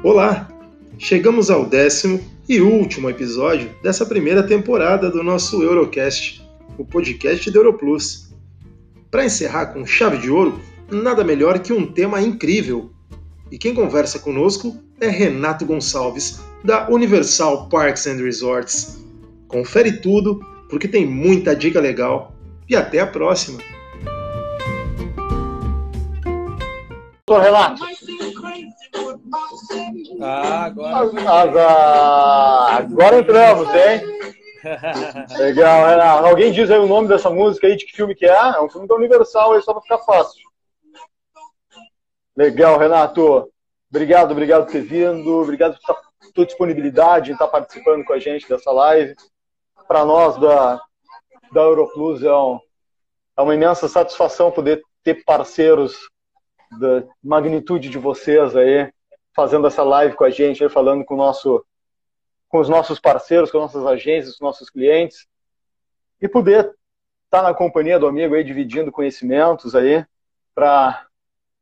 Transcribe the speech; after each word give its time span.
Olá! 0.00 0.48
Chegamos 0.96 1.50
ao 1.50 1.66
décimo 1.66 2.20
e 2.48 2.60
último 2.60 3.10
episódio 3.10 3.74
dessa 3.82 4.06
primeira 4.06 4.44
temporada 4.44 5.10
do 5.10 5.24
nosso 5.24 5.60
Eurocast, 5.60 6.40
o 6.78 6.84
podcast 6.84 7.50
da 7.50 7.58
Europlus. 7.58 8.32
Para 9.10 9.24
encerrar 9.24 9.66
com 9.66 9.84
chave 9.84 10.18
de 10.18 10.30
ouro, 10.30 10.60
nada 10.88 11.24
melhor 11.24 11.58
que 11.58 11.72
um 11.72 11.84
tema 11.84 12.22
incrível. 12.22 12.92
E 13.50 13.58
quem 13.58 13.74
conversa 13.74 14.20
conosco 14.20 14.76
é 15.00 15.08
Renato 15.08 15.66
Gonçalves, 15.66 16.40
da 16.62 16.88
Universal 16.88 17.68
Parks 17.68 18.06
and 18.06 18.22
Resorts. 18.22 19.04
Confere 19.48 20.00
tudo, 20.00 20.38
porque 20.70 20.86
tem 20.86 21.04
muita 21.04 21.56
dica 21.56 21.80
legal. 21.80 22.32
E 22.68 22.76
até 22.76 23.00
a 23.00 23.06
próxima! 23.06 23.58
Ô, 27.28 27.38
Renato, 27.38 27.82
Ah, 30.20 30.64
agora. 30.64 31.10
Ah, 31.26 32.76
agora 32.76 33.18
entramos, 33.18 33.68
hein? 33.74 34.00
Legal, 35.38 35.86
Renato. 35.88 36.26
Alguém 36.26 36.52
diz 36.52 36.70
aí 36.70 36.78
o 36.78 36.86
nome 36.86 37.08
dessa 37.08 37.30
música 37.30 37.66
aí, 37.66 37.76
de 37.76 37.86
que 37.86 37.96
filme 37.96 38.14
que 38.14 38.26
é? 38.26 38.30
É 38.30 38.60
um 38.60 38.68
filme 38.68 38.88
da 38.88 38.94
Universal, 38.94 39.52
aí 39.52 39.62
só 39.62 39.72
pra 39.72 39.82
ficar 39.82 39.98
fácil. 39.98 40.48
Legal, 42.36 42.78
Renato. 42.78 43.50
Obrigado, 43.90 44.32
obrigado 44.32 44.64
por 44.64 44.72
ter 44.72 44.82
vindo. 44.82 45.40
Obrigado 45.40 45.78
pela 45.84 45.98
tua 46.34 46.46
disponibilidade 46.46 47.30
em 47.30 47.32
estar 47.32 47.48
participando 47.48 48.04
com 48.04 48.12
a 48.12 48.18
gente 48.18 48.48
dessa 48.48 48.70
live. 48.70 49.14
Para 49.86 50.04
nós 50.04 50.36
da, 50.38 50.80
da 51.52 51.62
Europlus 51.62 52.22
é, 52.22 52.32
um, 52.32 52.60
é 53.36 53.42
uma 53.42 53.54
imensa 53.54 53.88
satisfação 53.88 54.50
poder 54.50 54.82
ter 55.02 55.24
parceiros 55.24 55.96
da 56.72 57.04
magnitude 57.22 57.88
de 57.88 57.98
vocês 57.98 58.56
aí 58.56 58.92
fazendo 59.34 59.68
essa 59.68 59.84
live 59.84 60.16
com 60.16 60.24
a 60.24 60.30
gente, 60.30 60.64
aí, 60.64 60.68
falando 60.68 61.04
com, 61.04 61.14
nosso, 61.14 61.64
com 62.48 62.58
os 62.58 62.68
nossos 62.68 62.98
parceiros, 62.98 63.52
com 63.52 63.58
nossas 63.58 63.86
agências, 63.86 64.36
com 64.36 64.44
nossos 64.44 64.68
clientes, 64.68 65.28
e 66.20 66.26
poder 66.26 66.64
estar 66.64 66.74
tá 67.30 67.42
na 67.42 67.54
companhia 67.54 68.00
do 68.00 68.08
amigo 68.08 68.34
aí, 68.34 68.42
dividindo 68.42 68.90
conhecimentos 68.90 69.76
aí, 69.76 70.04
para 70.54 71.06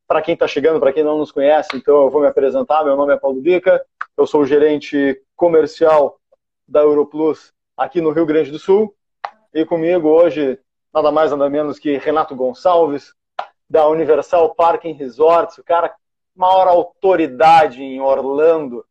para 0.08 0.22
quem 0.22 0.34
está 0.34 0.46
chegando, 0.46 0.78
para 0.78 0.92
quem 0.92 1.02
não 1.02 1.18
nos 1.18 1.32
conhece, 1.32 1.70
então 1.74 2.04
eu 2.04 2.10
vou 2.10 2.20
me 2.20 2.28
apresentar. 2.28 2.84
Meu 2.84 2.96
nome 2.96 3.12
é 3.12 3.18
Paulo 3.18 3.40
Bica, 3.40 3.84
eu 4.16 4.24
sou 4.24 4.46
gerente 4.46 5.20
comercial 5.34 6.20
da 6.66 6.80
Europlus 6.80 7.52
aqui 7.76 8.00
no 8.00 8.12
Rio 8.12 8.24
Grande 8.24 8.52
do 8.52 8.58
Sul. 8.58 8.94
E 9.52 9.64
comigo 9.64 10.08
hoje, 10.08 10.60
nada 10.94 11.10
mais 11.10 11.32
nada 11.32 11.50
menos 11.50 11.76
que 11.76 11.98
Renato 11.98 12.36
Gonçalves, 12.36 13.15
da 13.68 13.88
Universal 13.88 14.54
Parking 14.54 14.92
Resorts, 14.92 15.58
o 15.58 15.64
cara 15.64 15.94
maior 16.34 16.68
autoridade 16.68 17.82
em 17.82 18.00
Orlando, 18.00 18.84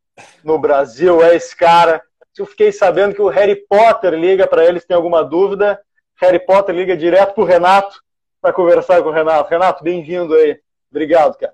no 0.44 0.58
Brasil, 0.58 1.24
é 1.24 1.36
esse 1.36 1.56
cara. 1.56 2.02
Eu 2.38 2.46
fiquei 2.46 2.72
sabendo 2.72 3.16
que 3.16 3.22
o 3.22 3.30
Harry 3.30 3.56
Potter 3.56 4.14
liga 4.14 4.48
para 4.48 4.66
eles, 4.66 4.86
tem 4.86 4.96
alguma 4.96 5.24
dúvida. 5.24 5.82
Harry 6.16 6.40
Potter 6.40 6.76
liga 6.76 6.98
direto 6.98 7.34
para 7.34 7.44
o 7.44 7.48
Renato 7.48 8.02
para 8.42 8.54
conversar 8.54 9.02
com 9.02 9.10
o 9.10 9.14
Renato. 9.14 9.50
Renato, 9.50 9.84
bem-vindo 9.84 10.34
aí. 10.34 10.60
Obrigado, 10.90 11.38
cara. 11.38 11.54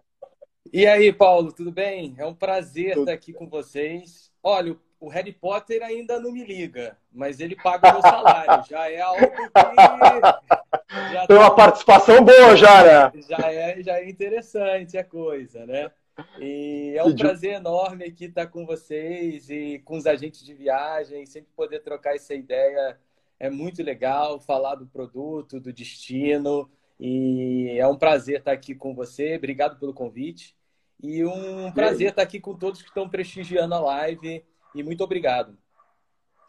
E 0.72 0.86
aí, 0.88 1.12
Paulo, 1.12 1.52
tudo 1.52 1.72
bem? 1.72 2.16
É 2.18 2.26
um 2.26 2.34
prazer 2.34 2.94
tudo. 2.94 3.02
estar 3.02 3.14
aqui 3.14 3.34
com 3.34 3.48
vocês. 3.48 4.32
Olha, 4.42 4.76
o 5.00 5.10
Harry 5.10 5.34
Potter 5.34 5.84
ainda 5.84 6.20
não 6.20 6.32
me 6.32 6.44
liga, 6.44 6.98
mas 7.12 7.40
ele 7.40 7.56
paga 7.56 7.90
o 7.90 7.94
meu 7.94 8.02
salário. 8.02 8.64
já 8.70 8.90
é 8.90 9.02
algo 9.02 9.28
que. 9.28 10.61
Já 10.92 11.26
Tem 11.26 11.38
uma 11.38 11.50
tá... 11.50 11.56
participação 11.56 12.24
boa 12.24 12.56
já, 12.56 12.84
né? 12.84 13.22
Já 13.28 13.52
é, 13.52 13.82
já 13.82 14.00
é 14.00 14.10
interessante 14.10 14.98
a 14.98 15.04
coisa, 15.04 15.66
né? 15.66 15.90
E 16.38 16.94
é 16.98 17.04
um 17.04 17.16
prazer 17.16 17.54
enorme 17.54 18.06
aqui 18.06 18.26
estar 18.26 18.48
com 18.48 18.66
vocês 18.66 19.50
e 19.50 19.80
com 19.86 19.98
os 19.98 20.06
agentes 20.06 20.44
de 20.44 20.54
viagem, 20.54 21.26
sempre 21.26 21.50
poder 21.56 21.80
trocar 21.80 22.16
essa 22.16 22.34
ideia. 22.34 23.00
É 23.40 23.50
muito 23.50 23.82
legal 23.82 24.40
falar 24.40 24.76
do 24.76 24.86
produto, 24.86 25.60
do 25.60 25.72
destino. 25.72 26.70
E 27.00 27.76
é 27.80 27.88
um 27.88 27.98
prazer 27.98 28.40
estar 28.40 28.52
aqui 28.52 28.76
com 28.76 28.94
você. 28.94 29.36
Obrigado 29.38 29.80
pelo 29.80 29.94
convite. 29.94 30.56
E 31.02 31.24
um 31.26 31.72
prazer 31.72 32.10
estar 32.10 32.22
aqui 32.22 32.40
com 32.40 32.54
todos 32.54 32.82
que 32.82 32.90
estão 32.90 33.10
prestigiando 33.10 33.74
a 33.74 33.80
live 33.80 34.44
e 34.76 34.84
muito 34.84 35.04
obrigado. 35.04 35.58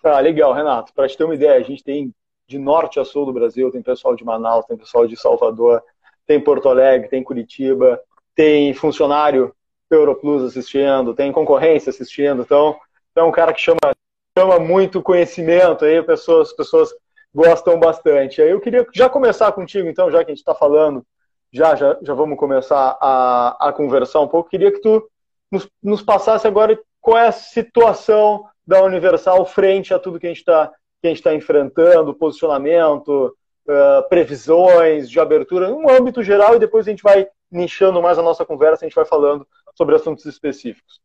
Tá, 0.03 0.19
legal, 0.19 0.53
Renato. 0.53 0.93
Para 0.93 1.09
te 1.09 1.17
ter 1.17 1.25
uma 1.25 1.35
ideia, 1.35 1.55
a 1.59 1.63
gente 1.63 1.83
tem 1.83 2.13
de 2.47 2.59
norte 2.59 3.01
a 3.01 3.05
sul 3.05 3.27
do 3.27 3.33
Brasil, 3.33 3.71
tem 3.71 3.83
pessoal 3.83 4.15
de 4.15 4.25
Manaus, 4.25 4.67
tem 4.67 4.77
pessoal 4.77 5.07
de 5.07 5.17
Salvador, 5.17 5.83
tem 6.27 6.41
Porto 6.41 6.69
Alegre, 6.69 7.09
tem 7.09 7.23
Curitiba, 7.23 8.01
tem 8.35 8.73
funcionário 8.75 9.55
Europlus 9.91 10.43
assistindo, 10.43 11.15
tem 11.15 11.33
concorrência 11.33 11.91
assistindo. 11.91 12.43
Então, 12.43 12.77
é 13.15 13.23
um 13.23 13.33
cara 13.33 13.53
que 13.53 13.61
chama, 13.61 13.79
chama 14.39 14.59
muito 14.59 15.03
conhecimento 15.03 15.85
aí, 15.85 16.03
pessoas, 16.03 16.53
pessoas 16.53 16.91
gostam 17.35 17.79
bastante. 17.79 18.41
Aí 18.41 18.51
eu 18.51 18.61
queria 18.61 18.87
já 18.95 19.09
começar 19.09 19.51
contigo, 19.53 19.89
então, 19.89 20.11
já 20.11 20.19
que 20.25 20.31
a 20.31 20.35
gente 20.35 20.39
está 20.39 20.55
falando, 20.55 21.05
já, 21.53 21.75
já, 21.75 21.99
já 22.03 22.15
vamos 22.15 22.39
começar 22.39 22.97
a, 23.01 23.69
a 23.69 23.73
conversar 23.73 24.21
um 24.21 24.29
pouco. 24.29 24.51
Queria 24.51 24.73
que 24.73 24.81
tu 24.81 25.07
nos, 25.51 25.69
nos 25.83 26.03
passasse 26.03 26.47
agora 26.47 26.79
qual 27.01 27.19
é 27.19 27.29
a 27.29 27.33
situação 27.33 28.47
da 28.67 28.83
Universal 28.83 29.45
frente 29.45 29.93
a 29.93 29.99
tudo 29.99 30.19
que 30.19 30.27
a 30.27 30.31
gente 30.31 30.39
está 30.39 30.73
tá 31.23 31.35
enfrentando, 31.35 32.15
posicionamento, 32.15 33.37
uh, 33.67 34.09
previsões 34.09 35.11
de 35.11 35.19
abertura, 35.19 35.69
no 35.69 35.91
âmbito 35.91 36.23
geral, 36.23 36.55
e 36.57 36.59
depois 36.59 36.87
a 36.87 36.91
gente 36.91 37.03
vai 37.03 37.27
nichando 37.51 38.01
mais 38.01 38.19
a 38.19 38.23
nossa 38.23 38.45
conversa, 38.45 38.85
a 38.85 38.89
gente 38.89 38.95
vai 38.95 39.05
falando 39.05 39.47
sobre 39.75 39.95
assuntos 39.95 40.25
específicos. 40.25 41.01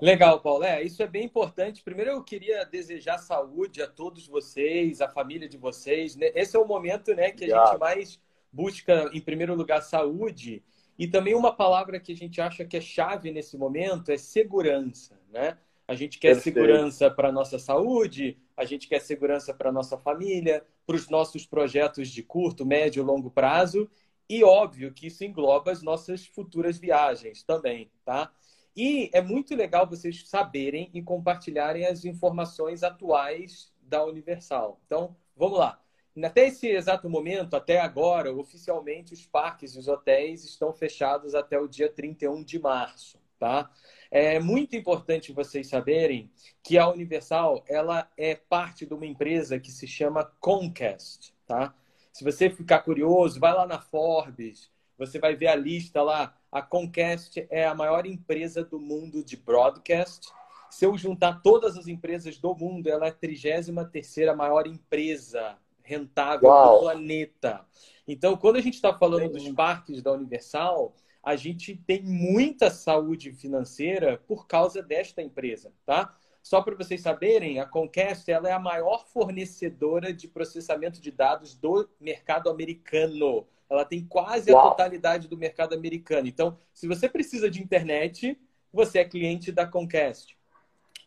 Legal, 0.00 0.40
Paulo. 0.40 0.64
É, 0.64 0.82
isso 0.82 1.02
é 1.02 1.06
bem 1.06 1.24
importante. 1.24 1.82
Primeiro, 1.82 2.12
eu 2.12 2.22
queria 2.22 2.64
desejar 2.64 3.18
saúde 3.18 3.82
a 3.82 3.86
todos 3.86 4.28
vocês, 4.28 5.00
a 5.00 5.08
família 5.08 5.48
de 5.48 5.58
vocês. 5.58 6.14
Né? 6.14 6.30
Esse 6.34 6.56
é 6.56 6.58
o 6.58 6.66
momento 6.66 7.12
né, 7.14 7.32
que 7.32 7.50
a 7.50 7.66
gente 7.66 7.78
mais 7.78 8.20
busca, 8.52 9.10
em 9.12 9.20
primeiro 9.20 9.54
lugar, 9.54 9.82
saúde. 9.82 10.62
E 10.96 11.06
também 11.06 11.34
uma 11.34 11.54
palavra 11.54 11.98
que 11.98 12.12
a 12.12 12.16
gente 12.16 12.40
acha 12.40 12.64
que 12.64 12.76
é 12.76 12.80
chave 12.80 13.30
nesse 13.32 13.56
momento 13.56 14.10
é 14.10 14.16
segurança, 14.16 15.18
né? 15.30 15.56
A 15.88 15.94
gente 15.94 16.18
quer 16.18 16.34
Perfeito. 16.34 16.54
segurança 16.54 17.10
para 17.10 17.30
a 17.30 17.32
nossa 17.32 17.58
saúde, 17.58 18.38
a 18.54 18.66
gente 18.66 18.86
quer 18.86 19.00
segurança 19.00 19.54
para 19.54 19.70
a 19.70 19.72
nossa 19.72 19.96
família, 19.96 20.62
para 20.86 20.94
os 20.94 21.08
nossos 21.08 21.46
projetos 21.46 22.08
de 22.10 22.22
curto, 22.22 22.66
médio 22.66 23.02
e 23.02 23.04
longo 23.04 23.30
prazo. 23.30 23.90
E 24.28 24.44
óbvio 24.44 24.92
que 24.92 25.06
isso 25.06 25.24
engloba 25.24 25.72
as 25.72 25.82
nossas 25.82 26.26
futuras 26.26 26.76
viagens 26.76 27.42
também, 27.42 27.90
tá? 28.04 28.30
E 28.76 29.08
é 29.14 29.22
muito 29.22 29.56
legal 29.56 29.88
vocês 29.88 30.28
saberem 30.28 30.90
e 30.92 31.02
compartilharem 31.02 31.86
as 31.86 32.04
informações 32.04 32.82
atuais 32.82 33.72
da 33.80 34.04
Universal. 34.04 34.78
Então, 34.84 35.16
vamos 35.34 35.58
lá. 35.58 35.82
Até 36.22 36.48
esse 36.48 36.68
exato 36.68 37.08
momento, 37.08 37.54
até 37.54 37.80
agora, 37.80 38.32
oficialmente 38.32 39.14
os 39.14 39.24
parques 39.24 39.74
e 39.74 39.78
os 39.78 39.88
hotéis 39.88 40.44
estão 40.44 40.72
fechados 40.72 41.34
até 41.34 41.58
o 41.58 41.66
dia 41.66 41.88
31 41.88 42.44
de 42.44 42.58
março, 42.58 43.18
tá? 43.38 43.70
É 44.10 44.40
muito 44.40 44.74
importante 44.74 45.32
vocês 45.32 45.68
saberem 45.68 46.30
que 46.62 46.78
a 46.78 46.88
Universal, 46.88 47.62
ela 47.68 48.10
é 48.16 48.34
parte 48.34 48.86
de 48.86 48.94
uma 48.94 49.06
empresa 49.06 49.58
que 49.58 49.70
se 49.70 49.86
chama 49.86 50.24
Comcast, 50.40 51.34
tá? 51.46 51.74
Se 52.12 52.24
você 52.24 52.50
ficar 52.50 52.80
curioso, 52.80 53.38
vai 53.38 53.52
lá 53.52 53.66
na 53.66 53.78
Forbes, 53.78 54.70
você 54.98 55.18
vai 55.18 55.36
ver 55.36 55.48
a 55.48 55.54
lista 55.54 56.02
lá. 56.02 56.34
A 56.50 56.60
Comcast 56.60 57.46
é 57.50 57.66
a 57.66 57.74
maior 57.74 58.06
empresa 58.06 58.64
do 58.64 58.80
mundo 58.80 59.22
de 59.22 59.36
broadcast. 59.36 60.28
Se 60.70 60.84
eu 60.84 60.96
juntar 60.98 61.40
todas 61.42 61.76
as 61.76 61.86
empresas 61.86 62.38
do 62.38 62.54
mundo, 62.54 62.88
ela 62.88 63.06
é 63.06 63.10
a 63.10 63.12
33 63.12 63.70
terceira 63.92 64.34
maior 64.34 64.66
empresa 64.66 65.56
rentável 65.82 66.48
Uau. 66.48 66.74
do 66.74 66.80
planeta. 66.80 67.64
Então, 68.06 68.36
quando 68.36 68.56
a 68.56 68.60
gente 68.60 68.74
está 68.74 68.92
falando 68.92 69.30
dos 69.30 69.48
parques 69.50 70.02
da 70.02 70.12
Universal, 70.12 70.94
a 71.22 71.36
gente 71.36 71.76
tem 71.76 72.02
muita 72.02 72.70
saúde 72.70 73.32
financeira 73.32 74.18
por 74.26 74.46
causa 74.46 74.82
desta 74.82 75.22
empresa, 75.22 75.72
tá? 75.84 76.16
Só 76.42 76.62
para 76.62 76.74
vocês 76.74 77.02
saberem, 77.02 77.60
a 77.60 77.66
Comcast 77.66 78.30
ela 78.30 78.48
é 78.48 78.52
a 78.52 78.58
maior 78.58 79.06
fornecedora 79.06 80.14
de 80.14 80.26
processamento 80.26 81.00
de 81.00 81.10
dados 81.10 81.54
do 81.54 81.88
mercado 82.00 82.48
americano. 82.48 83.46
Ela 83.68 83.84
tem 83.84 84.06
quase 84.06 84.50
Uau. 84.50 84.66
a 84.66 84.70
totalidade 84.70 85.28
do 85.28 85.36
mercado 85.36 85.74
americano. 85.74 86.26
Então, 86.26 86.58
se 86.72 86.88
você 86.88 87.08
precisa 87.08 87.50
de 87.50 87.62
internet, 87.62 88.40
você 88.72 89.00
é 89.00 89.04
cliente 89.04 89.52
da 89.52 89.66
Comcast. 89.66 90.38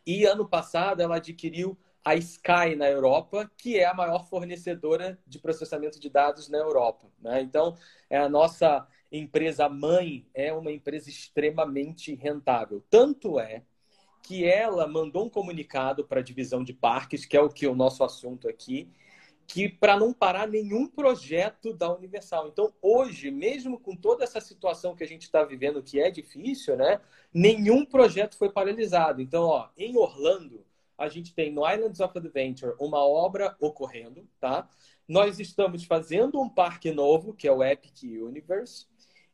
E 0.06 0.26
ano 0.26 0.48
passado 0.48 1.02
ela 1.02 1.16
adquiriu 1.16 1.78
a 2.04 2.16
Sky 2.16 2.76
na 2.76 2.90
Europa, 2.90 3.50
que 3.58 3.78
é 3.78 3.86
a 3.86 3.94
maior 3.94 4.28
fornecedora 4.28 5.20
de 5.26 5.40
processamento 5.40 6.00
de 6.00 6.10
dados 6.10 6.50
na 6.50 6.58
Europa. 6.58 7.08
Né? 7.20 7.42
Então, 7.42 7.76
é 8.10 8.18
a 8.18 8.30
nossa 8.30 8.88
empresa 9.12 9.68
mãe 9.68 10.26
é 10.34 10.54
uma 10.54 10.72
empresa 10.72 11.10
extremamente 11.10 12.16
rentável. 12.16 12.84
Tanto 12.90 13.40
é 13.40 13.64
que 14.24 14.46
ela 14.46 14.88
mandou 14.88 15.26
um 15.26 15.30
comunicado 15.30 16.06
para 16.06 16.20
a 16.20 16.24
divisão 16.24 16.64
de 16.64 16.74
parques, 16.74 17.26
que 17.26 17.36
é 17.36 17.42
o 17.42 17.50
que 17.50 17.68
o 17.68 17.76
nosso 17.76 18.04
assunto 18.04 18.48
aqui, 18.48 18.88
que 19.48 19.68
para 19.68 20.00
não 20.00 20.14
parar 20.14 20.48
nenhum 20.48 20.88
projeto 20.88 21.74
da 21.74 21.94
Universal. 21.94 22.48
Então, 22.48 22.74
hoje, 22.82 23.30
mesmo 23.30 23.80
com 23.80 23.96
toda 23.96 24.24
essa 24.24 24.40
situação 24.40 24.96
que 24.96 25.04
a 25.04 25.08
gente 25.08 25.24
está 25.24 25.44
vivendo, 25.44 25.84
que 25.84 26.00
é 26.00 26.10
difícil, 26.10 26.78
né? 26.78 27.02
Nenhum 27.34 27.86
projeto 27.86 28.38
foi 28.38 28.50
paralisado. 28.50 29.22
Então, 29.22 29.44
ó, 29.44 29.70
em 29.78 29.98
Orlando, 29.98 30.64
a 30.98 31.10
gente 31.10 31.34
tem 31.34 31.52
no 31.52 31.70
Islands 31.70 32.00
of 32.00 32.18
Adventure 32.18 32.76
uma 32.80 33.00
obra 33.06 33.56
ocorrendo, 33.60 34.26
tá? 34.40 34.70
Nós 35.08 35.40
estamos 35.40 35.84
fazendo 35.84 36.40
um 36.40 36.48
parque 36.48 36.92
novo, 36.92 37.34
que 37.34 37.48
é 37.48 37.52
o 37.52 37.64
Epic 37.64 38.04
Universe. 38.04 38.86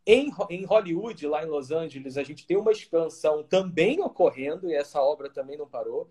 Em, 0.09 0.31
em 0.49 0.63
Hollywood, 0.63 1.27
lá 1.27 1.43
em 1.43 1.47
Los 1.47 1.69
Angeles, 1.69 2.17
a 2.17 2.23
gente 2.23 2.47
tem 2.47 2.55
uma 2.55 2.71
expansão 2.71 3.43
também 3.43 3.99
ocorrendo, 3.99 4.69
e 4.69 4.73
essa 4.73 5.01
obra 5.01 5.29
também 5.29 5.57
não 5.57 5.67
parou. 5.67 6.09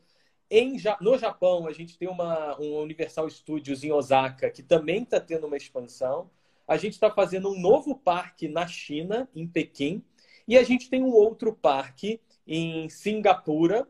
Em, 0.50 0.76
no 1.00 1.16
Japão, 1.16 1.66
a 1.66 1.72
gente 1.72 1.96
tem 1.96 2.06
uma, 2.06 2.60
um 2.60 2.76
Universal 2.82 3.30
Studios 3.30 3.82
em 3.82 3.90
Osaka, 3.90 4.50
que 4.50 4.62
também 4.62 5.02
está 5.02 5.18
tendo 5.18 5.46
uma 5.46 5.56
expansão. 5.56 6.30
A 6.68 6.76
gente 6.76 6.92
está 6.92 7.10
fazendo 7.10 7.50
um 7.50 7.58
novo 7.58 7.96
parque 7.96 8.48
na 8.48 8.66
China, 8.66 9.30
em 9.34 9.46
Pequim. 9.46 10.04
E 10.46 10.58
a 10.58 10.62
gente 10.62 10.90
tem 10.90 11.02
um 11.02 11.12
outro 11.12 11.54
parque 11.54 12.20
em 12.46 12.90
Singapura, 12.90 13.88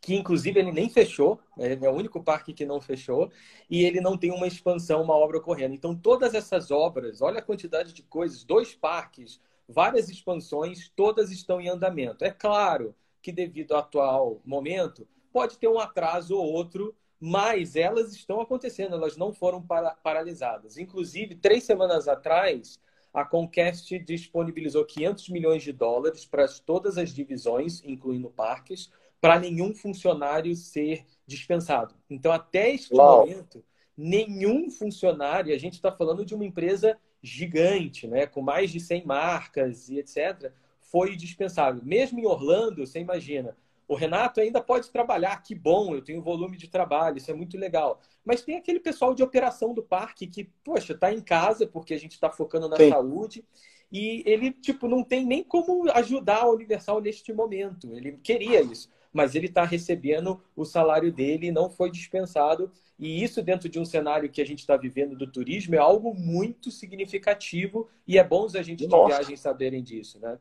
que 0.00 0.14
inclusive 0.14 0.58
ele 0.58 0.72
nem 0.72 0.88
fechou, 0.88 1.40
né? 1.56 1.78
é 1.80 1.88
o 1.88 1.92
único 1.92 2.22
parque 2.22 2.52
que 2.52 2.64
não 2.64 2.80
fechou, 2.80 3.30
e 3.68 3.84
ele 3.84 4.00
não 4.00 4.16
tem 4.16 4.30
uma 4.30 4.46
expansão, 4.46 5.02
uma 5.02 5.14
obra 5.14 5.38
ocorrendo. 5.38 5.74
Então, 5.74 5.94
todas 5.94 6.34
essas 6.34 6.70
obras, 6.70 7.20
olha 7.20 7.38
a 7.38 7.42
quantidade 7.42 7.92
de 7.92 8.02
coisas, 8.02 8.44
dois 8.44 8.74
parques, 8.74 9.40
várias 9.68 10.08
expansões, 10.08 10.90
todas 10.94 11.30
estão 11.30 11.60
em 11.60 11.68
andamento. 11.68 12.24
É 12.24 12.30
claro 12.30 12.94
que, 13.20 13.32
devido 13.32 13.72
ao 13.72 13.80
atual 13.80 14.40
momento, 14.44 15.06
pode 15.32 15.58
ter 15.58 15.68
um 15.68 15.78
atraso 15.78 16.36
ou 16.36 16.46
outro, 16.46 16.94
mas 17.20 17.76
elas 17.76 18.14
estão 18.14 18.40
acontecendo, 18.40 18.94
elas 18.94 19.16
não 19.16 19.32
foram 19.32 19.60
para, 19.60 19.90
paralisadas. 19.90 20.78
Inclusive, 20.78 21.34
três 21.34 21.64
semanas 21.64 22.06
atrás, 22.06 22.78
a 23.12 23.24
Comcast 23.24 23.98
disponibilizou 23.98 24.84
500 24.84 25.28
milhões 25.30 25.62
de 25.62 25.72
dólares 25.72 26.24
para 26.24 26.46
todas 26.64 26.96
as 26.96 27.12
divisões, 27.12 27.82
incluindo 27.84 28.30
parques, 28.30 28.90
para 29.20 29.38
nenhum 29.38 29.74
funcionário 29.74 30.54
ser 30.54 31.04
dispensado. 31.26 31.94
Então, 32.08 32.32
até 32.32 32.70
este 32.70 32.94
Uau. 32.94 33.20
momento, 33.20 33.64
nenhum 33.96 34.70
funcionário, 34.70 35.54
a 35.54 35.58
gente 35.58 35.74
está 35.74 35.90
falando 35.90 36.24
de 36.24 36.34
uma 36.34 36.44
empresa 36.44 36.98
gigante, 37.22 38.06
né, 38.06 38.26
com 38.26 38.40
mais 38.40 38.70
de 38.70 38.78
100 38.78 39.04
marcas 39.04 39.88
e 39.88 39.98
etc., 39.98 40.52
foi 40.80 41.16
dispensado. 41.16 41.84
Mesmo 41.84 42.18
em 42.18 42.26
Orlando, 42.26 42.86
você 42.86 43.00
imagina, 43.00 43.56
o 43.88 43.94
Renato 43.94 44.40
ainda 44.40 44.60
pode 44.60 44.90
trabalhar, 44.90 45.42
que 45.42 45.54
bom, 45.54 45.94
eu 45.94 46.02
tenho 46.02 46.22
volume 46.22 46.56
de 46.56 46.68
trabalho, 46.68 47.16
isso 47.16 47.30
é 47.30 47.34
muito 47.34 47.56
legal. 47.58 48.00
Mas 48.24 48.42
tem 48.42 48.56
aquele 48.56 48.78
pessoal 48.78 49.14
de 49.14 49.22
operação 49.22 49.72
do 49.72 49.82
parque 49.82 50.26
que, 50.26 50.44
poxa, 50.62 50.92
está 50.92 51.12
em 51.12 51.20
casa 51.20 51.66
porque 51.66 51.94
a 51.94 51.98
gente 51.98 52.12
está 52.12 52.30
focando 52.30 52.68
na 52.68 52.76
Sim. 52.76 52.90
saúde 52.90 53.44
e 53.90 54.22
ele, 54.26 54.52
tipo, 54.52 54.86
não 54.86 55.02
tem 55.02 55.24
nem 55.24 55.42
como 55.42 55.90
ajudar 55.92 56.42
a 56.42 56.50
Universal 56.50 57.00
neste 57.00 57.32
momento. 57.32 57.94
Ele 57.94 58.12
queria 58.12 58.60
isso, 58.60 58.90
mas 59.12 59.34
ele 59.34 59.46
está 59.46 59.64
recebendo 59.64 60.40
o 60.56 60.64
salário 60.64 61.12
dele 61.12 61.46
e 61.46 61.52
não 61.52 61.70
foi 61.70 61.90
dispensado. 61.90 62.70
E 62.98 63.22
isso, 63.22 63.42
dentro 63.42 63.68
de 63.68 63.78
um 63.78 63.84
cenário 63.84 64.28
que 64.28 64.42
a 64.42 64.46
gente 64.46 64.58
está 64.58 64.76
vivendo 64.76 65.16
do 65.16 65.30
turismo, 65.30 65.74
é 65.74 65.78
algo 65.78 66.14
muito 66.14 66.70
significativo 66.70 67.88
e 68.06 68.18
é 68.18 68.24
bom 68.24 68.44
os 68.44 68.56
agentes 68.56 68.88
Nossa. 68.88 69.08
de 69.08 69.14
viagem 69.14 69.36
saberem 69.36 69.82
disso, 69.82 70.18
né? 70.20 70.38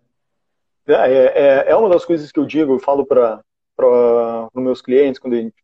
É, 0.87 0.93
é, 0.93 1.25
é, 1.25 1.65
é 1.71 1.75
uma 1.75 1.89
das 1.89 2.05
coisas 2.05 2.31
que 2.31 2.39
eu 2.39 2.45
digo, 2.45 2.73
eu 2.73 2.79
falo 2.79 3.05
para 3.05 3.43
os 4.53 4.63
meus 4.63 4.81
clientes, 4.81 5.19
quando 5.19 5.33
a 5.33 5.41
gente 5.41 5.55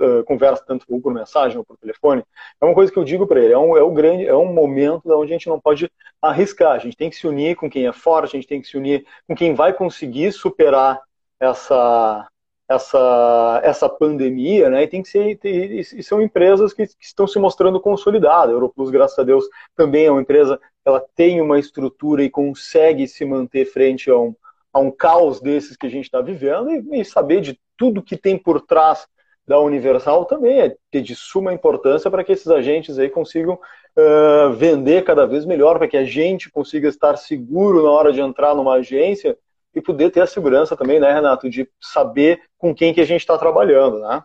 uh, 0.00 0.22
conversa 0.24 0.62
tanto 0.66 0.86
por 0.86 1.12
mensagem 1.12 1.56
ou 1.56 1.64
por 1.64 1.78
telefone, 1.78 2.22
é 2.60 2.64
uma 2.64 2.74
coisa 2.74 2.92
que 2.92 2.98
eu 2.98 3.04
digo 3.04 3.26
para 3.26 3.40
ele, 3.40 3.54
é 3.54 3.58
um, 3.58 3.76
é 3.76 3.82
um 3.82 3.94
grande, 3.94 4.26
é 4.26 4.34
um 4.34 4.52
momento 4.52 5.02
onde 5.06 5.32
a 5.32 5.34
gente 5.34 5.48
não 5.48 5.58
pode 5.58 5.90
arriscar, 6.20 6.72
a 6.72 6.78
gente 6.78 6.96
tem 6.96 7.08
que 7.08 7.16
se 7.16 7.26
unir 7.26 7.56
com 7.56 7.70
quem 7.70 7.86
é 7.86 7.92
forte, 7.92 8.36
a 8.36 8.40
gente 8.40 8.48
tem 8.48 8.60
que 8.60 8.68
se 8.68 8.76
unir 8.76 9.06
com 9.26 9.34
quem 9.34 9.54
vai 9.54 9.72
conseguir 9.72 10.30
superar 10.32 11.00
essa, 11.40 12.28
essa, 12.68 13.60
essa 13.62 13.88
pandemia, 13.88 14.68
né? 14.68 14.82
E 14.82 14.88
tem 14.88 15.02
que 15.02 15.08
ser, 15.08 15.38
e 15.44 16.02
são 16.02 16.20
empresas 16.20 16.72
que, 16.72 16.86
que, 16.86 16.94
estão 17.00 17.26
se 17.26 17.38
mostrando 17.38 17.80
consolidadas. 17.80 18.50
A 18.50 18.52
Europlus, 18.52 18.90
graças 18.90 19.18
a 19.18 19.22
Deus, 19.22 19.44
também 19.76 20.06
é 20.06 20.10
uma 20.10 20.20
empresa, 20.20 20.60
ela 20.84 21.04
tem 21.14 21.40
uma 21.40 21.58
estrutura 21.58 22.24
e 22.24 22.30
consegue 22.30 23.06
se 23.06 23.24
manter 23.24 23.66
frente 23.66 24.10
a 24.10 24.18
um, 24.18 24.34
a 24.72 24.80
um 24.80 24.90
caos 24.90 25.40
desses 25.40 25.76
que 25.76 25.86
a 25.86 25.90
gente 25.90 26.06
está 26.06 26.20
vivendo 26.20 26.70
e, 26.70 27.00
e, 27.00 27.04
saber 27.04 27.40
de 27.40 27.58
tudo 27.76 28.02
que 28.02 28.16
tem 28.16 28.36
por 28.36 28.60
trás 28.60 29.06
da 29.46 29.60
Universal 29.60 30.24
também 30.24 30.60
é 30.60 31.00
de 31.00 31.14
suma 31.14 31.52
importância 31.52 32.10
para 32.10 32.24
que 32.24 32.32
esses 32.32 32.48
agentes 32.48 32.98
aí 32.98 33.08
consigam 33.08 33.54
uh, 33.54 34.52
vender 34.54 35.04
cada 35.04 35.24
vez 35.24 35.44
melhor, 35.44 35.78
para 35.78 35.86
que 35.86 35.96
a 35.96 36.04
gente 36.04 36.50
consiga 36.50 36.88
estar 36.88 37.16
seguro 37.16 37.82
na 37.84 37.90
hora 37.90 38.12
de 38.12 38.20
entrar 38.20 38.56
numa 38.56 38.74
agência 38.74 39.38
e 39.76 39.82
poder 39.82 40.10
ter 40.10 40.22
a 40.22 40.26
segurança 40.26 40.74
também, 40.74 40.98
né, 40.98 41.12
Renato, 41.12 41.50
de 41.50 41.70
saber 41.78 42.42
com 42.56 42.74
quem 42.74 42.94
que 42.94 43.00
a 43.00 43.04
gente 43.04 43.20
está 43.20 43.36
trabalhando, 43.36 44.00
né? 44.00 44.22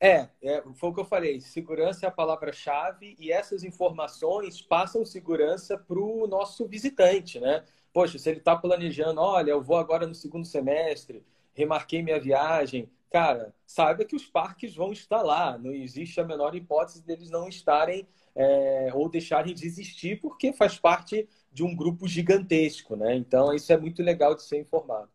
É, 0.00 0.26
é, 0.42 0.62
foi 0.74 0.88
o 0.88 0.94
que 0.94 1.00
eu 1.00 1.04
falei. 1.04 1.38
Segurança 1.42 2.06
é 2.06 2.08
a 2.08 2.12
palavra-chave 2.12 3.14
e 3.18 3.30
essas 3.30 3.62
informações 3.62 4.62
passam 4.62 5.04
segurança 5.04 5.76
para 5.76 5.98
o 5.98 6.26
nosso 6.26 6.66
visitante, 6.66 7.38
né? 7.38 7.62
Poxa, 7.92 8.18
se 8.18 8.30
ele 8.30 8.38
está 8.38 8.56
planejando, 8.56 9.20
olha, 9.20 9.50
eu 9.50 9.60
vou 9.60 9.76
agora 9.76 10.06
no 10.06 10.14
segundo 10.14 10.46
semestre, 10.46 11.22
remarquei 11.52 12.02
minha 12.02 12.18
viagem, 12.18 12.90
cara, 13.10 13.52
saiba 13.66 14.06
que 14.06 14.16
os 14.16 14.26
parques 14.26 14.74
vão 14.74 14.92
estar 14.92 15.20
lá. 15.20 15.58
Não 15.58 15.72
existe 15.72 16.18
a 16.18 16.24
menor 16.24 16.54
hipótese 16.54 17.04
deles 17.04 17.28
não 17.28 17.46
estarem 17.46 18.08
é, 18.34 18.90
ou 18.94 19.08
deixarem 19.08 19.54
de 19.54 19.66
existir, 19.66 20.20
porque 20.20 20.52
faz 20.52 20.78
parte 20.78 21.28
de 21.52 21.62
um 21.62 21.74
grupo 21.74 22.06
gigantesco, 22.06 22.96
né? 22.96 23.14
Então, 23.14 23.52
isso 23.52 23.72
é 23.72 23.76
muito 23.76 24.02
legal 24.02 24.34
de 24.34 24.42
ser 24.42 24.58
informado. 24.58 25.08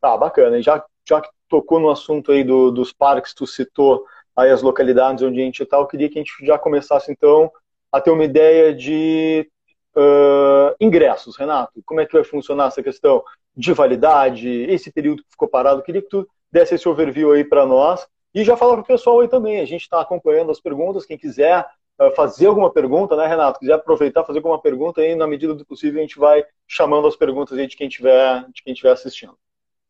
Tá, 0.00 0.16
bacana. 0.16 0.60
Já, 0.62 0.84
já 1.08 1.20
que 1.20 1.28
tocou 1.48 1.80
no 1.80 1.90
assunto 1.90 2.32
aí 2.32 2.44
do, 2.44 2.70
dos 2.70 2.92
parques, 2.92 3.34
tu 3.34 3.46
citou 3.46 4.04
aí 4.36 4.50
as 4.50 4.62
localidades 4.62 5.22
onde 5.22 5.40
a 5.40 5.44
gente 5.44 5.62
está, 5.62 5.78
eu 5.78 5.86
queria 5.86 6.08
que 6.08 6.18
a 6.18 6.22
gente 6.22 6.32
já 6.44 6.58
começasse, 6.58 7.10
então, 7.10 7.50
a 7.92 8.00
ter 8.00 8.10
uma 8.10 8.24
ideia 8.24 8.74
de 8.74 9.48
Uh, 9.92 10.72
ingressos, 10.80 11.36
Renato, 11.36 11.82
como 11.84 12.00
é 12.00 12.06
que 12.06 12.12
vai 12.12 12.22
funcionar 12.22 12.68
essa 12.68 12.80
questão 12.80 13.24
de 13.56 13.72
validade, 13.72 14.48
esse 14.48 14.88
período 14.92 15.24
que 15.24 15.32
ficou 15.32 15.48
parado? 15.48 15.82
Queria 15.82 16.00
que 16.00 16.08
tu 16.08 16.28
desse 16.50 16.76
esse 16.76 16.88
overview 16.88 17.32
aí 17.32 17.44
para 17.44 17.66
nós 17.66 18.06
e 18.34 18.44
já 18.44 18.56
falar 18.56 18.74
para 18.74 18.82
o 18.82 18.86
pessoal 18.86 19.20
aí 19.20 19.28
também. 19.28 19.60
A 19.60 19.64
gente 19.64 19.82
está 19.82 20.00
acompanhando 20.00 20.50
as 20.50 20.60
perguntas. 20.60 21.04
Quem 21.04 21.18
quiser 21.18 21.66
fazer 22.16 22.46
alguma 22.46 22.72
pergunta, 22.72 23.16
né, 23.16 23.26
Renato? 23.26 23.58
Quiser 23.58 23.74
aproveitar 23.74 24.24
fazer 24.24 24.38
alguma 24.38 24.60
pergunta 24.60 25.00
aí, 25.00 25.14
na 25.14 25.26
medida 25.26 25.54
do 25.54 25.66
possível, 25.66 25.98
a 25.98 26.02
gente 26.02 26.18
vai 26.18 26.44
chamando 26.66 27.06
as 27.06 27.16
perguntas 27.16 27.58
aí 27.58 27.66
de 27.66 27.76
quem 27.76 27.88
tiver, 27.88 28.46
de 28.52 28.62
quem 28.62 28.72
estiver 28.72 28.92
assistindo. 28.92 29.36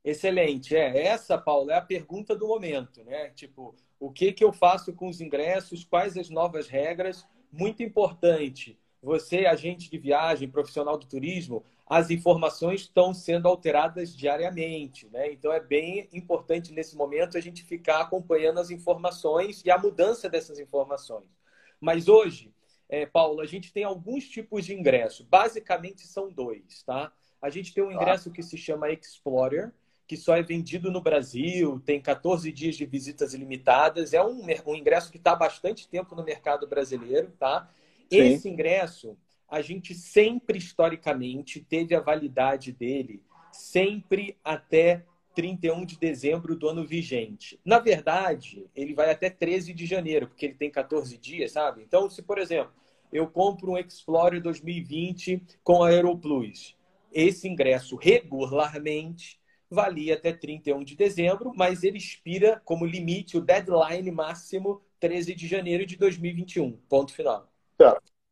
Excelente. 0.04 0.74
É, 0.74 1.06
essa, 1.06 1.36
Paulo, 1.38 1.70
é 1.70 1.76
a 1.76 1.80
pergunta 1.82 2.34
do 2.34 2.48
momento, 2.48 3.04
né? 3.04 3.30
Tipo, 3.30 3.74
o 3.98 4.10
que, 4.10 4.32
que 4.32 4.42
eu 4.42 4.52
faço 4.52 4.92
com 4.94 5.08
os 5.08 5.20
ingressos? 5.20 5.84
Quais 5.84 6.16
as 6.16 6.30
novas 6.30 6.68
regras? 6.68 7.26
Muito 7.52 7.82
importante 7.82 8.78
você, 9.02 9.46
agente 9.46 9.90
de 9.90 9.98
viagem, 9.98 10.48
profissional 10.48 10.98
do 10.98 11.06
turismo, 11.06 11.64
as 11.86 12.10
informações 12.10 12.82
estão 12.82 13.14
sendo 13.14 13.48
alteradas 13.48 14.14
diariamente, 14.14 15.08
né? 15.08 15.32
Então 15.32 15.52
é 15.52 15.58
bem 15.58 16.08
importante 16.12 16.72
nesse 16.72 16.96
momento 16.96 17.36
a 17.36 17.40
gente 17.40 17.64
ficar 17.64 18.00
acompanhando 18.00 18.60
as 18.60 18.70
informações 18.70 19.64
e 19.64 19.70
a 19.70 19.78
mudança 19.78 20.28
dessas 20.28 20.58
informações. 20.58 21.39
Mas 21.80 22.08
hoje, 22.08 22.52
é, 22.88 23.06
Paulo, 23.06 23.40
a 23.40 23.46
gente 23.46 23.72
tem 23.72 23.84
alguns 23.84 24.28
tipos 24.28 24.66
de 24.66 24.74
ingresso. 24.74 25.24
Basicamente 25.24 26.06
são 26.06 26.30
dois, 26.30 26.82
tá? 26.82 27.12
A 27.40 27.48
gente 27.48 27.72
tem 27.72 27.82
um 27.82 27.88
tá. 27.88 27.94
ingresso 27.94 28.30
que 28.30 28.42
se 28.42 28.56
chama 28.56 28.90
Explorer, 28.90 29.72
que 30.06 30.16
só 30.16 30.36
é 30.36 30.42
vendido 30.42 30.90
no 30.90 31.00
Brasil, 31.00 31.80
tem 31.86 32.00
14 32.00 32.50
dias 32.50 32.76
de 32.76 32.84
visitas 32.84 33.32
ilimitadas. 33.32 34.12
É 34.12 34.22
um, 34.22 34.44
um 34.66 34.74
ingresso 34.74 35.10
que 35.10 35.18
está 35.18 35.32
há 35.32 35.36
bastante 35.36 35.88
tempo 35.88 36.14
no 36.14 36.24
mercado 36.24 36.66
brasileiro, 36.66 37.32
tá? 37.38 37.70
Sim. 38.10 38.18
Esse 38.18 38.48
ingresso, 38.48 39.16
a 39.48 39.62
gente 39.62 39.94
sempre, 39.94 40.58
historicamente, 40.58 41.60
teve 41.60 41.94
a 41.94 42.00
validade 42.00 42.72
dele 42.72 43.22
sempre 43.52 44.36
até 44.44 45.04
31 45.40 45.86
de 45.86 45.98
dezembro 45.98 46.54
do 46.54 46.68
ano 46.68 46.86
vigente. 46.86 47.58
Na 47.64 47.78
verdade, 47.78 48.66
ele 48.76 48.92
vai 48.92 49.10
até 49.10 49.30
13 49.30 49.72
de 49.72 49.86
janeiro, 49.86 50.26
porque 50.28 50.44
ele 50.44 50.54
tem 50.54 50.70
14 50.70 51.16
dias, 51.16 51.52
sabe? 51.52 51.82
Então, 51.82 52.10
se, 52.10 52.20
por 52.20 52.36
exemplo, 52.36 52.70
eu 53.10 53.26
compro 53.26 53.72
um 53.72 53.78
Explorer 53.78 54.42
2020 54.42 55.42
com 55.64 55.82
a 55.82 55.88
Aeroplus, 55.88 56.76
esse 57.10 57.48
ingresso 57.48 57.96
regularmente 57.96 59.40
valia 59.70 60.12
até 60.12 60.30
31 60.30 60.84
de 60.84 60.94
dezembro, 60.94 61.52
mas 61.56 61.84
ele 61.84 61.96
expira 61.96 62.60
como 62.62 62.84
limite, 62.84 63.38
o 63.38 63.40
deadline 63.40 64.10
máximo, 64.10 64.82
13 64.98 65.34
de 65.34 65.48
janeiro 65.48 65.86
de 65.86 65.96
2021. 65.96 66.72
Ponto 66.86 67.14
final. 67.14 67.50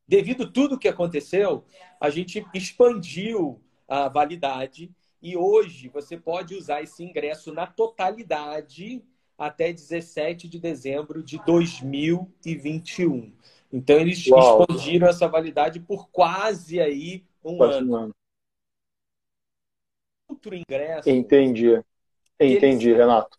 Devido 0.06 0.44
a 0.44 0.50
tudo 0.50 0.78
que 0.78 0.88
aconteceu, 0.88 1.64
a 1.98 2.10
gente 2.10 2.44
expandiu 2.52 3.62
a 3.88 4.10
validade 4.10 4.90
e 5.20 5.36
hoje 5.36 5.88
você 5.88 6.16
pode 6.16 6.54
usar 6.54 6.82
esse 6.82 7.04
ingresso 7.04 7.52
na 7.52 7.66
totalidade 7.66 9.02
até 9.36 9.72
17 9.72 10.48
de 10.48 10.58
dezembro 10.58 11.22
de 11.22 11.38
2021. 11.44 13.32
Então 13.72 13.96
eles 13.96 14.26
Uau. 14.26 14.62
expandiram 14.62 15.08
essa 15.08 15.28
validade 15.28 15.80
por 15.80 16.08
quase 16.10 16.80
aí 16.80 17.24
um 17.44 17.56
quase 17.56 17.78
ano. 17.78 17.92
Um 17.92 17.96
ano. 17.96 18.14
Outro 20.28 20.54
ingresso. 20.54 21.08
Entendi. 21.08 21.82
Entendi, 22.38 22.88
eles... 22.88 22.98
Renato. 22.98 23.38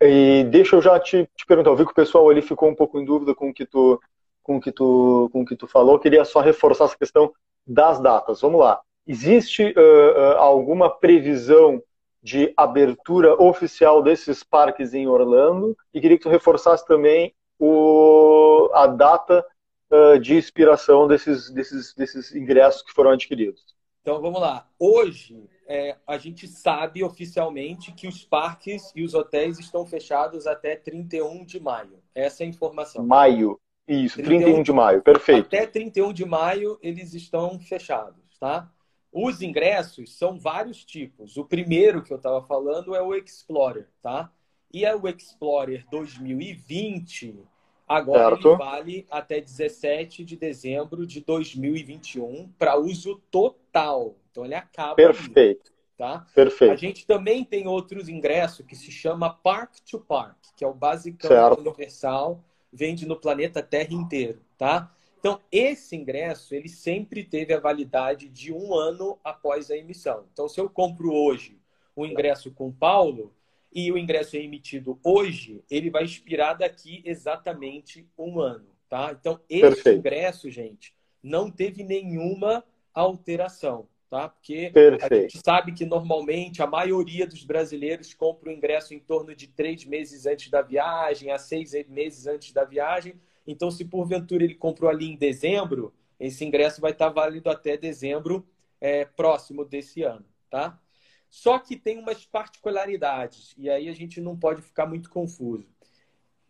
E 0.00 0.44
deixa 0.44 0.76
eu 0.76 0.82
já 0.82 0.98
te, 1.00 1.28
te, 1.34 1.46
perguntar, 1.46 1.70
eu 1.70 1.76
vi 1.76 1.84
que 1.84 1.92
o 1.92 1.94
pessoal 1.94 2.28
ali 2.28 2.42
ficou 2.42 2.68
um 2.68 2.74
pouco 2.74 2.98
em 3.00 3.04
dúvida 3.04 3.34
com 3.34 3.48
o 3.48 3.54
que 3.54 3.64
tu, 3.64 4.00
com 4.42 4.56
o 4.56 4.60
que 4.60 4.70
tu, 4.70 5.30
com 5.32 5.42
o 5.42 5.44
que 5.44 5.56
tu 5.56 5.66
falou. 5.66 5.94
Eu 5.94 6.00
queria 6.00 6.24
só 6.24 6.40
reforçar 6.40 6.84
essa 6.84 6.96
questão 6.96 7.32
das 7.66 8.00
datas. 8.00 8.40
Vamos 8.40 8.60
lá. 8.60 8.82
Existe 9.06 9.74
uh, 9.76 10.38
alguma 10.38 10.88
previsão 10.88 11.82
de 12.22 12.52
abertura 12.56 13.34
oficial 13.40 14.02
desses 14.02 14.42
parques 14.42 14.94
em 14.94 15.06
Orlando? 15.06 15.76
E 15.92 16.00
queria 16.00 16.16
que 16.16 16.22
tu 16.22 16.30
reforçasse 16.30 16.86
também 16.86 17.34
o, 17.58 18.70
a 18.72 18.86
data 18.86 19.44
uh, 19.90 20.18
de 20.18 20.34
expiração 20.34 21.06
desses, 21.06 21.50
desses, 21.50 21.94
desses 21.94 22.34
ingressos 22.34 22.82
que 22.82 22.92
foram 22.92 23.10
adquiridos. 23.10 23.62
Então 24.00 24.20
vamos 24.20 24.40
lá. 24.40 24.68
Hoje 24.78 25.48
é, 25.66 25.96
a 26.06 26.18
gente 26.18 26.46
sabe 26.46 27.02
oficialmente 27.02 27.92
que 27.92 28.06
os 28.06 28.24
parques 28.24 28.92
e 28.94 29.02
os 29.02 29.14
hotéis 29.14 29.58
estão 29.58 29.86
fechados 29.86 30.46
até 30.46 30.76
31 30.76 31.44
de 31.44 31.60
maio. 31.60 31.98
Essa 32.14 32.42
é 32.42 32.46
a 32.46 32.48
informação. 32.48 33.04
Maio. 33.04 33.58
Isso, 33.86 34.16
31, 34.16 34.38
31 34.40 34.62
de 34.62 34.72
maio, 34.72 35.02
perfeito. 35.02 35.46
Até 35.46 35.66
31 35.66 36.12
de 36.12 36.24
maio 36.24 36.78
eles 36.82 37.12
estão 37.12 37.58
fechados, 37.60 38.38
tá? 38.40 38.70
Os 39.16 39.40
ingressos 39.40 40.12
são 40.18 40.36
vários 40.36 40.84
tipos. 40.84 41.36
O 41.36 41.44
primeiro 41.44 42.02
que 42.02 42.12
eu 42.12 42.16
estava 42.16 42.42
falando 42.42 42.96
é 42.96 43.00
o 43.00 43.14
Explorer, 43.14 43.86
tá? 44.02 44.28
E 44.72 44.84
é 44.84 44.92
o 44.92 45.06
Explorer 45.06 45.86
2020, 45.88 47.38
agora 47.86 48.34
certo. 48.34 48.48
ele 48.48 48.56
vale 48.56 49.06
até 49.08 49.40
17 49.40 50.24
de 50.24 50.36
dezembro 50.36 51.06
de 51.06 51.20
2021 51.20 52.50
para 52.58 52.76
uso 52.76 53.22
total. 53.30 54.16
Então 54.32 54.44
ele 54.44 54.56
acaba. 54.56 54.96
Perfeito. 54.96 55.70
Ali, 55.70 55.96
tá? 55.96 56.26
Perfeito. 56.34 56.72
A 56.72 56.76
gente 56.76 57.06
também 57.06 57.44
tem 57.44 57.68
outros 57.68 58.08
ingressos 58.08 58.66
que 58.66 58.74
se 58.74 58.90
chama 58.90 59.32
Park 59.32 59.76
to 59.88 60.00
Park, 60.00 60.38
que 60.56 60.64
é 60.64 60.66
o 60.66 60.74
basicão 60.74 61.30
certo. 61.30 61.60
universal, 61.60 62.42
vende 62.72 63.06
no 63.06 63.14
planeta 63.14 63.62
Terra 63.62 63.94
inteiro, 63.94 64.40
tá? 64.58 64.92
Então, 65.24 65.40
esse 65.50 65.96
ingresso, 65.96 66.54
ele 66.54 66.68
sempre 66.68 67.24
teve 67.24 67.54
a 67.54 67.58
validade 67.58 68.28
de 68.28 68.52
um 68.52 68.74
ano 68.74 69.18
após 69.24 69.70
a 69.70 69.76
emissão. 69.76 70.26
Então, 70.30 70.46
se 70.46 70.60
eu 70.60 70.68
compro 70.68 71.14
hoje 71.14 71.58
o 71.96 72.04
ingresso 72.04 72.52
com 72.52 72.70
Paulo 72.70 73.34
e 73.72 73.90
o 73.90 73.96
ingresso 73.96 74.36
é 74.36 74.40
emitido 74.40 75.00
hoje, 75.02 75.64
ele 75.70 75.88
vai 75.88 76.04
expirar 76.04 76.58
daqui 76.58 77.00
exatamente 77.06 78.06
um 78.18 78.38
ano, 78.38 78.66
tá? 78.86 79.16
Então, 79.18 79.40
esse 79.48 79.76
Perfeito. 79.76 79.98
ingresso, 79.98 80.50
gente, 80.50 80.94
não 81.22 81.50
teve 81.50 81.82
nenhuma 81.82 82.62
alteração, 82.92 83.88
tá? 84.10 84.28
Porque 84.28 84.72
Perfeito. 84.74 85.10
a 85.10 85.20
gente 85.22 85.40
sabe 85.42 85.72
que 85.72 85.86
normalmente 85.86 86.62
a 86.62 86.66
maioria 86.66 87.26
dos 87.26 87.44
brasileiros 87.44 88.12
compra 88.12 88.50
o 88.50 88.52
ingresso 88.52 88.92
em 88.92 89.00
torno 89.00 89.34
de 89.34 89.46
três 89.46 89.86
meses 89.86 90.26
antes 90.26 90.50
da 90.50 90.60
viagem, 90.60 91.30
a 91.30 91.38
seis 91.38 91.72
meses 91.88 92.26
antes 92.26 92.52
da 92.52 92.64
viagem. 92.64 93.18
Então, 93.46 93.70
se 93.70 93.84
porventura 93.84 94.44
ele 94.44 94.54
comprou 94.54 94.90
ali 94.90 95.06
em 95.06 95.16
dezembro, 95.16 95.92
esse 96.18 96.44
ingresso 96.44 96.80
vai 96.80 96.92
estar 96.92 97.08
válido 97.10 97.50
até 97.50 97.76
dezembro 97.76 98.46
é, 98.80 99.04
próximo 99.04 99.64
desse 99.64 100.02
ano, 100.02 100.24
tá? 100.48 100.80
Só 101.28 101.58
que 101.58 101.76
tem 101.76 101.98
umas 101.98 102.24
particularidades, 102.24 103.54
e 103.58 103.68
aí 103.68 103.88
a 103.88 103.92
gente 103.92 104.20
não 104.20 104.36
pode 104.36 104.62
ficar 104.62 104.86
muito 104.86 105.10
confuso. 105.10 105.66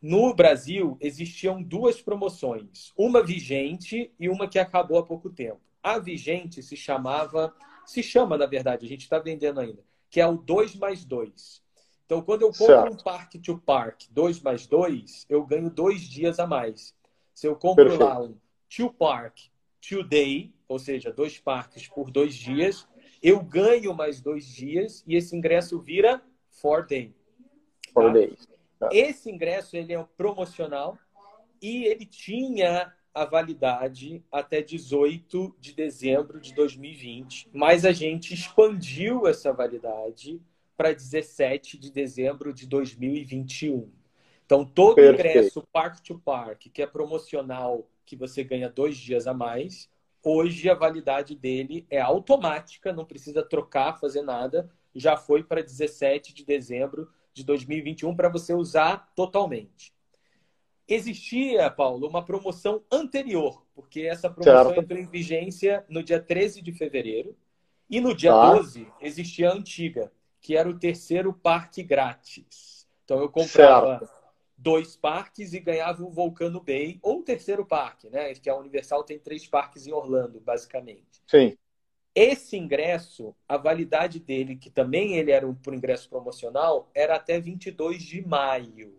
No 0.01 0.35
Brasil, 0.35 0.99
existiam 1.01 1.63
duas 1.63 2.03
promoções, 2.03 2.93
uma 2.95 3.23
vigente 3.23 4.13
e 4.21 4.29
uma 4.29 4.47
que 4.47 4.59
acabou 4.59 4.99
há 4.99 5.03
pouco 5.03 5.31
tempo. 5.31 5.63
A 5.83 5.99
vigente 5.99 6.63
se 6.63 6.77
chamava, 6.77 7.55
se 7.87 8.03
chama, 8.03 8.37
na 8.37 8.45
verdade, 8.45 8.85
a 8.85 8.89
gente 8.89 9.03
está 9.03 9.19
vendendo 9.19 9.61
ainda, 9.61 9.83
que 10.11 10.21
é 10.21 10.27
o 10.27 10.37
2 10.37 10.77
mais 10.77 11.07
2. 11.07 11.64
Então, 12.07 12.21
quando 12.23 12.43
eu 12.43 12.49
compro 12.49 12.67
certo. 12.67 12.93
um 12.93 12.97
Park 12.97 13.35
to 13.43 13.59
Park 13.59 14.03
2 14.11 14.41
mais 14.41 14.67
2, 14.67 15.27
eu 15.29 15.45
ganho 15.45 15.71
dois 15.71 16.03
dias 16.03 16.39
a 16.39 16.47
mais. 16.47 16.95
Se 17.35 17.47
eu 17.47 17.57
compro 17.57 17.85
Perfeito. 17.85 18.05
lá 18.05 18.21
um 18.21 18.37
To 18.77 18.93
Park 18.93 19.39
to 19.81 20.03
Day, 20.03 20.53
ou 20.69 20.79
seja, 20.79 21.13
dois 21.13 21.39
parques 21.39 21.89
por 21.89 22.11
dois 22.11 22.35
dias, 22.35 22.87
eu 23.23 23.41
ganho 23.43 23.95
mais 23.95 24.21
dois 24.21 24.47
dias 24.47 25.05
e 25.07 25.15
esse 25.15 25.37
ingresso 25.37 25.79
vira 25.79 26.23
four 26.51 26.87
day. 26.87 27.15
Four 27.93 28.07
tá? 28.07 28.13
days. 28.13 28.49
Tá. 28.79 28.89
Esse 28.93 29.31
ingresso 29.31 29.77
ele 29.77 29.93
é 29.93 30.05
promocional 30.17 30.99
e 31.61 31.85
ele 31.85 32.05
tinha 32.05 32.93
a 33.15 33.25
validade 33.25 34.25
até 34.33 34.61
18 34.61 35.55
de 35.61 35.73
dezembro 35.73 36.41
de 36.41 36.53
2020, 36.53 37.49
mas 37.53 37.85
a 37.85 37.93
gente 37.93 38.35
expandiu 38.35 39.27
essa 39.27 39.53
validade 39.53 40.43
para 40.77 40.93
17 40.93 41.79
de 41.79 41.91
dezembro 41.91 42.53
de 42.53 42.67
2021. 42.67 43.91
Então, 44.45 44.65
todo 44.65 44.97
Perfeito. 44.97 45.21
ingresso 45.21 45.63
Park 45.73 46.01
to 46.01 46.19
Park, 46.19 46.67
que 46.73 46.83
é 46.83 46.87
promocional, 46.87 47.89
que 48.05 48.17
você 48.17 48.45
ganha 48.45 48.69
dois 48.69 48.97
dias 48.97 49.27
a 49.27 49.33
mais, 49.33 49.89
hoje 50.23 50.69
a 50.69 50.75
validade 50.75 51.35
dele 51.35 51.87
é 51.89 52.01
automática, 52.01 52.93
não 52.93 53.05
precisa 53.05 53.43
trocar, 53.43 53.99
fazer 53.99 54.23
nada, 54.23 54.71
já 54.95 55.17
foi 55.17 55.43
para 55.43 55.63
17 55.63 56.35
de 56.35 56.45
dezembro 56.45 57.11
de 57.33 57.45
2021 57.45 58.15
para 58.15 58.29
você 58.29 58.55
usar 58.55 59.13
totalmente. 59.15 59.93
Existia, 60.87 61.71
Paulo, 61.71 62.07
uma 62.07 62.25
promoção 62.25 62.83
anterior, 62.93 63.65
porque 63.75 64.03
essa 64.03 64.29
promoção 64.29 64.75
certo. 64.75 64.81
entrou 64.81 64.99
em 64.99 65.07
vigência 65.07 65.85
no 65.89 66.03
dia 66.03 66.21
13 66.21 66.61
de 66.61 66.73
fevereiro, 66.73 67.35
e 67.89 68.01
no 68.01 68.15
dia 68.15 68.31
tá. 68.31 68.55
12 68.55 68.87
existia 69.01 69.51
a 69.51 69.55
antiga, 69.55 70.13
que 70.45 70.55
era 70.55 70.69
o 70.69 70.79
terceiro 70.79 71.33
parque 71.33 71.83
grátis. 71.83 72.87
Então 73.03 73.19
eu 73.19 73.31
comprava 73.31 74.01
certo. 74.01 74.15
dois 74.59 74.95
parques 74.95 75.55
e 75.55 75.59
ganhava 75.59 76.05
o 76.05 76.11
Volcano 76.11 76.61
Bay, 76.61 76.99
ou 77.01 77.21
o 77.21 77.23
terceiro 77.23 77.65
parque, 77.65 78.11
né? 78.11 78.35
Que 78.35 78.51
a 78.51 78.57
Universal 78.57 79.03
tem 79.05 79.19
três 79.19 79.47
parques 79.47 79.87
em 79.87 79.93
Orlando, 79.93 80.39
basicamente. 80.41 81.23
Sim. 81.27 81.57
Esse 82.15 82.59
ingresso, 82.59 83.35
a 83.49 83.57
validade 83.57 84.21
dele, 84.21 84.55
que 84.55 84.69
também 84.69 85.17
ele 85.17 85.31
era 85.31 85.49
um 85.49 85.55
por 85.55 85.73
ingresso 85.73 86.11
promocional, 86.11 86.91
era 86.95 87.17
até 87.17 87.41
22 87.41 88.03
de 88.03 88.21
maio. 88.21 88.99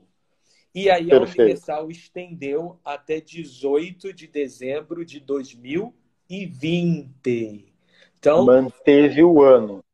E 0.73 0.89
aí 0.89 1.09
Perfeito. 1.09 1.15
a 1.15 1.43
Universal 1.43 1.91
estendeu 1.91 2.79
até 2.83 3.21
18 3.21 4.11
de 4.11 4.25
dezembro 4.25 5.05
de 5.05 5.19
2020. 5.19 7.71
Então, 8.17 8.43
manteve 8.43 9.23
o 9.23 9.43
ano. 9.43 9.84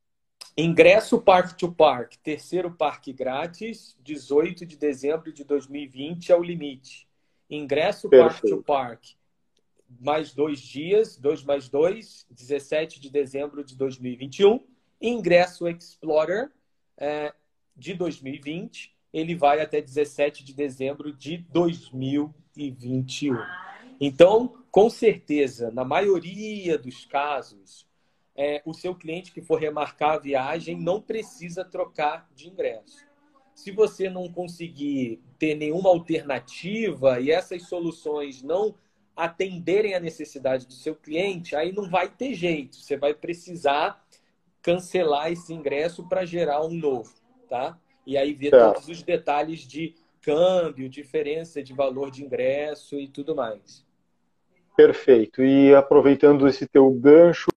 Ingresso 0.58 1.22
Park 1.22 1.58
to 1.58 1.72
Park, 1.72 2.16
terceiro 2.22 2.72
parque 2.72 3.14
grátis, 3.14 3.96
18 4.04 4.66
de 4.66 4.76
dezembro 4.76 5.32
de 5.32 5.46
2020 5.46 6.30
é 6.32 6.36
o 6.36 6.44
limite. 6.44 7.08
Ingresso 7.50 8.10
Perfeito. 8.10 8.32
Park 8.32 8.44
to 8.44 8.62
Park, 8.64 9.06
mais 10.00 10.34
dois 10.34 10.60
dias, 10.60 11.18
dois 11.18 11.44
mais 11.44 11.70
dois, 11.70 12.26
17 12.30 13.00
de 13.00 13.10
dezembro 13.10 13.64
de 13.64 13.78
2021. 13.78 14.60
Ingresso 15.02 15.68
Explorer 15.68 16.52
é, 16.98 17.34
de 17.76 17.94
2020, 17.94 18.94
ele 19.14 19.36
vai 19.36 19.62
até 19.62 19.82
17 19.82 20.44
de 20.44 20.54
dezembro 20.54 21.14
de 21.14 21.38
2021. 21.38 23.38
Então, 24.00 24.58
com 24.70 24.90
certeza, 24.90 25.72
na 25.72 25.86
maioria 25.86 26.78
dos 26.78 27.06
casos, 27.06 27.88
é, 28.36 28.62
o 28.66 28.74
seu 28.74 28.96
cliente 28.96 29.32
que 29.32 29.42
for 29.42 29.60
remarcar 29.60 30.14
a 30.14 30.20
viagem 30.20 30.80
não 30.80 31.02
precisa 31.02 31.64
trocar 31.64 32.30
de 32.36 32.48
ingresso. 32.50 33.06
Se 33.54 33.72
você 33.72 34.10
não 34.10 34.32
conseguir 34.32 35.22
ter 35.38 35.56
nenhuma 35.56 35.90
alternativa 35.90 37.20
e 37.20 37.32
essas 37.32 37.68
soluções 37.68 38.42
não 38.42 38.76
atenderem 39.16 39.94
a 39.94 40.00
necessidade 40.00 40.66
do 40.66 40.74
seu 40.74 40.96
cliente, 40.96 41.56
aí 41.56 41.72
não 41.72 41.90
vai 41.90 42.10
ter 42.10 42.34
jeito. 42.34 42.78
Você 42.78 42.98
vai 42.98 43.14
precisar 43.14 44.04
cancelar 44.62 45.32
esse 45.32 45.54
ingresso 45.54 46.08
para 46.08 46.26
gerar 46.26 46.66
um 46.66 46.74
novo, 46.74 47.14
tá? 47.50 47.78
E 48.06 48.18
aí 48.18 48.34
ver 48.34 48.54
é. 48.54 48.60
todos 48.60 48.88
os 48.88 49.04
detalhes 49.04 49.60
de 49.62 49.96
câmbio, 50.22 50.90
diferença 50.90 51.62
de 51.62 51.74
valor 51.74 52.10
de 52.10 52.24
ingresso 52.24 53.00
e 53.00 53.08
tudo 53.08 53.36
mais. 53.36 53.86
Perfeito. 54.76 55.44
E 55.44 55.76
aproveitando 55.76 56.48
esse 56.48 56.68
teu 56.68 56.90
gancho, 56.92 57.52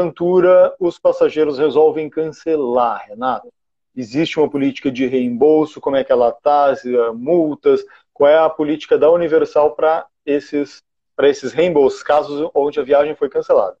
porventura 0.00 0.74
os 0.80 0.98
passageiros 0.98 1.58
resolvem 1.58 2.08
cancelar, 2.08 3.06
Renato? 3.08 3.52
Existe 3.94 4.38
uma 4.38 4.48
política 4.48 4.90
de 4.90 5.06
reembolso? 5.06 5.80
Como 5.80 5.96
é 5.96 6.04
que 6.04 6.12
ela 6.12 6.30
está? 6.30 6.74
Multas? 7.12 7.84
Qual 8.12 8.30
é 8.30 8.38
a 8.38 8.48
política 8.48 8.96
da 8.98 9.10
Universal 9.10 9.74
para 9.74 10.06
esses, 10.24 10.82
esses 11.22 11.52
reembolsos, 11.52 12.02
casos 12.02 12.50
onde 12.54 12.80
a 12.80 12.82
viagem 12.82 13.14
foi 13.14 13.28
cancelada? 13.28 13.76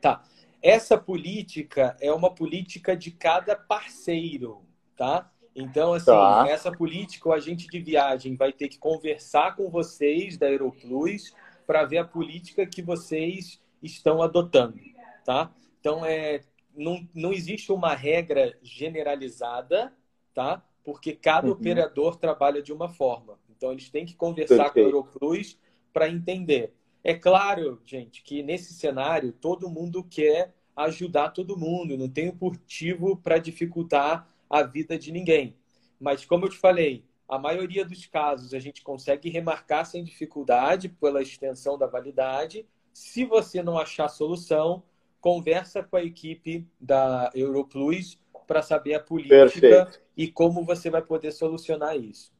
Tá. 0.00 0.22
Essa 0.62 0.96
política 0.96 1.96
é 2.00 2.12
uma 2.12 2.32
política 2.32 2.96
de 2.96 3.10
cada 3.10 3.56
parceiro, 3.56 4.62
tá? 4.96 5.28
Então, 5.56 5.92
assim, 5.92 6.06
tá. 6.06 6.46
essa 6.48 6.70
política, 6.70 7.28
o 7.28 7.32
agente 7.32 7.66
de 7.66 7.80
viagem 7.80 8.36
vai 8.36 8.52
ter 8.52 8.68
que 8.68 8.78
conversar 8.78 9.56
com 9.56 9.68
vocês 9.68 10.36
da 10.36 10.46
Aeroplus 10.46 11.34
para 11.66 11.84
ver 11.84 11.98
a 11.98 12.04
política 12.04 12.64
que 12.64 12.80
vocês 12.80 13.60
estão 13.82 14.22
adotando, 14.22 14.78
tá? 15.24 15.52
Então, 15.80 16.04
é, 16.04 16.40
não, 16.74 17.06
não 17.14 17.32
existe 17.32 17.72
uma 17.72 17.94
regra 17.94 18.56
generalizada, 18.62 19.92
tá? 20.34 20.64
Porque 20.84 21.12
cada 21.12 21.46
uhum. 21.46 21.54
operador 21.54 22.16
trabalha 22.16 22.62
de 22.62 22.72
uma 22.72 22.88
forma. 22.88 23.38
Então, 23.50 23.72
eles 23.72 23.88
têm 23.90 24.04
que 24.04 24.14
conversar 24.14 24.70
Perfeito. 24.70 24.74
com 24.74 24.80
a 24.80 24.84
Aeroplus 24.84 25.58
para 25.92 26.08
entender. 26.08 26.74
É 27.04 27.14
claro, 27.14 27.80
gente, 27.84 28.22
que 28.22 28.42
nesse 28.42 28.74
cenário 28.74 29.32
todo 29.32 29.68
mundo 29.68 30.04
quer 30.04 30.54
ajudar 30.74 31.30
todo 31.30 31.58
mundo, 31.58 31.98
não 31.98 32.08
tem 32.08 32.32
motivo 32.40 33.16
para 33.16 33.38
dificultar 33.38 34.28
a 34.48 34.62
vida 34.62 34.98
de 34.98 35.12
ninguém. 35.12 35.56
Mas, 35.98 36.24
como 36.24 36.46
eu 36.46 36.50
te 36.50 36.56
falei, 36.56 37.04
a 37.28 37.38
maioria 37.38 37.84
dos 37.84 38.06
casos 38.06 38.52
a 38.54 38.58
gente 38.58 38.82
consegue 38.82 39.30
remarcar 39.30 39.86
sem 39.86 40.04
dificuldade 40.04 40.88
pela 40.88 41.22
extensão 41.22 41.78
da 41.78 41.86
validade. 41.86 42.66
Se 42.92 43.24
você 43.24 43.62
não 43.62 43.78
achar 43.78 44.08
solução, 44.08 44.82
conversa 45.22 45.84
com 45.84 45.96
a 45.96 46.02
equipe 46.02 46.66
da 46.80 47.30
Europlus 47.32 48.18
para 48.44 48.60
saber 48.60 48.94
a 48.94 49.00
política 49.00 49.60
Perfeito. 49.60 50.00
e 50.16 50.26
como 50.26 50.64
você 50.64 50.90
vai 50.90 51.00
poder 51.00 51.30
solucionar 51.30 51.96
isso. 51.96 52.32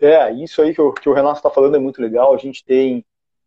É, 0.00 0.32
isso 0.32 0.62
aí 0.62 0.74
que 0.74 0.80
o, 0.80 0.92
que 0.94 1.08
o 1.10 1.12
Renato 1.12 1.36
está 1.36 1.50
falando 1.50 1.76
é 1.76 1.78
muito 1.78 2.00
legal. 2.00 2.34
A 2.34 2.38
gente 2.38 2.64
tem 2.64 3.04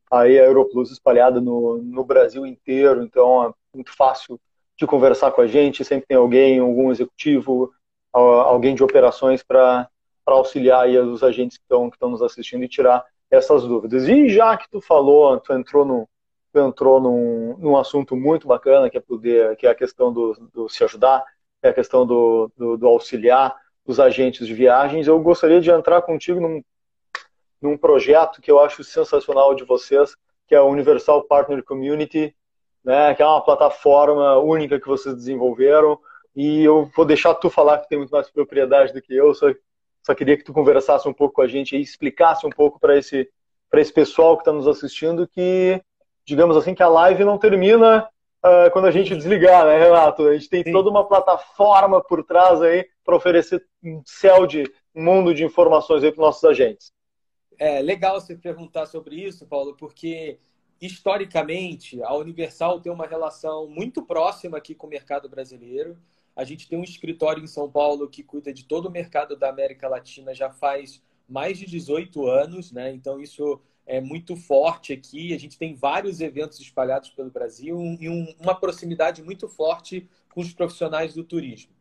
aí 0.10 0.39
a 0.39 0.45
Europlus 0.45 0.91
espalhada 0.91 1.41
no, 1.41 1.79
no 1.79 2.05
Brasil 2.05 2.45
inteiro, 2.45 3.01
então 3.01 3.43
é 3.43 3.51
muito 3.74 3.91
fácil 3.95 4.39
de 4.77 4.86
conversar 4.86 5.31
com 5.31 5.41
a 5.41 5.48
gente, 5.48 5.83
sempre 5.83 6.05
tem 6.07 6.17
alguém, 6.17 6.60
algum 6.60 6.91
executivo, 6.91 7.74
alguém 8.13 8.75
de 8.75 8.83
operações 8.83 9.41
para 9.41 9.89
auxiliar 10.27 10.83
aí 10.83 10.98
os 11.00 11.24
agentes 11.24 11.57
que 11.57 11.63
estão 11.63 11.89
que 11.89 11.95
estão 11.95 12.10
nos 12.10 12.22
assistindo 12.22 12.63
e 12.63 12.69
tirar 12.69 13.03
essas 13.31 13.63
dúvidas. 13.63 14.07
E 14.07 14.29
já 14.29 14.55
que 14.55 14.69
tu 14.69 14.79
falou, 14.79 15.39
tu 15.39 15.53
entrou 15.53 15.83
no 15.83 16.07
entrou 16.60 17.00
num, 17.00 17.57
num 17.57 17.77
assunto 17.77 18.15
muito 18.15 18.48
bacana 18.48 18.89
que 18.89 18.98
é 18.98 19.01
poder, 19.01 19.55
que 19.55 19.67
é 19.67 19.69
a 19.69 19.75
questão 19.75 20.13
do, 20.13 20.50
do 20.53 20.69
se 20.69 20.83
ajudar, 20.83 21.24
é 21.62 21.69
a 21.69 21.74
questão 21.74 22.05
do, 22.05 22.51
do, 22.57 22.77
do, 22.77 22.88
auxiliar 22.88 23.55
os 23.86 24.00
agentes 24.00 24.45
de 24.45 24.53
viagens. 24.53 25.07
Eu 25.07 25.19
gostaria 25.19 25.62
de 25.62 25.72
entrar 25.72 26.01
contigo 26.01 26.39
num, 26.39 26.63
num 27.62 27.77
projeto 27.77 28.41
que 28.41 28.51
eu 28.51 28.60
acho 28.60 28.83
sensacional 28.83 29.55
de 29.55 29.63
vocês, 29.63 30.15
que 30.48 30.55
é 30.55 30.57
a 30.57 30.63
Universal 30.63 31.24
Partner 31.24 31.63
Community, 31.63 32.36
né, 32.83 33.15
que 33.15 33.22
é 33.22 33.25
uma 33.25 33.43
plataforma 33.43 34.38
única 34.39 34.79
que 34.79 34.88
vocês 34.88 35.15
desenvolveram. 35.15 35.98
E 36.36 36.63
eu 36.63 36.89
vou 36.95 37.05
deixar 37.05 37.36
tu 37.36 37.50
falar 37.50 37.79
que 37.79 37.88
tem 37.88 37.98
muito 37.98 38.12
mais 38.12 38.29
propriedade 38.29 38.91
do 38.91 39.01
que 39.01 39.15
eu, 39.15 39.33
só, 39.33 39.48
só 40.03 40.13
queria 40.13 40.36
que 40.36 40.43
tu 40.43 40.53
conversasse 40.53 41.07
um 41.07 41.13
pouco 41.13 41.36
com 41.36 41.41
a 41.41 41.48
gente 41.48 41.75
e 41.75 41.81
explicasse 41.81 42.45
um 42.45 42.50
pouco 42.50 42.79
para 42.79 42.98
esse, 42.98 43.29
esse 43.74 43.93
pessoal 43.93 44.36
que 44.36 44.41
está 44.41 44.51
nos 44.51 44.67
assistindo 44.67 45.27
que, 45.27 45.81
digamos 46.25 46.56
assim, 46.56 46.74
que 46.74 46.84
a 46.84 46.88
live 46.88 47.24
não 47.24 47.38
termina 47.38 48.08
uh, 48.44 48.72
quando 48.72 48.86
a 48.86 48.92
gente 48.92 49.15
desligar, 49.15 49.65
né, 49.65 49.77
Renato? 49.77 50.27
A 50.27 50.34
gente 50.34 50.50
tem 50.50 50.63
Sim. 50.63 50.72
toda 50.72 50.89
uma 50.89 51.08
plataforma 51.08 52.01
por 52.01 52.24
trás 52.24 52.62
aí 52.62 52.88
para 53.03 53.15
oferecer 53.15 53.65
um 53.84 54.01
céu 54.06 54.46
de 54.46 54.63
um 54.96 55.03
mundo 55.03 55.34
de 55.34 55.44
informações 55.44 56.03
aí 56.03 56.12
para 56.12 56.22
os 56.22 56.25
nossos 56.27 56.44
agentes. 56.44 56.92
É 57.58 57.82
legal 57.82 58.20
você 58.20 58.36
perguntar 58.36 58.86
sobre 58.86 59.15
isso, 59.15 59.46
Paulo, 59.48 59.75
porque 59.75 60.39
historicamente 60.82 62.01
a 62.03 62.13
Universal 62.13 62.82
tem 62.82 62.92
uma 62.92 63.08
relação 63.08 63.68
muito 63.68 64.03
próxima 64.03 64.58
aqui 64.58 64.75
com 64.75 64.88
o 64.88 64.89
mercado 64.89 65.30
brasileiro. 65.30 65.98
A 66.36 66.44
gente 66.44 66.68
tem 66.68 66.77
um 66.77 66.84
escritório 66.84 67.44
em 67.44 67.48
São 67.48 67.70
Paulo 67.70 68.10
que 68.10 68.24
cuida 68.24 68.51
de 68.51 68.65
todo 68.65 68.88
o 68.88 68.92
mercado 68.92 69.36
da 69.36 69.50
América 69.50 69.88
Latina 69.88 70.34
já 70.34 70.50
faz 70.50 71.01
mais 71.27 71.58
de 71.58 71.65
18 71.65 72.27
anos, 72.27 72.72
né? 72.72 72.92
Então 72.94 73.22
isso 73.22 73.62
é 73.86 74.00
muito 74.00 74.36
forte 74.36 74.94
aqui. 74.94 75.34
A 75.34 75.40
gente 75.40 75.57
tem 75.57 75.74
vários 75.74 76.22
eventos 76.22 76.60
espalhados 76.60 77.10
pelo 77.10 77.29
Brasil 77.29 77.77
e 78.00 78.10
um, 78.10 78.34
uma 78.40 78.55
proximidade 78.55 79.22
muito 79.22 79.48
forte 79.48 80.07
com 80.34 80.42
os 80.42 80.53
profissionais 80.53 81.14
do 81.14 81.24
turismo. 81.24 81.72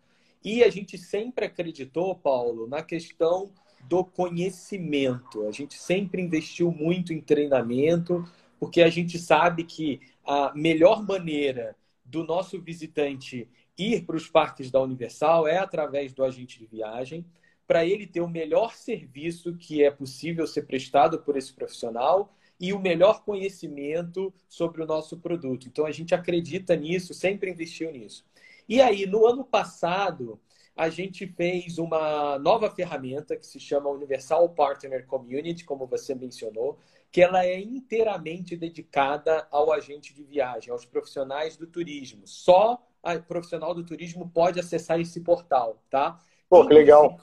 E 0.45 0.65
a 0.65 0.71
gente 0.71 0.99
sempre 0.99 1.47
acreditou, 1.47 2.15
Paulo, 2.15 2.67
na 2.67 2.83
questão 2.83 3.53
do 3.89 4.05
conhecimento. 4.05 5.47
A 5.47 5.53
gente 5.53 5.75
sempre 5.75 6.21
investiu 6.21 6.71
muito 6.71 7.13
em 7.13 7.21
treinamento, 7.21 8.25
porque 8.59 8.83
a 8.83 8.89
gente 8.89 9.19
sabe 9.19 9.65
que 9.65 10.01
a 10.25 10.53
melhor 10.55 11.03
maneira 11.07 11.77
do 12.05 12.25
nosso 12.25 12.61
visitante 12.61 13.49
ir 13.79 14.05
para 14.05 14.17
os 14.17 14.29
parques 14.29 14.71
da 14.71 14.81
Universal 14.81 15.49
é 15.49 15.59
através 15.59 16.13
do 16.13 16.25
agente 16.25 16.59
de 16.59 16.67
viagem, 16.67 17.25
para 17.67 17.85
ele 17.85 18.07
ter 18.07 18.21
o 18.21 18.29
melhor 18.29 18.75
serviço 18.75 19.55
que 19.57 19.83
é 19.83 19.91
possível 19.91 20.47
ser 20.47 20.63
prestado 20.63 21.21
por 21.21 21.37
esse 21.37 21.53
profissional 21.53 22.35
e 22.59 22.73
o 22.73 22.79
melhor 22.79 23.25
conhecimento 23.25 24.33
sobre 24.49 24.83
o 24.83 24.87
nosso 24.87 25.19
produto. 25.19 25.67
Então 25.67 25.87
a 25.87 25.91
gente 25.91 26.15
acredita 26.15 26.77
nisso, 26.77 27.13
sempre 27.13 27.51
investiu 27.51 27.91
nisso. 27.91 28.25
E 28.69 28.81
aí, 28.81 29.07
no 29.07 29.27
ano 29.27 29.45
passado, 29.45 30.41
a 30.77 30.89
gente 30.89 31.27
fez 31.27 31.79
uma 31.79 32.39
nova 32.39 32.71
ferramenta 32.71 33.37
que 33.37 33.47
se 33.47 33.61
chama 33.61 33.91
Universal 33.91 34.49
Partner 34.51 35.07
Community, 35.07 35.65
como 35.65 35.87
você 35.87 36.15
mencionou, 36.15 36.79
que 37.11 37.21
ela 37.21 37.45
é 37.45 37.61
inteiramente 37.61 38.57
dedicada 38.57 39.47
ao 39.51 39.71
agente 39.71 40.15
de 40.15 40.23
viagem, 40.23 40.73
aos 40.73 40.87
profissionais 40.87 41.57
do 41.57 41.67
turismo. 41.67 42.27
Só 42.27 42.83
a 43.03 43.19
profissional 43.19 43.75
do 43.75 43.85
turismo 43.85 44.31
pode 44.31 44.59
acessar 44.59 44.99
esse 45.01 45.21
portal, 45.21 45.83
tá? 45.91 46.19
Pô, 46.49 46.67
que 46.67 46.73
legal. 46.73 47.19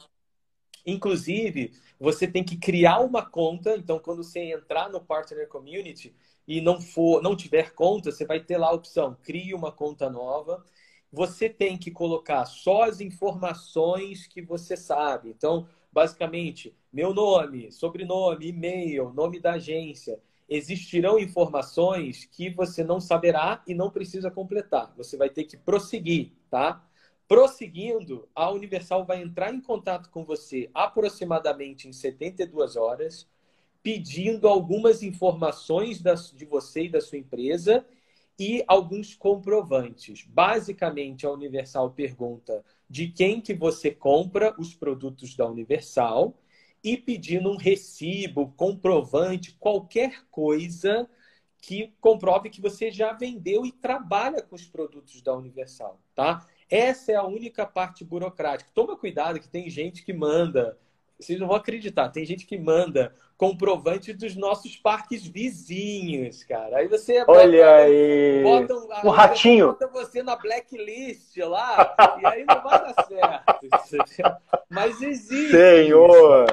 Inclusive, 0.89 1.71
você 1.99 2.27
tem 2.27 2.43
que 2.43 2.57
criar 2.57 2.99
uma 2.99 3.25
conta. 3.25 3.75
Então, 3.75 3.99
quando 3.99 4.23
você 4.23 4.39
entrar 4.39 4.89
no 4.89 5.01
Partner 5.01 5.47
Community 5.47 6.15
e 6.47 6.61
não 6.61 6.81
for, 6.81 7.21
não 7.21 7.35
tiver 7.35 7.73
conta, 7.73 8.11
você 8.11 8.25
vai 8.25 8.39
ter 8.39 8.57
lá 8.57 8.67
a 8.67 8.73
opção: 8.73 9.17
crie 9.23 9.53
uma 9.53 9.71
conta 9.71 10.09
nova. 10.09 10.63
Você 11.11 11.49
tem 11.49 11.77
que 11.77 11.89
colocar 11.89 12.45
só 12.45 12.83
as 12.83 13.01
informações 13.01 14.27
que 14.27 14.41
você 14.41 14.77
sabe. 14.77 15.29
Então, 15.29 15.67
basicamente, 15.91 16.75
meu 16.93 17.13
nome, 17.13 17.71
sobrenome, 17.71 18.47
e-mail, 18.47 19.11
nome 19.13 19.39
da 19.39 19.53
agência 19.53 20.19
existirão 20.49 21.19
informações 21.19 22.25
que 22.25 22.49
você 22.49 22.83
não 22.83 22.99
saberá 22.99 23.61
e 23.67 23.75
não 23.75 23.91
precisa 23.91 24.31
completar. 24.31 24.91
Você 24.97 25.15
vai 25.15 25.29
ter 25.29 25.43
que 25.43 25.55
prosseguir, 25.55 26.31
tá? 26.49 26.83
Prosseguindo, 27.29 28.27
a 28.33 28.49
Universal 28.49 29.05
vai 29.05 29.21
entrar 29.21 29.53
em 29.53 29.61
contato 29.61 30.09
com 30.09 30.25
você 30.25 30.67
aproximadamente 30.73 31.87
em 31.87 31.93
72 31.93 32.75
horas, 32.75 33.29
pedindo 33.83 34.47
algumas 34.47 35.03
informações 35.03 36.01
de 36.01 36.45
você 36.45 36.85
e 36.85 36.89
da 36.89 36.99
sua 36.99 37.19
empresa 37.19 37.85
e 38.39 38.63
alguns 38.67 39.13
comprovantes. 39.13 40.25
Basicamente, 40.25 41.27
a 41.27 41.31
Universal 41.31 41.91
pergunta 41.91 42.65
de 42.89 43.09
quem 43.09 43.39
que 43.39 43.53
você 43.53 43.91
compra 43.91 44.55
os 44.57 44.73
produtos 44.73 45.35
da 45.35 45.45
Universal 45.45 46.35
e 46.83 46.97
pedindo 46.97 47.51
um 47.51 47.57
recibo, 47.57 48.51
comprovante, 48.53 49.55
qualquer 49.59 50.25
coisa 50.31 51.07
que 51.61 51.93
comprove 52.01 52.49
que 52.49 52.59
você 52.59 52.89
já 52.89 53.13
vendeu 53.13 53.67
e 53.67 53.71
trabalha 53.71 54.41
com 54.41 54.55
os 54.55 54.65
produtos 54.65 55.21
da 55.21 55.35
Universal, 55.35 56.01
tá? 56.15 56.47
Essa 56.69 57.11
é 57.11 57.15
a 57.15 57.23
única 57.23 57.65
parte 57.65 58.03
burocrática. 58.03 58.69
Toma 58.73 58.95
cuidado 58.95 59.39
que 59.39 59.49
tem 59.49 59.69
gente 59.69 60.03
que 60.03 60.13
manda, 60.13 60.77
vocês 61.19 61.39
não 61.39 61.47
vão 61.47 61.55
acreditar, 61.57 62.09
tem 62.09 62.25
gente 62.25 62.45
que 62.45 62.57
manda 62.57 63.15
comprovante 63.39 64.11
dos 64.11 64.35
nossos 64.35 64.75
parques 64.75 65.25
vizinhos, 65.25 66.43
cara. 66.43 66.77
Aí 66.77 66.87
você 66.89 67.23
Olha 67.25 67.65
bota, 67.65 67.75
aí. 67.75 68.43
Bota, 68.43 69.07
um 69.07 69.09
ratinho. 69.09 69.67
Bota 69.67 69.87
você 69.87 70.21
na 70.21 70.35
blacklist 70.35 71.37
lá 71.37 71.95
e 72.21 72.25
aí 72.25 72.45
não 72.45 72.61
vai 72.61 72.79
dar 72.79 73.05
certo. 73.05 74.41
Mas 74.69 75.01
existe. 75.01 75.51
Senhor. 75.51 76.45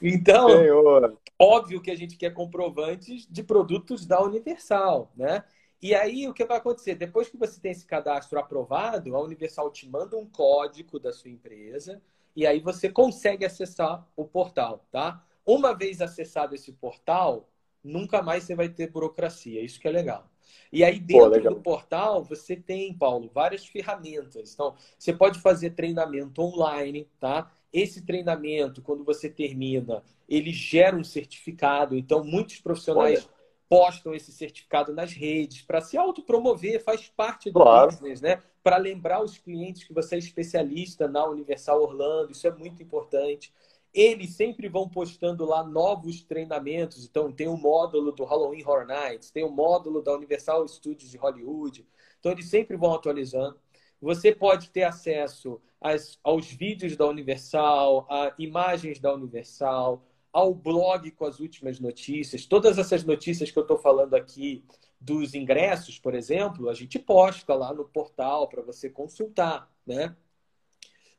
Então, 0.00 0.48
Senhor. 0.48 1.18
óbvio 1.38 1.82
que 1.82 1.90
a 1.90 1.96
gente 1.96 2.16
quer 2.16 2.30
comprovantes 2.32 3.26
de 3.30 3.42
produtos 3.42 4.06
da 4.06 4.20
Universal, 4.22 5.12
né? 5.14 5.44
E 5.82 5.96
aí, 5.96 6.28
o 6.28 6.32
que 6.32 6.44
vai 6.44 6.58
acontecer? 6.58 6.94
Depois 6.94 7.28
que 7.28 7.36
você 7.36 7.60
tem 7.60 7.72
esse 7.72 7.84
cadastro 7.84 8.38
aprovado, 8.38 9.16
a 9.16 9.20
Universal 9.20 9.68
te 9.72 9.88
manda 9.88 10.16
um 10.16 10.24
código 10.24 11.00
da 11.00 11.12
sua 11.12 11.28
empresa 11.28 12.00
e 12.36 12.46
aí 12.46 12.60
você 12.60 12.88
consegue 12.88 13.44
acessar 13.44 14.06
o 14.14 14.24
portal, 14.24 14.86
tá? 14.92 15.26
Uma 15.44 15.74
vez 15.74 16.00
acessado 16.00 16.54
esse 16.54 16.70
portal, 16.70 17.48
nunca 17.82 18.22
mais 18.22 18.44
você 18.44 18.54
vai 18.54 18.68
ter 18.68 18.92
burocracia. 18.92 19.60
Isso 19.60 19.80
que 19.80 19.88
é 19.88 19.90
legal. 19.90 20.30
E 20.72 20.84
aí, 20.84 21.00
dentro 21.00 21.42
Pô, 21.42 21.48
do 21.50 21.60
portal, 21.60 22.22
você 22.22 22.54
tem, 22.54 22.94
Paulo, 22.94 23.28
várias 23.34 23.66
ferramentas. 23.66 24.54
Então, 24.54 24.76
você 24.96 25.12
pode 25.12 25.40
fazer 25.40 25.70
treinamento 25.70 26.40
online, 26.42 27.08
tá? 27.18 27.50
Esse 27.72 28.02
treinamento, 28.02 28.80
quando 28.82 29.02
você 29.02 29.28
termina, 29.28 30.04
ele 30.28 30.52
gera 30.52 30.96
um 30.96 31.02
certificado. 31.02 31.96
Então, 31.96 32.22
muitos 32.22 32.60
profissionais 32.60 33.24
Olha. 33.24 33.41
Postam 33.72 34.12
esse 34.12 34.30
certificado 34.30 34.92
nas 34.92 35.14
redes 35.14 35.62
para 35.62 35.80
se 35.80 35.96
autopromover, 35.96 36.84
faz 36.84 37.08
parte 37.08 37.50
do 37.50 37.58
claro. 37.58 37.90
business, 37.90 38.20
né? 38.20 38.42
Para 38.62 38.76
lembrar 38.76 39.24
os 39.24 39.38
clientes 39.38 39.84
que 39.84 39.94
você 39.94 40.14
é 40.14 40.18
especialista 40.18 41.08
na 41.08 41.24
Universal 41.24 41.80
Orlando, 41.80 42.32
isso 42.32 42.46
é 42.46 42.50
muito 42.50 42.82
importante. 42.82 43.50
Eles 43.94 44.34
sempre 44.34 44.68
vão 44.68 44.86
postando 44.86 45.46
lá 45.46 45.64
novos 45.64 46.20
treinamentos. 46.22 47.06
Então, 47.06 47.32
tem 47.32 47.48
o 47.48 47.52
um 47.52 47.56
módulo 47.56 48.12
do 48.12 48.24
Halloween 48.24 48.62
Horror 48.62 48.86
Nights, 48.86 49.30
tem 49.30 49.42
o 49.42 49.48
um 49.48 49.52
módulo 49.52 50.02
da 50.02 50.12
Universal 50.12 50.68
Studios 50.68 51.10
de 51.10 51.16
Hollywood. 51.16 51.88
Então, 52.20 52.30
eles 52.30 52.50
sempre 52.50 52.76
vão 52.76 52.92
atualizando. 52.92 53.58
Você 54.02 54.34
pode 54.34 54.68
ter 54.68 54.82
acesso 54.82 55.58
às, 55.80 56.18
aos 56.22 56.46
vídeos 56.52 56.94
da 56.94 57.06
Universal, 57.06 58.06
a 58.10 58.34
imagens 58.38 58.98
da 58.98 59.14
Universal, 59.14 60.04
ao 60.32 60.54
blog 60.54 61.10
com 61.10 61.24
as 61.24 61.40
últimas 61.40 61.78
notícias. 61.78 62.46
Todas 62.46 62.78
essas 62.78 63.04
notícias 63.04 63.50
que 63.50 63.58
eu 63.58 63.62
estou 63.62 63.76
falando 63.76 64.14
aqui 64.14 64.64
dos 65.00 65.34
ingressos, 65.34 65.98
por 65.98 66.14
exemplo, 66.14 66.70
a 66.70 66.74
gente 66.74 66.98
posta 66.98 67.54
lá 67.54 67.74
no 67.74 67.84
portal 67.84 68.48
para 68.48 68.62
você 68.62 68.88
consultar, 68.88 69.70
né? 69.86 70.16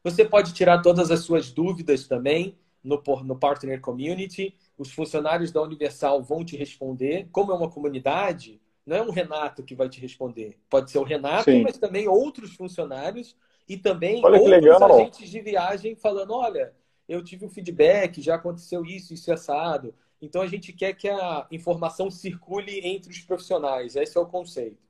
Você 0.04 0.26
pode 0.26 0.54
tirar 0.54 0.82
todas 0.82 1.12
as 1.12 1.22
suas 1.22 1.52
dúvidas 1.52 2.08
também 2.08 2.58
no, 2.84 3.02
no 3.24 3.38
Partner 3.38 3.80
Community. 3.80 4.56
Os 4.78 4.92
funcionários 4.92 5.52
da 5.52 5.62
Universal 5.62 6.22
vão 6.22 6.44
te 6.44 6.58
responder. 6.58 7.30
Como 7.32 7.52
é 7.52 7.56
uma 7.56 7.70
comunidade, 7.70 8.60
não 8.86 8.98
é 8.98 9.02
um 9.02 9.12
Renato 9.12 9.64
que 9.64 9.76
vai 9.76 9.88
te 9.88 10.02
responder. 10.02 10.60
Pode 10.70 10.92
ser 10.92 10.98
o 10.98 11.04
Renato, 11.04 11.52
Sim. 11.52 11.64
mas 11.64 11.78
também 11.78 12.08
outros 12.08 12.54
funcionários 12.54 13.36
e 13.68 13.78
também 13.78 14.22
olha 14.24 14.42
outros 14.42 14.82
agentes 14.82 15.30
de 15.30 15.40
viagem 15.40 15.96
falando, 15.96 16.34
olha, 16.34 16.74
eu 17.08 17.24
tive 17.24 17.46
um 17.46 17.50
feedback, 17.50 18.22
já 18.22 18.36
aconteceu 18.36 18.86
isso, 18.86 19.14
isso 19.14 19.30
e 19.30 19.34
assado. 19.34 19.94
Então 20.22 20.42
a 20.42 20.48
gente 20.48 20.72
quer 20.72 20.94
que 20.94 21.10
a 21.10 21.48
informação 21.52 22.10
circule 22.10 22.80
entre 22.80 23.12
os 23.12 23.20
profissionais. 23.20 23.96
Esse 23.96 24.18
é 24.18 24.22
o 24.22 24.26
conceito. 24.26 24.82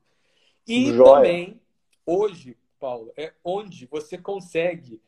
E 0.66 0.92
Joia. 0.92 1.14
também, 1.14 1.60
hoje, 2.06 2.56
Paulo, 2.78 3.12
é 3.16 3.32
onde 3.44 3.86
você 3.86 4.16
consegue 4.16 5.00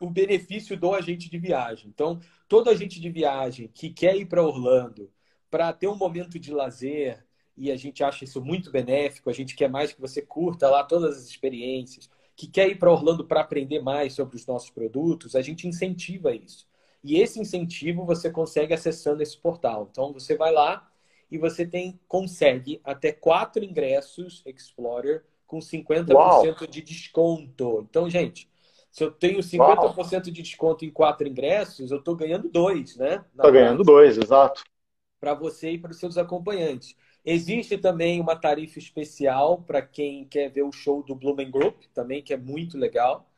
o 0.00 0.10
benefício 0.10 0.76
do 0.78 0.92
agente 0.92 1.30
de 1.30 1.38
viagem. 1.38 1.88
Então, 1.88 2.20
todo 2.46 2.68
agente 2.68 3.00
de 3.00 3.08
viagem 3.08 3.68
que 3.68 3.90
quer 3.90 4.16
ir 4.16 4.26
para 4.26 4.42
Orlando 4.42 5.10
para 5.50 5.72
ter 5.72 5.88
um 5.88 5.96
momento 5.96 6.38
de 6.38 6.52
lazer, 6.52 7.24
e 7.56 7.70
a 7.70 7.76
gente 7.76 8.04
acha 8.04 8.24
isso 8.24 8.44
muito 8.44 8.70
benéfico, 8.70 9.30
a 9.30 9.32
gente 9.32 9.56
quer 9.56 9.70
mais 9.70 9.92
que 9.92 10.00
você 10.00 10.20
curta 10.20 10.68
lá 10.68 10.84
todas 10.84 11.16
as 11.16 11.24
experiências, 11.24 12.10
que 12.36 12.46
quer 12.46 12.68
ir 12.68 12.78
para 12.78 12.92
Orlando 12.92 13.24
para 13.24 13.40
aprender 13.40 13.80
mais 13.80 14.12
sobre 14.12 14.36
os 14.36 14.46
nossos 14.46 14.68
produtos, 14.70 15.34
a 15.34 15.40
gente 15.40 15.66
incentiva 15.66 16.34
isso. 16.34 16.68
E 17.02 17.18
esse 17.18 17.40
incentivo 17.40 18.04
você 18.04 18.30
consegue 18.30 18.74
acessando 18.74 19.22
esse 19.22 19.38
portal. 19.38 19.88
Então 19.90 20.12
você 20.12 20.36
vai 20.36 20.52
lá 20.52 20.86
e 21.30 21.38
você 21.38 21.66
tem 21.66 21.98
consegue 22.06 22.80
até 22.84 23.10
quatro 23.10 23.64
ingressos 23.64 24.42
Explorer 24.44 25.24
com 25.46 25.58
50% 25.58 26.12
Uau. 26.12 26.66
de 26.68 26.82
desconto. 26.82 27.86
Então, 27.88 28.10
gente, 28.10 28.50
se 28.90 29.04
eu 29.04 29.10
tenho 29.10 29.38
50% 29.38 30.12
Uau. 30.12 30.20
de 30.20 30.30
desconto 30.30 30.84
em 30.84 30.90
quatro 30.90 31.26
ingressos, 31.26 31.90
eu 31.90 31.98
estou 31.98 32.16
ganhando 32.16 32.48
dois, 32.48 32.96
né? 32.96 33.24
Estou 33.34 33.52
ganhando 33.52 33.84
dois, 33.84 34.18
exato. 34.18 34.64
Para 35.20 35.34
você 35.34 35.72
e 35.72 35.78
para 35.78 35.92
os 35.92 35.98
seus 35.98 36.18
acompanhantes. 36.18 36.96
Existe 37.28 37.76
também 37.76 38.20
uma 38.20 38.36
tarifa 38.36 38.78
especial 38.78 39.60
para 39.60 39.82
quem 39.82 40.24
quer 40.24 40.48
ver 40.48 40.62
o 40.62 40.70
show 40.70 41.02
do 41.02 41.12
Blumen 41.12 41.50
Group, 41.50 41.82
também, 41.92 42.22
que 42.22 42.32
é 42.32 42.36
muito 42.36 42.78
legal. 42.78 43.28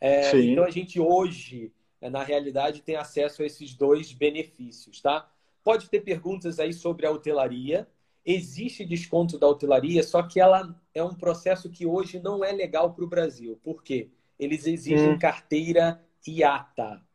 É, 0.00 0.34
então 0.40 0.64
a 0.64 0.70
gente 0.70 0.98
hoje, 0.98 1.70
é, 2.00 2.08
na 2.08 2.22
realidade, 2.22 2.80
tem 2.80 2.96
acesso 2.96 3.42
a 3.42 3.46
esses 3.46 3.74
dois 3.74 4.10
benefícios, 4.10 5.02
tá? 5.02 5.30
Pode 5.62 5.90
ter 5.90 6.00
perguntas 6.00 6.58
aí 6.58 6.72
sobre 6.72 7.06
a 7.06 7.10
hotelaria. 7.10 7.86
Existe 8.24 8.86
desconto 8.86 9.38
da 9.38 9.46
hotelaria, 9.46 10.02
só 10.02 10.22
que 10.22 10.40
ela 10.40 10.74
é 10.94 11.02
um 11.02 11.14
processo 11.14 11.68
que 11.68 11.84
hoje 11.84 12.18
não 12.18 12.42
é 12.42 12.52
legal 12.52 12.94
para 12.94 13.04
o 13.04 13.08
Brasil. 13.08 13.60
Por 13.62 13.82
quê? 13.82 14.08
Eles 14.38 14.66
exigem 14.66 15.10
hum. 15.10 15.18
carteira 15.18 16.02
IATA 16.26 17.06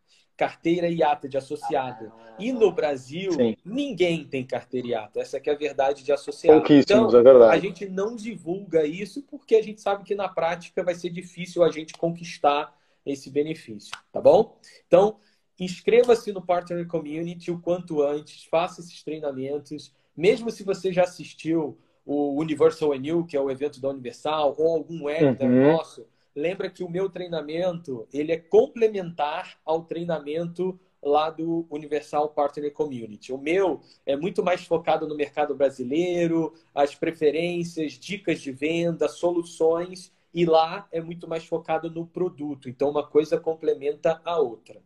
carteira 0.42 0.90
IATA 0.90 1.30
de 1.30 1.38
associado. 1.38 2.12
E 2.40 2.52
no 2.52 2.72
Brasil, 2.72 3.32
Sim. 3.34 3.56
ninguém 3.64 4.26
tem 4.26 4.44
carteira 4.44 4.88
IATA. 4.88 5.20
Essa 5.20 5.38
é 5.38 5.52
a 5.52 5.56
verdade 5.56 6.04
de 6.04 6.12
associado. 6.12 6.58
Pouquíssimos, 6.58 7.10
então, 7.10 7.20
é 7.20 7.24
verdade. 7.24 7.56
A 7.56 7.60
gente 7.60 7.88
não 7.88 8.16
divulga 8.16 8.84
isso 8.84 9.22
porque 9.30 9.54
a 9.54 9.62
gente 9.62 9.80
sabe 9.80 10.04
que 10.04 10.16
na 10.16 10.28
prática 10.28 10.84
vai 10.84 10.96
ser 10.96 11.12
difícil 11.12 11.64
a 11.64 11.70
gente 11.70 11.94
conquistar 11.94 12.76
esse 13.06 13.30
benefício, 13.30 13.92
tá 14.12 14.20
bom? 14.20 14.58
Então, 14.88 15.18
inscreva-se 15.60 16.32
no 16.34 16.42
Partner 16.42 16.88
Community 16.88 17.52
o 17.52 17.60
quanto 17.60 18.02
antes, 18.02 18.44
faça 18.46 18.82
esses 18.82 19.04
treinamentos. 19.04 19.94
Mesmo 20.18 20.50
se 20.50 20.64
você 20.64 20.92
já 20.92 21.04
assistiu 21.04 21.78
o 22.04 22.40
Universal 22.40 22.96
New, 22.96 23.26
que 23.28 23.38
é 23.38 23.40
o 23.40 23.52
evento 23.52 23.80
da 23.80 23.90
Universal, 23.90 24.56
ou 24.58 24.76
algum 24.76 25.04
webinar 25.04 25.52
uhum. 25.52 25.72
nosso, 25.74 26.08
lembra 26.36 26.70
que 26.70 26.84
o 26.84 26.90
meu 26.90 27.10
treinamento 27.10 28.08
ele 28.14 28.32
é 28.32 28.38
complementar 28.38 29.58
ao 29.66 29.84
treinamento 29.84 30.80
lá 31.02 31.30
do 31.30 31.66
Universal 31.70 32.30
Partner 32.30 32.72
Community. 32.72 33.34
O 33.34 33.38
meu 33.38 33.82
é 34.06 34.16
muito 34.16 34.44
mais 34.44 34.66
focado 34.66 35.08
no 35.08 35.16
mercado 35.16 35.56
brasileiro, 35.56 36.54
as 36.76 36.94
preferências, 36.94 37.94
dicas 37.94 38.40
de 38.40 38.52
venda, 38.52 39.08
soluções, 39.08 40.14
e 40.34 40.46
lá 40.46 40.88
é 40.92 41.02
muito 41.02 41.28
mais 41.28 41.46
focado 41.46 41.90
no 41.90 42.06
produto. 42.06 42.70
Então, 42.70 42.90
uma 42.90 43.06
coisa 43.06 43.40
complementa 43.40 44.22
a 44.24 44.40
outra. 44.40 44.80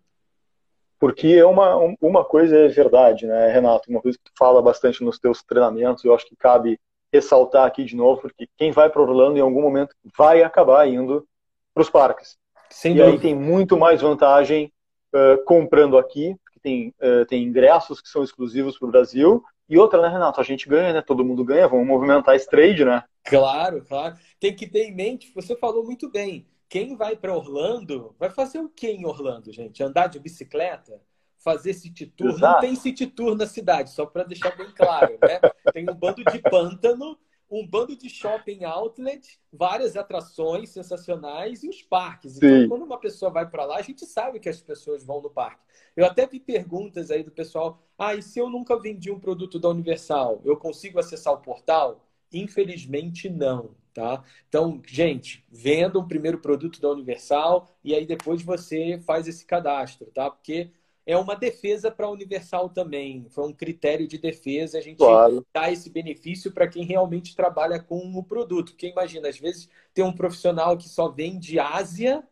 Porque 0.98 1.28
é 1.28 1.46
uma, 1.46 1.76
uma 2.02 2.24
coisa 2.24 2.58
é 2.58 2.68
verdade, 2.68 3.28
né, 3.28 3.52
Renato? 3.52 3.90
Uma 3.90 4.02
coisa 4.02 4.18
que 4.18 4.24
tu 4.24 4.32
fala 4.38 4.62
bastante 4.62 5.04
nos 5.04 5.20
teus 5.20 5.44
treinamentos, 5.44 6.04
eu 6.04 6.16
acho 6.16 6.26
que 6.26 6.36
cabe 6.36 6.80
ressaltar 7.14 7.66
aqui 7.66 7.84
de 7.84 7.96
novo, 7.96 8.22
porque 8.22 8.48
quem 8.58 8.72
vai 8.72 8.90
para 8.90 9.02
Orlando 9.02 9.38
em 9.38 9.42
algum 9.42 9.62
momento 9.62 9.96
vai 10.18 10.42
acabar 10.42 10.88
indo 10.88 11.28
para 11.76 11.82
os 11.82 11.90
parques. 11.90 12.38
Sem 12.70 12.94
e 12.94 12.96
dúvida. 12.96 13.14
aí 13.14 13.20
tem 13.20 13.36
muito 13.36 13.78
mais 13.78 14.02
vantagem 14.02 14.72
uh, 15.14 15.44
comprando 15.44 15.98
aqui, 15.98 16.36
porque 16.44 16.60
tem, 16.60 16.96
uh, 17.02 17.26
tem 17.26 17.44
ingressos 17.44 18.02
que 18.02 18.08
são 18.08 18.24
exclusivos 18.24 18.80
para 18.80 18.88
o 18.88 18.92
Brasil. 18.92 19.44
E 19.68 19.78
outra, 19.78 20.02
né, 20.02 20.08
Renato? 20.08 20.40
A 20.40 20.44
gente 20.44 20.70
ganha, 20.70 20.94
né? 20.94 21.02
Todo 21.02 21.26
mundo 21.26 21.44
ganha, 21.44 21.68
vamos 21.68 21.86
movimentar 21.86 22.36
esse 22.36 22.50
trade, 22.50 22.86
né? 22.86 23.04
Claro, 23.26 23.84
claro. 23.86 24.16
Tem 24.40 24.56
que 24.56 24.68
ter 24.68 24.86
em 24.86 24.96
mente, 24.96 25.32
você 25.36 25.56
falou 25.56 25.84
muito 25.84 26.10
bem. 26.10 26.48
Quem 26.70 26.96
vai 26.96 27.16
para 27.16 27.36
Orlando 27.36 28.16
vai 28.18 28.30
fazer 28.30 28.60
o 28.60 28.70
que 28.70 28.88
em 28.88 29.06
Orlando, 29.06 29.52
gente? 29.52 29.84
Andar 29.84 30.08
de 30.08 30.20
bicicleta? 30.20 31.02
Fazer 31.38 31.74
city 31.74 32.06
tour? 32.08 32.30
Exato. 32.30 32.54
Não 32.54 32.62
tem 32.62 32.76
city 32.76 33.06
tour 33.06 33.36
na 33.36 33.46
cidade, 33.46 33.92
só 33.92 34.06
para 34.06 34.24
deixar 34.24 34.56
bem 34.56 34.72
claro, 34.76 35.18
né? 35.22 35.40
Tem 35.74 35.88
um 35.90 35.94
bando 35.94 36.24
de 36.24 36.40
pântano 36.40 37.18
um 37.60 37.66
bando 37.66 37.96
de 37.96 38.10
shopping 38.10 38.64
outlet, 38.66 39.40
várias 39.52 39.96
atrações 39.96 40.70
sensacionais 40.70 41.64
e 41.64 41.70
os 41.70 41.82
parques. 41.82 42.38
Então, 42.38 42.50
Sim. 42.50 42.68
Quando 42.68 42.84
uma 42.84 43.00
pessoa 43.00 43.32
vai 43.32 43.50
para 43.50 43.66
lá, 43.66 43.78
a 43.78 43.82
gente 43.82 44.06
sabe 44.06 44.40
que 44.40 44.50
as 44.50 44.62
pessoas 44.62 45.06
vão 45.06 45.22
no 45.22 45.30
parque. 45.30 45.64
Eu 45.96 46.06
até 46.06 46.28
vi 46.28 46.40
perguntas 46.40 47.10
aí 47.10 47.24
do 47.24 47.32
pessoal: 47.32 47.82
ah, 47.98 48.14
e 48.14 48.22
se 48.22 48.40
eu 48.40 48.50
nunca 48.50 48.78
vendi 48.78 49.10
um 49.10 49.20
produto 49.20 49.58
da 49.58 49.70
Universal, 49.70 50.42
eu 50.44 50.58
consigo 50.58 51.00
acessar 51.00 51.34
o 51.34 51.42
portal? 51.42 52.06
Infelizmente, 52.32 53.30
não. 53.30 53.72
Tá? 53.94 54.22
Então, 54.50 54.82
gente, 54.86 55.46
venda 55.50 55.98
um 55.98 56.06
primeiro 56.06 56.40
produto 56.40 56.82
da 56.82 56.90
Universal 56.90 57.66
e 57.82 57.96
aí 57.96 58.06
depois 58.06 58.42
você 58.42 59.00
faz 59.06 59.26
esse 59.26 59.46
cadastro, 59.46 60.08
tá? 60.08 60.30
Porque 60.30 60.70
é 61.06 61.16
uma 61.16 61.36
defesa 61.36 61.92
para 61.92 62.08
a 62.08 62.12
Universal 62.12 62.70
também. 62.70 63.28
Foi 63.30 63.48
um 63.48 63.54
critério 63.54 64.08
de 64.08 64.18
defesa 64.18 64.80
a 64.80 64.82
gente 64.82 64.98
claro. 64.98 65.46
dar 65.54 65.72
esse 65.72 65.90
benefício 65.90 66.52
para 66.52 66.68
quem 66.68 66.84
realmente 66.84 67.36
trabalha 67.36 67.80
com 67.80 67.98
o 68.18 68.24
produto. 68.24 68.72
Porque 68.72 68.88
imagina, 68.88 69.30
às 69.30 69.38
vezes 69.38 69.70
tem 69.94 70.04
um 70.04 70.14
profissional 70.14 70.76
que 70.76 70.90
só 70.90 71.08
vem 71.08 71.38
de 71.38 71.60
Ásia 71.60 72.24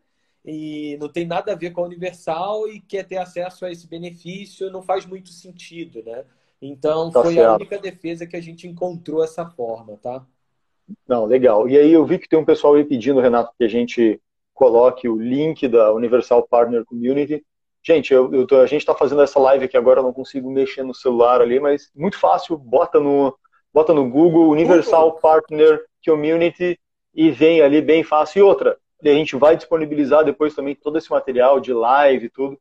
e 0.43 0.97
não 0.99 1.07
tem 1.07 1.25
nada 1.25 1.53
a 1.53 1.55
ver 1.55 1.71
com 1.71 1.81
a 1.81 1.85
Universal 1.85 2.67
e 2.67 2.81
quer 2.81 3.07
ter 3.07 3.17
acesso 3.17 3.65
a 3.65 3.71
esse 3.71 3.87
benefício, 3.87 4.71
não 4.71 4.81
faz 4.81 5.05
muito 5.05 5.29
sentido, 5.29 6.03
né? 6.03 6.25
Então 6.59 7.11
tá 7.11 7.21
foi 7.21 7.35
certo. 7.35 7.49
a 7.49 7.55
única 7.55 7.77
defesa 7.77 8.25
que 8.25 8.35
a 8.35 8.41
gente 8.41 8.67
encontrou 8.67 9.23
essa 9.23 9.45
forma, 9.45 9.97
tá? 9.97 10.25
Não, 11.07 11.25
legal. 11.25 11.69
E 11.69 11.77
aí 11.77 11.91
eu 11.91 12.05
vi 12.05 12.17
que 12.17 12.27
tem 12.27 12.39
um 12.39 12.45
pessoal 12.45 12.73
aí 12.73 12.83
pedindo, 12.83 13.21
Renato, 13.21 13.53
que 13.57 13.63
a 13.63 13.69
gente 13.69 14.19
coloque 14.53 15.07
o 15.07 15.17
link 15.17 15.67
da 15.67 15.93
Universal 15.93 16.47
Partner 16.47 16.83
Community 16.85 17.43
Gente, 17.85 18.13
eu, 18.13 18.33
eu 18.33 18.47
tô, 18.47 18.61
a 18.61 18.65
gente 18.65 18.81
está 18.81 18.95
fazendo 18.95 19.21
essa 19.21 19.37
live 19.39 19.65
aqui 19.65 19.75
agora, 19.75 19.99
eu 19.99 20.03
não 20.03 20.13
consigo 20.13 20.49
mexer 20.49 20.83
no 20.83 20.93
celular 20.93 21.41
ali, 21.41 21.59
mas 21.59 21.91
muito 21.93 22.17
fácil, 22.17 22.57
bota 22.57 22.97
no, 22.97 23.37
bota 23.73 23.93
no 23.93 24.09
Google 24.09 24.49
Universal. 24.49 25.19
Partner 25.19 25.83
Community 26.05 26.79
e 27.13 27.29
vem 27.29 27.61
ali 27.61 27.81
bem 27.81 28.01
fácil. 28.01 28.39
E 28.39 28.41
outra, 28.41 28.77
a 29.03 29.07
gente 29.09 29.35
vai 29.35 29.57
disponibilizar 29.57 30.23
depois 30.23 30.55
também 30.55 30.75
todo 30.75 30.97
esse 30.97 31.11
material 31.11 31.59
de 31.59 31.73
live 31.73 32.27
e 32.27 32.29
tudo. 32.29 32.57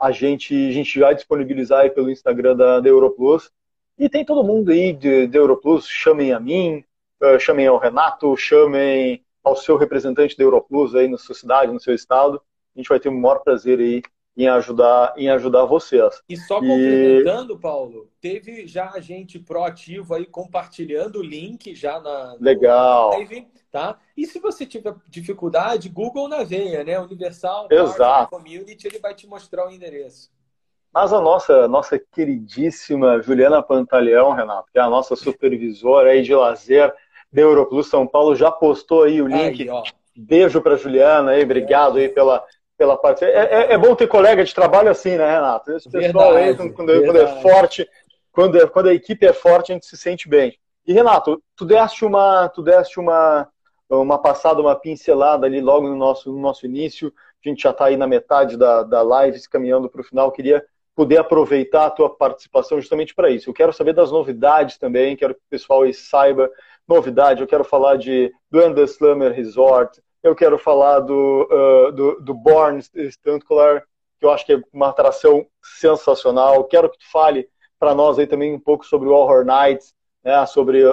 A 0.00 0.10
gente, 0.10 0.52
a 0.68 0.72
gente 0.72 0.98
vai 0.98 1.14
disponibilizar 1.14 1.82
aí 1.82 1.90
pelo 1.90 2.10
Instagram 2.10 2.56
da, 2.56 2.80
da 2.80 2.88
Europlus. 2.88 3.50
E 3.96 4.08
tem 4.08 4.24
todo 4.24 4.42
mundo 4.42 4.72
aí 4.72 4.92
de, 4.92 5.28
de 5.28 5.38
Europlus, 5.38 5.86
chamem 5.86 6.32
a 6.32 6.40
mim, 6.40 6.84
uh, 7.22 7.38
chamem 7.38 7.68
ao 7.68 7.78
Renato, 7.78 8.36
chamem 8.36 9.24
ao 9.42 9.54
seu 9.54 9.76
representante 9.76 10.36
da 10.36 10.42
Europlus 10.42 10.96
aí 10.96 11.06
na 11.06 11.16
sua 11.16 11.34
cidade, 11.34 11.72
no 11.72 11.78
seu 11.78 11.94
estado. 11.94 12.42
A 12.74 12.78
gente 12.80 12.88
vai 12.88 12.98
ter 12.98 13.08
o 13.08 13.12
maior 13.12 13.38
prazer 13.38 13.78
aí 13.78 14.02
em 14.36 14.48
ajudar, 14.48 15.14
em 15.16 15.28
ajudar 15.28 15.64
vocês. 15.64 16.22
E 16.28 16.36
só 16.36 16.56
complementando, 16.56 17.54
e... 17.54 17.58
Paulo, 17.58 18.10
teve 18.20 18.66
já 18.66 18.98
gente 18.98 19.38
proativo 19.38 20.14
aí 20.14 20.26
compartilhando 20.26 21.20
o 21.20 21.22
link 21.22 21.74
já 21.74 22.00
na 22.00 22.36
Legal. 22.40 23.10
live, 23.10 23.46
tá? 23.70 23.98
E 24.16 24.26
se 24.26 24.40
você 24.40 24.66
tiver 24.66 24.94
dificuldade, 25.08 25.88
Google 25.88 26.28
na 26.28 26.42
veia, 26.42 26.82
né? 26.82 26.98
Universal 26.98 27.68
Exato. 27.70 28.30
Community, 28.30 28.88
ele 28.88 28.98
vai 28.98 29.14
te 29.14 29.26
mostrar 29.26 29.68
o 29.68 29.70
endereço. 29.70 30.32
Mas 30.92 31.12
a 31.12 31.20
nossa, 31.20 31.66
nossa 31.66 31.98
queridíssima 31.98 33.20
Juliana 33.20 33.62
Pantaleão, 33.62 34.32
Renato, 34.32 34.68
que 34.72 34.78
é 34.78 34.82
a 34.82 34.90
nossa 34.90 35.16
supervisora 35.16 36.10
aí 36.10 36.22
de 36.22 36.34
lazer 36.34 36.92
da 37.32 37.42
Europlus 37.42 37.88
São 37.88 38.06
Paulo, 38.06 38.36
já 38.36 38.50
postou 38.50 39.02
aí 39.02 39.20
o 39.20 39.26
link. 39.26 39.68
Aí, 39.68 39.82
Beijo 40.16 40.62
para 40.62 40.76
Juliana 40.76 41.32
aí, 41.32 41.42
obrigado 41.42 41.98
aí 41.98 42.08
pela, 42.08 42.44
pela 42.76 42.96
parte. 42.96 43.24
É, 43.24 43.28
é, 43.28 43.72
é, 43.72 43.78
bom 43.78 43.94
ter 43.94 44.06
colega 44.06 44.44
de 44.44 44.54
trabalho 44.54 44.90
assim, 44.90 45.16
né, 45.16 45.34
Renato? 45.34 45.72
Esse 45.72 45.90
pessoal 45.90 46.34
verdade, 46.34 46.62
aí, 46.62 46.72
quando, 46.72 47.04
quando, 47.04 47.18
é 47.18 47.40
forte, 47.40 47.88
quando, 48.32 48.58
é, 48.58 48.66
quando 48.66 48.88
a 48.88 48.94
equipe 48.94 49.24
é 49.26 49.32
forte, 49.32 49.72
a 49.72 49.74
gente 49.74 49.86
se 49.86 49.96
sente 49.96 50.28
bem. 50.28 50.58
E, 50.86 50.92
Renato, 50.92 51.42
tu 51.56 51.64
deste 51.64 52.04
uma, 52.04 52.48
tu 52.48 52.62
deste 52.62 53.00
uma, 53.00 53.48
uma 53.88 54.18
passada, 54.18 54.60
uma 54.60 54.76
pincelada 54.76 55.46
ali 55.46 55.60
logo 55.60 55.88
no 55.88 55.96
nosso, 55.96 56.30
no 56.30 56.38
nosso 56.38 56.66
início. 56.66 57.12
A 57.44 57.48
gente 57.48 57.62
já 57.62 57.70
está 57.70 57.86
aí 57.86 57.96
na 57.96 58.06
metade 58.06 58.56
da, 58.56 58.82
da 58.82 59.02
live, 59.02 59.40
caminhando 59.48 59.88
para 59.88 60.00
o 60.00 60.04
final. 60.04 60.32
Queria 60.32 60.64
poder 60.94 61.18
aproveitar 61.18 61.86
a 61.86 61.90
tua 61.90 62.08
participação 62.08 62.80
justamente 62.80 63.14
para 63.14 63.30
isso. 63.30 63.50
Eu 63.50 63.54
quero 63.54 63.72
saber 63.72 63.92
das 63.92 64.12
novidades 64.12 64.78
também, 64.78 65.16
quero 65.16 65.34
que 65.34 65.40
o 65.40 65.50
pessoal 65.50 65.82
aí 65.82 65.92
saiba 65.92 66.50
novidade. 66.86 67.40
Eu 67.40 67.46
quero 67.46 67.64
falar 67.64 67.96
de, 67.96 68.32
do 68.50 68.84
Slammer 68.84 69.32
Resort, 69.32 70.00
eu 70.24 70.34
quero 70.34 70.58
falar 70.58 71.00
do, 71.00 71.48
uh, 71.52 71.92
do, 71.92 72.20
do 72.22 72.32
Born 72.34 72.80
Stuntcular, 72.82 73.82
que 74.18 74.24
eu 74.24 74.30
acho 74.30 74.46
que 74.46 74.54
é 74.54 74.62
uma 74.72 74.88
atração 74.88 75.46
sensacional. 75.62 76.64
Quero 76.64 76.88
que 76.88 76.98
tu 76.98 77.10
fale 77.12 77.46
para 77.78 77.94
nós 77.94 78.18
aí 78.18 78.26
também 78.26 78.54
um 78.54 78.58
pouco 78.58 78.86
sobre 78.86 79.06
o 79.06 79.12
Horror 79.12 79.44
Nights, 79.44 79.94
né, 80.24 80.46
sobre 80.46 80.82
uh, 80.82 80.90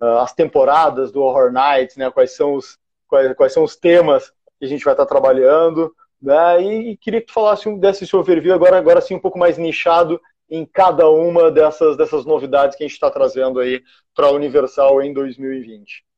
uh, 0.00 0.04
as 0.18 0.32
temporadas 0.32 1.12
do 1.12 1.22
Horror 1.22 1.52
Nights, 1.52 1.96
né, 1.96 2.10
quais 2.10 2.34
são 2.34 2.54
os 2.54 2.76
quais, 3.06 3.32
quais 3.34 3.52
são 3.52 3.62
os 3.62 3.76
temas 3.76 4.32
que 4.58 4.64
a 4.64 4.68
gente 4.68 4.84
vai 4.84 4.94
estar 4.94 5.06
trabalhando, 5.06 5.94
né, 6.20 6.60
e, 6.60 6.90
e 6.90 6.96
queria 6.96 7.20
que 7.20 7.28
tu 7.28 7.32
falasse 7.32 7.72
desse 7.76 8.04
seu 8.04 8.18
overview 8.18 8.52
agora 8.52 8.76
agora 8.76 9.00
sim 9.00 9.14
um 9.14 9.20
pouco 9.20 9.38
mais 9.38 9.56
nichado 9.56 10.20
em 10.48 10.66
cada 10.66 11.08
uma 11.08 11.52
dessas 11.52 11.96
dessas 11.96 12.24
novidades 12.24 12.76
que 12.76 12.82
a 12.82 12.86
gente 12.86 12.94
está 12.94 13.10
trazendo 13.10 13.60
aí 13.60 13.80
para 14.12 14.26
a 14.26 14.32
Universal 14.32 15.00
em 15.02 15.12
2020. 15.12 16.09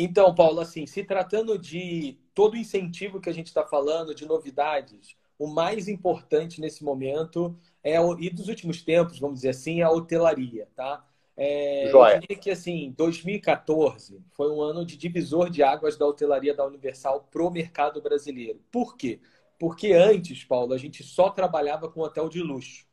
Então, 0.00 0.32
Paulo, 0.32 0.60
assim, 0.60 0.86
se 0.86 1.02
tratando 1.02 1.58
de 1.58 2.16
todo 2.32 2.54
o 2.54 2.56
incentivo 2.56 3.20
que 3.20 3.28
a 3.28 3.32
gente 3.32 3.48
está 3.48 3.64
falando, 3.64 4.14
de 4.14 4.24
novidades, 4.24 5.16
o 5.36 5.48
mais 5.48 5.88
importante 5.88 6.60
nesse 6.60 6.84
momento 6.84 7.58
é 7.82 7.96
e 8.20 8.30
dos 8.30 8.46
últimos 8.46 8.80
tempos, 8.80 9.18
vamos 9.18 9.38
dizer 9.38 9.48
assim, 9.48 9.80
é 9.80 9.82
a 9.82 9.90
hotelaria, 9.90 10.68
tá? 10.76 11.04
É, 11.36 11.88
Joia. 11.90 12.14
eu 12.14 12.20
diria 12.20 12.36
que 12.36 12.48
assim, 12.48 12.94
2014 12.96 14.20
foi 14.34 14.48
um 14.52 14.60
ano 14.60 14.84
de 14.84 14.96
divisor 14.96 15.50
de 15.50 15.64
águas 15.64 15.96
da 15.96 16.06
hotelaria 16.06 16.54
da 16.54 16.64
Universal 16.64 17.26
pro 17.28 17.50
mercado 17.50 18.00
brasileiro. 18.00 18.60
Por 18.70 18.96
quê? 18.96 19.18
Porque 19.58 19.92
antes, 19.92 20.44
Paulo, 20.44 20.74
a 20.74 20.78
gente 20.78 21.02
só 21.02 21.28
trabalhava 21.28 21.88
com 21.88 22.02
hotel 22.02 22.28
de 22.28 22.40
luxo. 22.40 22.86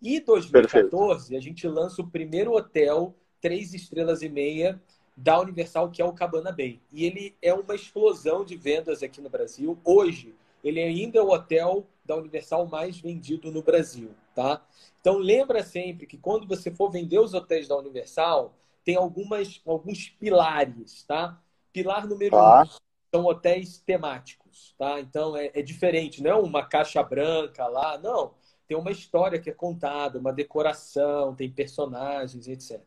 E 0.00 0.20
2014 0.20 1.28
Perfeito. 1.28 1.36
a 1.36 1.40
gente 1.40 1.68
lança 1.68 2.00
o 2.00 2.10
primeiro 2.10 2.54
hotel 2.54 3.14
três 3.42 3.74
estrelas 3.74 4.22
e 4.22 4.28
meia 4.28 4.82
da 5.16 5.40
Universal, 5.40 5.90
que 5.90 6.02
é 6.02 6.04
o 6.04 6.12
Cabana 6.12 6.52
Bay. 6.52 6.80
E 6.92 7.04
ele 7.04 7.34
é 7.40 7.54
uma 7.54 7.74
explosão 7.74 8.44
de 8.44 8.56
vendas 8.56 9.02
aqui 9.02 9.20
no 9.20 9.30
Brasil. 9.30 9.78
Hoje, 9.82 10.34
ele 10.62 10.80
ainda 10.80 11.18
é 11.18 11.22
o 11.22 11.30
hotel 11.30 11.86
da 12.04 12.16
Universal 12.16 12.66
mais 12.66 12.98
vendido 12.98 13.50
no 13.50 13.62
Brasil, 13.62 14.10
tá? 14.34 14.62
Então, 15.00 15.18
lembra 15.18 15.62
sempre 15.62 16.06
que 16.06 16.18
quando 16.18 16.46
você 16.46 16.70
for 16.70 16.90
vender 16.90 17.18
os 17.18 17.32
hotéis 17.32 17.68
da 17.68 17.76
Universal, 17.76 18.54
tem 18.84 18.96
algumas, 18.96 19.60
alguns 19.66 20.10
pilares, 20.10 21.04
tá? 21.04 21.40
Pilar 21.72 22.06
número 22.06 22.32
tá. 22.32 22.62
um 22.62 22.86
são 23.14 23.24
hotéis 23.24 23.78
temáticos, 23.78 24.74
tá? 24.76 25.00
Então, 25.00 25.36
é, 25.36 25.50
é 25.54 25.62
diferente, 25.62 26.22
não 26.22 26.30
é 26.30 26.34
uma 26.34 26.64
caixa 26.66 27.02
branca 27.02 27.66
lá, 27.66 27.96
não. 27.98 28.34
Tem 28.66 28.76
uma 28.76 28.90
história 28.90 29.40
que 29.40 29.48
é 29.48 29.52
contada, 29.52 30.18
uma 30.18 30.32
decoração, 30.32 31.34
tem 31.34 31.50
personagens, 31.50 32.48
etc. 32.48 32.82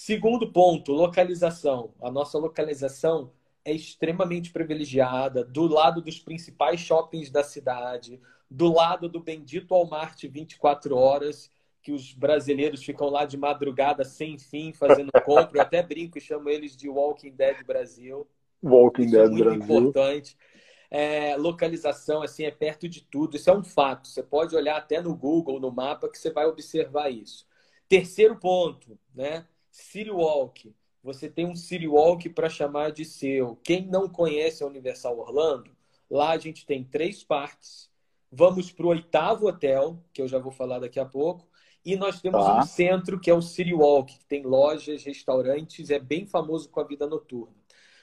Segundo 0.00 0.52
ponto, 0.52 0.92
localização. 0.92 1.92
A 2.00 2.08
nossa 2.08 2.38
localização 2.38 3.32
é 3.64 3.72
extremamente 3.72 4.52
privilegiada, 4.52 5.44
do 5.44 5.66
lado 5.66 6.00
dos 6.00 6.20
principais 6.20 6.78
shoppings 6.78 7.30
da 7.32 7.42
cidade, 7.42 8.20
do 8.48 8.72
lado 8.72 9.08
do 9.08 9.18
bendito 9.18 9.74
Walmart 9.74 10.22
24 10.22 10.96
horas, 10.96 11.50
que 11.82 11.90
os 11.90 12.14
brasileiros 12.14 12.84
ficam 12.84 13.08
lá 13.08 13.24
de 13.24 13.36
madrugada 13.36 14.04
sem 14.04 14.38
fim 14.38 14.72
fazendo 14.72 15.10
compra. 15.26 15.58
Eu 15.58 15.62
até 15.62 15.82
brinco 15.82 16.16
e 16.16 16.20
chamo 16.20 16.48
eles 16.48 16.76
de 16.76 16.88
Walking 16.88 17.32
Dead 17.32 17.66
Brasil. 17.66 18.24
Walking 18.62 19.06
Isso 19.06 19.16
é 19.16 19.18
Dead 19.18 19.26
é 19.26 19.30
muito 19.30 19.44
Brasil. 19.44 19.78
importante. 19.78 20.36
É, 20.92 21.36
localização, 21.36 22.22
assim, 22.22 22.44
é 22.44 22.52
perto 22.52 22.88
de 22.88 23.02
tudo. 23.02 23.36
Isso 23.36 23.50
é 23.50 23.52
um 23.52 23.64
fato. 23.64 24.06
Você 24.06 24.22
pode 24.22 24.54
olhar 24.54 24.76
até 24.76 25.02
no 25.02 25.14
Google, 25.14 25.58
no 25.58 25.72
mapa, 25.72 26.08
que 26.08 26.16
você 26.16 26.30
vai 26.30 26.46
observar 26.46 27.10
isso. 27.10 27.48
Terceiro 27.88 28.36
ponto, 28.36 28.96
né? 29.12 29.44
City 29.70 30.10
Walk. 30.10 30.74
Você 31.02 31.28
tem 31.28 31.46
um 31.46 31.54
City 31.54 31.86
Walk 31.86 32.28
para 32.30 32.48
chamar 32.48 32.92
de 32.92 33.04
seu. 33.04 33.56
Quem 33.62 33.86
não 33.86 34.08
conhece 34.08 34.62
a 34.62 34.66
Universal 34.66 35.18
Orlando, 35.18 35.70
lá 36.10 36.30
a 36.30 36.38
gente 36.38 36.66
tem 36.66 36.84
três 36.84 37.22
parques. 37.22 37.90
Vamos 38.30 38.70
para 38.70 38.86
o 38.86 38.90
oitavo 38.90 39.46
hotel, 39.46 40.02
que 40.12 40.20
eu 40.20 40.28
já 40.28 40.38
vou 40.38 40.52
falar 40.52 40.80
daqui 40.80 41.00
a 41.00 41.06
pouco. 41.06 41.48
E 41.84 41.96
nós 41.96 42.20
temos 42.20 42.44
tá. 42.44 42.58
um 42.58 42.62
centro 42.62 43.18
que 43.18 43.30
é 43.30 43.34
o 43.34 43.40
City 43.40 43.72
Walk, 43.72 44.18
que 44.18 44.26
tem 44.26 44.42
lojas, 44.42 45.04
restaurantes, 45.04 45.90
é 45.90 45.98
bem 45.98 46.26
famoso 46.26 46.68
com 46.68 46.80
a 46.80 46.84
vida 46.84 47.06
noturna. 47.06 47.56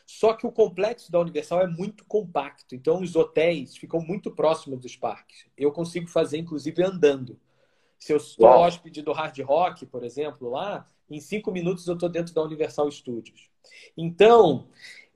Só 0.08 0.34
que 0.34 0.46
o 0.46 0.52
complexo 0.52 1.12
da 1.12 1.20
Universal 1.20 1.62
é 1.62 1.68
muito 1.68 2.06
compacto, 2.06 2.76
então 2.76 3.02
os 3.02 3.16
hotéis 3.16 3.76
ficam 3.76 4.00
muito 4.00 4.32
próximos 4.32 4.80
dos 4.80 4.96
parques. 4.96 5.48
Eu 5.58 5.72
consigo 5.72 6.08
fazer, 6.08 6.38
inclusive, 6.38 6.84
andando. 6.84 7.40
Se 7.98 8.14
eu 8.14 8.20
sou 8.20 8.46
hóspede 8.46 9.02
do 9.02 9.12
Hard 9.12 9.40
Rock, 9.40 9.86
por 9.86 10.04
exemplo, 10.04 10.50
lá, 10.50 10.88
em 11.10 11.20
cinco 11.20 11.52
minutos 11.52 11.88
eu 11.88 11.94
estou 11.94 12.10
dentro 12.10 12.34
da 12.34 12.42
Universal 12.42 12.90
Studios. 12.92 13.50
Então, 13.98 14.68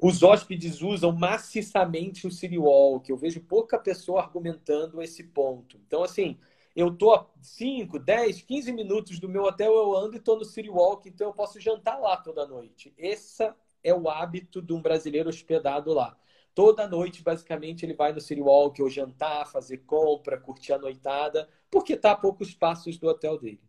os 0.02 0.24
hóspedes 0.24 0.82
usam 0.82 1.12
maciçamente 1.12 2.26
o 2.26 2.32
City 2.32 2.58
Walk. 2.58 3.10
Eu 3.10 3.18
vejo 3.18 3.42
pouca 3.42 3.78
pessoa 3.78 4.22
argumentando 4.22 5.02
esse 5.02 5.24
ponto. 5.24 5.80
Então, 5.86 6.04
assim, 6.04 6.38
eu 6.76 6.90
estou 6.90 7.14
a 7.14 7.28
5, 7.42 8.00
10, 8.00 8.42
15 8.44 8.72
minutos 8.72 9.20
do 9.20 9.28
meu 9.28 9.44
hotel, 9.44 9.74
eu 9.74 9.98
ando 9.98 10.16
e 10.16 10.20
estou 10.20 10.38
no 10.38 10.46
City 10.46 10.70
Walk, 10.70 11.10
então 11.10 11.28
eu 11.28 11.34
posso 11.34 11.60
jantar 11.60 12.00
lá 12.00 12.16
toda 12.16 12.48
noite. 12.48 12.94
Esse 12.98 13.52
é 13.84 13.94
o 13.94 14.10
hábito 14.10 14.62
de 14.62 14.74
um 14.74 14.82
brasileiro 14.82 15.30
hospedado 15.30 15.94
lá. 15.94 16.18
Toda 16.54 16.88
noite, 16.88 17.24
basicamente, 17.24 17.86
ele 17.86 17.94
vai 17.94 18.14
no 18.14 18.22
City 18.22 18.42
Walk 18.42 18.82
ou 18.82 18.90
jantar, 18.90 19.48
fazer 19.48 19.80
compra, 19.80 20.40
curtir 20.40 20.74
a 20.74 20.78
noitada, 20.78 21.50
porque 21.70 21.94
está 21.94 22.12
a 22.12 22.18
poucos 22.18 22.54
passos 22.54 22.98
do 22.98 23.08
hotel 23.08 23.38
dele. 23.38 23.69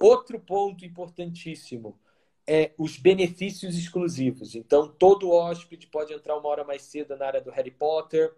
Outro 0.00 0.38
ponto 0.38 0.84
importantíssimo 0.84 1.98
é 2.46 2.72
os 2.78 2.96
benefícios 2.96 3.76
exclusivos. 3.76 4.54
Então, 4.54 4.88
todo 4.88 5.30
hóspede 5.30 5.86
pode 5.86 6.12
entrar 6.12 6.36
uma 6.36 6.48
hora 6.48 6.64
mais 6.64 6.82
cedo 6.82 7.16
na 7.16 7.26
área 7.26 7.40
do 7.40 7.50
Harry 7.50 7.70
Potter, 7.70 8.34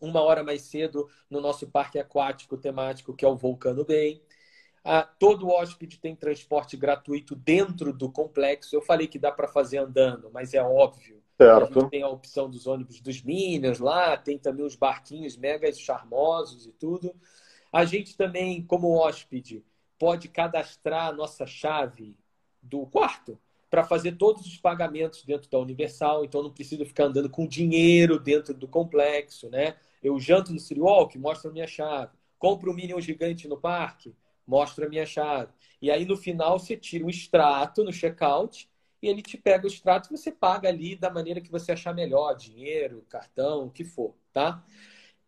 uma 0.00 0.20
hora 0.20 0.42
mais 0.42 0.62
cedo 0.62 1.08
no 1.28 1.40
nosso 1.40 1.68
parque 1.68 1.98
aquático 1.98 2.56
temático, 2.56 3.14
que 3.14 3.24
é 3.24 3.28
o 3.28 3.36
Vulcano 3.36 3.84
Bay. 3.84 4.22
Ah, 4.84 5.02
todo 5.02 5.48
hóspede 5.48 5.98
tem 5.98 6.16
transporte 6.16 6.76
gratuito 6.76 7.36
dentro 7.36 7.92
do 7.92 8.10
complexo. 8.10 8.74
Eu 8.74 8.82
falei 8.82 9.06
que 9.06 9.18
dá 9.18 9.30
para 9.30 9.46
fazer 9.46 9.78
andando, 9.78 10.30
mas 10.32 10.54
é 10.54 10.62
óbvio 10.62 11.22
Certo. 11.42 11.78
A 11.78 11.80
gente 11.80 11.90
tem 11.90 12.02
a 12.02 12.08
opção 12.08 12.48
dos 12.48 12.66
ônibus 12.66 13.00
dos 13.00 13.22
Minions 13.22 13.78
lá, 13.78 14.16
tem 14.16 14.38
também 14.38 14.64
os 14.64 14.76
barquinhos 14.76 15.36
mega 15.36 15.72
charmosos 15.72 16.66
e 16.66 16.72
tudo. 16.72 17.14
A 17.72 17.84
gente 17.84 18.16
também, 18.16 18.62
como 18.64 18.96
hóspede, 18.96 19.64
pode 20.02 20.26
cadastrar 20.26 21.06
a 21.06 21.12
nossa 21.12 21.46
chave 21.46 22.16
do 22.60 22.84
quarto 22.86 23.38
para 23.70 23.84
fazer 23.84 24.16
todos 24.16 24.44
os 24.44 24.56
pagamentos 24.56 25.22
dentro 25.22 25.48
da 25.48 25.60
Universal, 25.60 26.24
então 26.24 26.42
não 26.42 26.50
preciso 26.50 26.84
ficar 26.84 27.04
andando 27.04 27.30
com 27.30 27.46
dinheiro 27.46 28.18
dentro 28.18 28.52
do 28.52 28.66
complexo, 28.66 29.48
né? 29.48 29.76
Eu 30.02 30.18
janto 30.18 30.52
no 30.52 30.58
City 30.58 30.80
Walk, 30.80 31.16
mostro 31.16 31.50
a 31.50 31.52
minha 31.52 31.68
chave. 31.68 32.10
Compro 32.36 32.72
um 32.72 32.74
Minion 32.74 33.00
gigante 33.00 33.46
no 33.46 33.56
parque, 33.56 34.12
mostro 34.44 34.86
a 34.86 34.88
minha 34.88 35.06
chave. 35.06 35.52
E 35.80 35.88
aí 35.88 36.04
no 36.04 36.16
final 36.16 36.58
você 36.58 36.76
tira 36.76 37.04
um 37.04 37.08
extrato 37.08 37.84
no 37.84 37.92
checkout 37.92 38.68
e 39.00 39.06
ele 39.06 39.22
te 39.22 39.38
pega 39.38 39.66
o 39.66 39.68
extrato 39.68 40.12
e 40.12 40.18
você 40.18 40.32
paga 40.32 40.68
ali 40.68 40.96
da 40.96 41.10
maneira 41.10 41.40
que 41.40 41.48
você 41.48 41.70
achar 41.70 41.94
melhor, 41.94 42.34
dinheiro, 42.34 43.06
cartão, 43.08 43.66
o 43.66 43.70
que 43.70 43.84
for, 43.84 44.16
tá? 44.32 44.64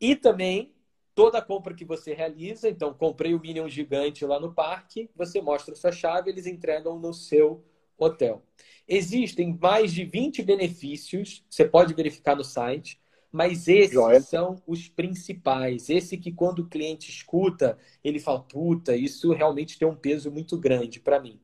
E 0.01 0.17
também 0.17 0.74
toda 1.15 1.41
compra 1.41 1.75
que 1.75 1.85
você 1.85 2.13
realiza, 2.13 2.69
então 2.69 2.93
comprei 2.93 3.35
o 3.35 3.41
Minion 3.41 3.69
gigante 3.69 4.25
lá 4.25 4.41
no 4.41 4.53
parque, 4.53 5.09
você 5.15 5.41
mostra 5.41 5.75
sua 5.75 5.93
chave, 5.93 6.31
eles 6.31 6.47
entregam 6.47 6.99
no 6.99 7.15
seu 7.15 7.65
hotel. 7.97 8.43
Existem 8.87 9.57
mais 9.61 9.93
de 9.93 10.05
20 10.05 10.43
benefícios, 10.43 11.45
você 11.49 11.65
pode 11.65 11.95
verificar 11.95 12.37
no 12.37 12.45
site, 12.45 13.01
Mas 13.35 13.67
esses 13.67 13.95
Joia. 13.95 14.21
são 14.21 14.63
os 14.65 14.89
principais. 14.89 15.91
Esse 15.91 16.17
que 16.17 16.31
quando 16.31 16.61
o 16.61 16.69
cliente 16.69 17.11
escuta, 17.11 17.77
ele 18.05 18.21
fala, 18.21 18.39
puta, 18.41 18.95
isso 18.95 19.33
realmente 19.33 19.77
tem 19.77 19.89
um 19.89 19.97
peso 19.97 20.31
muito 20.31 20.57
grande 20.57 21.01
para 21.01 21.19
mim. 21.19 21.41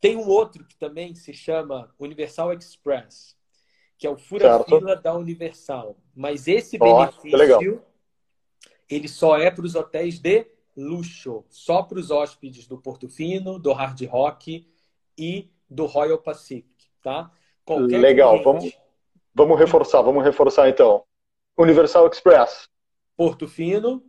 Tem 0.00 0.16
um 0.16 0.28
outro 0.28 0.64
que 0.64 0.76
também 0.76 1.16
se 1.16 1.34
chama 1.34 1.92
Universal 1.98 2.52
Express, 2.52 3.36
que 3.98 4.06
é 4.06 4.10
o 4.10 4.16
fura-fila 4.16 4.94
da 4.94 5.16
Universal. 5.16 5.96
Mas 6.14 6.46
esse 6.46 6.78
benefício, 6.78 7.82
ele 8.94 9.08
só 9.08 9.38
é 9.38 9.50
para 9.50 9.64
os 9.64 9.74
hotéis 9.74 10.18
de 10.18 10.46
luxo, 10.76 11.44
só 11.48 11.82
para 11.82 11.98
os 11.98 12.10
hóspedes 12.10 12.66
do 12.66 12.78
Portofino, 12.78 13.58
do 13.58 13.72
Hard 13.72 14.00
Rock 14.06 14.66
e 15.16 15.50
do 15.68 15.86
Royal 15.86 16.18
Pacific, 16.18 16.86
tá? 17.02 17.30
Qualquer 17.64 17.98
Legal, 17.98 18.42
cliente... 18.42 18.44
vamos, 18.44 18.78
vamos 19.34 19.58
reforçar, 19.58 20.02
vamos 20.02 20.24
reforçar 20.24 20.68
então. 20.68 21.04
Universal 21.56 22.08
Express. 22.08 22.68
Portofino, 23.16 24.02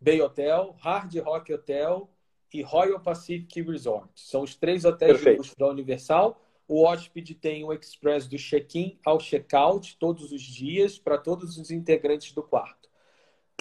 Bay 0.00 0.20
Hotel, 0.20 0.74
Hard 0.78 1.14
Rock 1.18 1.52
Hotel 1.52 2.08
e 2.52 2.62
Royal 2.62 3.00
Pacific 3.00 3.62
Resort. 3.62 4.08
São 4.14 4.42
os 4.42 4.54
três 4.54 4.84
hotéis 4.84 5.12
Perfeito. 5.12 5.34
de 5.34 5.38
luxo 5.38 5.58
da 5.58 5.68
Universal. 5.68 6.40
O 6.68 6.84
hóspede 6.84 7.34
tem 7.34 7.64
o 7.64 7.72
Express 7.72 8.26
do 8.26 8.38
check-in 8.38 8.98
ao 9.04 9.18
check-out 9.18 9.96
todos 9.98 10.32
os 10.32 10.42
dias 10.42 10.98
para 10.98 11.18
todos 11.18 11.58
os 11.58 11.70
integrantes 11.70 12.32
do 12.32 12.42
quarto 12.42 12.82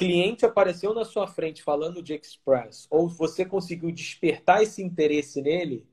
cliente 0.01 0.43
apareceu 0.43 0.95
na 0.95 1.05
sua 1.05 1.27
frente 1.27 1.61
falando 1.61 2.01
de 2.01 2.15
Express, 2.15 2.87
ou 2.89 3.07
você 3.07 3.45
conseguiu 3.45 3.91
despertar 3.91 4.63
esse 4.63 4.81
interesse 4.81 5.39
nele, 5.43 5.87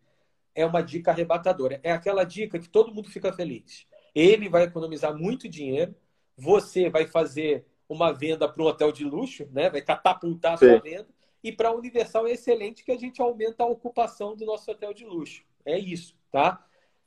é 0.54 0.64
uma 0.64 0.80
dica 0.80 1.10
arrebatadora. 1.10 1.78
É 1.82 1.92
aquela 1.92 2.24
dica 2.24 2.58
que 2.58 2.70
todo 2.70 2.94
mundo 2.94 3.10
fica 3.10 3.30
feliz. 3.34 3.86
Ele 4.14 4.48
vai 4.48 4.62
economizar 4.62 5.14
muito 5.14 5.46
dinheiro, 5.46 5.94
você 6.34 6.88
vai 6.88 7.06
fazer 7.06 7.66
uma 7.86 8.10
venda 8.10 8.48
para 8.48 8.62
um 8.62 8.66
hotel 8.66 8.90
de 8.90 9.04
luxo, 9.04 9.46
né? 9.52 9.68
vai 9.68 9.82
catapultar 9.82 10.54
a 10.54 10.56
sua 10.56 10.76
Sim. 10.76 10.80
venda, 10.80 11.08
e 11.44 11.52
para 11.52 11.68
a 11.68 11.74
Universal 11.74 12.26
é 12.26 12.32
excelente 12.32 12.82
que 12.82 12.92
a 12.92 12.98
gente 12.98 13.20
aumenta 13.20 13.62
a 13.62 13.66
ocupação 13.66 14.34
do 14.34 14.46
nosso 14.46 14.70
hotel 14.70 14.94
de 14.94 15.04
luxo. 15.04 15.44
É 15.66 15.78
isso, 15.78 16.16
tá? 16.32 16.64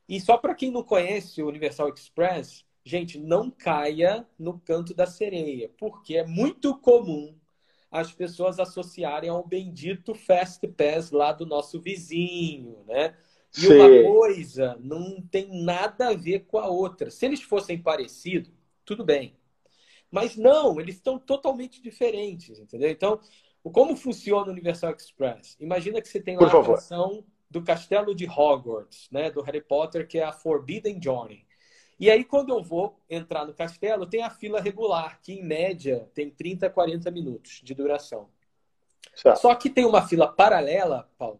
E 0.07 0.21
só 0.21 0.37
para 0.37 0.53
quem 0.53 0.69
não 0.69 0.83
conhece 0.83 1.41
o 1.41 1.47
Universal 1.47 1.89
Express, 1.89 2.63
Gente, 2.83 3.19
não 3.19 3.51
caia 3.51 4.27
no 4.37 4.59
canto 4.59 4.93
da 4.93 5.05
sereia, 5.05 5.69
porque 5.77 6.17
é 6.17 6.25
muito 6.25 6.75
comum 6.77 7.35
as 7.91 8.11
pessoas 8.11 8.59
associarem 8.59 9.29
ao 9.29 9.45
bendito 9.45 10.15
Fast 10.15 10.65
Pass 10.69 11.11
lá 11.11 11.31
do 11.31 11.45
nosso 11.45 11.79
vizinho, 11.79 12.83
né? 12.87 13.15
E 13.55 13.61
Sim. 13.61 13.73
uma 13.73 14.13
coisa 14.13 14.77
não 14.79 15.21
tem 15.21 15.63
nada 15.63 16.09
a 16.09 16.15
ver 16.15 16.45
com 16.45 16.57
a 16.57 16.67
outra. 16.67 17.11
Se 17.11 17.25
eles 17.25 17.41
fossem 17.41 17.81
parecidos, 17.81 18.51
tudo 18.85 19.03
bem. 19.03 19.35
Mas 20.09 20.37
não, 20.37 20.79
eles 20.79 20.95
estão 20.95 21.19
totalmente 21.19 21.81
diferentes, 21.81 22.59
entendeu? 22.59 22.89
Então, 22.89 23.19
como 23.61 23.95
funciona 23.95 24.47
o 24.47 24.51
Universal 24.51 24.95
Express? 24.95 25.57
Imagina 25.59 26.01
que 26.01 26.07
você 26.07 26.19
tem 26.19 26.37
lá 26.37 26.49
a 26.49 26.59
atração 26.59 27.23
do 27.49 27.61
Castelo 27.61 28.15
de 28.15 28.25
Hogwarts, 28.25 29.09
né, 29.11 29.29
do 29.29 29.41
Harry 29.41 29.61
Potter, 29.61 30.07
que 30.07 30.17
é 30.17 30.23
a 30.23 30.31
Forbidden 30.31 30.99
Journey. 31.01 31.45
E 32.01 32.09
aí, 32.09 32.25
quando 32.25 32.49
eu 32.49 32.63
vou 32.63 32.99
entrar 33.07 33.45
no 33.45 33.53
castelo, 33.53 34.07
tem 34.07 34.23
a 34.23 34.29
fila 34.31 34.59
regular, 34.59 35.21
que 35.21 35.33
em 35.33 35.43
média 35.43 36.09
tem 36.15 36.31
30, 36.31 36.67
40 36.67 37.11
minutos 37.11 37.61
de 37.63 37.75
duração. 37.75 38.27
Certo. 39.13 39.37
Só 39.37 39.53
que 39.53 39.69
tem 39.69 39.85
uma 39.85 40.07
fila 40.07 40.27
paralela, 40.27 41.07
Paulo, 41.15 41.39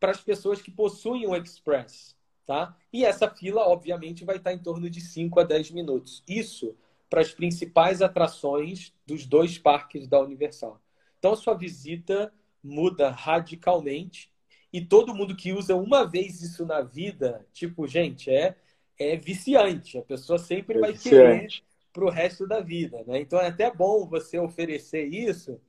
para 0.00 0.10
as 0.10 0.22
pessoas 0.22 0.62
que 0.62 0.70
possuem 0.70 1.26
o 1.26 1.36
Express. 1.36 2.16
Tá? 2.46 2.74
E 2.90 3.04
essa 3.04 3.28
fila, 3.28 3.68
obviamente, 3.68 4.24
vai 4.24 4.36
estar 4.36 4.54
em 4.54 4.58
torno 4.58 4.88
de 4.88 5.02
5 5.02 5.40
a 5.40 5.44
10 5.44 5.72
minutos. 5.72 6.24
Isso 6.26 6.74
para 7.10 7.20
as 7.20 7.32
principais 7.32 8.00
atrações 8.00 8.94
dos 9.06 9.26
dois 9.26 9.58
parques 9.58 10.08
da 10.08 10.18
Universal. 10.18 10.80
Então, 11.18 11.36
sua 11.36 11.52
visita 11.52 12.32
muda 12.64 13.10
radicalmente. 13.10 14.32
E 14.72 14.80
todo 14.80 15.14
mundo 15.14 15.36
que 15.36 15.52
usa 15.52 15.76
uma 15.76 16.06
vez 16.06 16.40
isso 16.40 16.64
na 16.64 16.80
vida, 16.80 17.46
tipo, 17.52 17.86
gente, 17.86 18.30
é 18.30 18.56
é 18.98 19.16
viciante. 19.16 19.98
A 19.98 20.02
pessoa 20.02 20.38
sempre 20.38 20.78
é 20.78 20.80
vai 20.80 20.92
viciante. 20.92 21.58
querer 21.62 21.68
para 21.92 22.04
o 22.04 22.10
resto 22.10 22.46
da 22.46 22.60
vida. 22.60 23.02
Né? 23.06 23.20
Então 23.20 23.40
é 23.40 23.48
até 23.48 23.70
bom 23.70 24.06
você 24.06 24.38
oferecer 24.38 25.04
isso, 25.04 25.60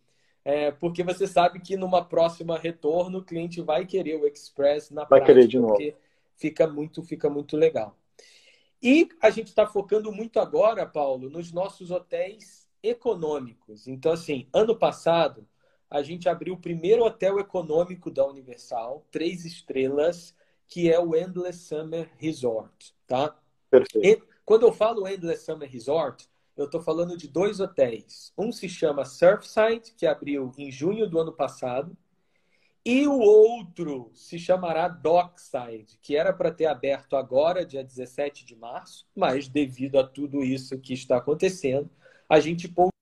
é, 0.46 0.72
porque 0.72 1.04
você 1.04 1.28
sabe 1.28 1.60
que 1.60 1.76
numa 1.76 2.04
próxima 2.04 2.58
retorno 2.58 3.20
o 3.20 3.24
cliente 3.24 3.62
vai 3.62 3.86
querer 3.86 4.16
o 4.16 4.28
Express 4.28 4.92
na 4.92 5.02
vai 5.02 5.20
prática, 5.20 5.34
querer 5.34 5.48
de 5.48 5.60
novo. 5.60 5.74
porque 5.74 5.96
fica 6.36 6.68
muito, 6.68 7.04
fica 7.04 7.30
muito 7.30 7.58
legal. 7.58 7.98
E 8.82 9.10
a 9.22 9.30
gente 9.30 9.48
está 9.48 9.68
focando 9.68 10.12
muito 10.12 10.40
agora, 10.40 10.86
Paulo, 10.86 11.30
nos 11.30 11.52
nossos 11.52 11.92
hotéis 11.92 12.68
econômicos. 12.82 13.88
Então, 13.88 14.14
assim, 14.14 14.48
ano 14.54 14.76
passado 14.76 15.46
a 15.90 16.02
gente 16.02 16.30
abriu 16.30 16.54
o 16.54 16.60
primeiro 16.60 17.04
hotel 17.04 17.40
econômico 17.40 18.12
da 18.12 18.26
Universal, 18.26 19.06
três 19.12 19.44
estrelas, 19.44 20.36
que 20.70 20.90
é 20.90 21.00
o 21.00 21.16
Endless 21.16 21.68
Summer 21.68 22.10
Resort, 22.18 22.96
tá? 23.08 23.36
Perfeito. 23.70 24.06
E, 24.06 24.24
quando 24.46 24.66
eu 24.66 24.72
falo 24.72 25.08
Endless 25.08 25.44
Summer 25.44 25.70
Resort, 25.70 26.30
eu 26.56 26.66
estou 26.66 26.82
falando 26.82 27.18
de 27.18 27.28
dois 27.28 27.60
hotéis. 27.60 28.32
Um 28.38 28.52
se 28.52 28.70
chama 28.70 29.04
Surfside, 29.04 29.94
que 29.98 30.06
abriu 30.06 30.52
em 30.58 30.72
junho 30.72 31.10
do 31.10 31.20
ano 31.20 31.34
passado, 31.34 31.98
e 32.86 33.08
o 33.08 33.20
outro 33.20 34.10
se 34.14 34.40
chamará 34.40 34.88
Dockside, 34.88 35.98
que 36.02 36.16
era 36.16 36.32
para 36.32 36.52
ter 36.52 36.66
aberto 36.66 37.16
agora, 37.16 37.66
dia 37.66 37.84
17 37.84 38.46
de 38.46 38.56
março, 38.56 39.08
mas 39.16 39.48
devido 39.48 40.00
a 40.00 40.08
tudo 40.08 40.44
isso 40.44 40.80
que 40.80 40.94
está 40.94 41.18
acontecendo, 41.18 41.90
a 42.28 42.40
gente 42.40 42.68
poupou 42.68 42.94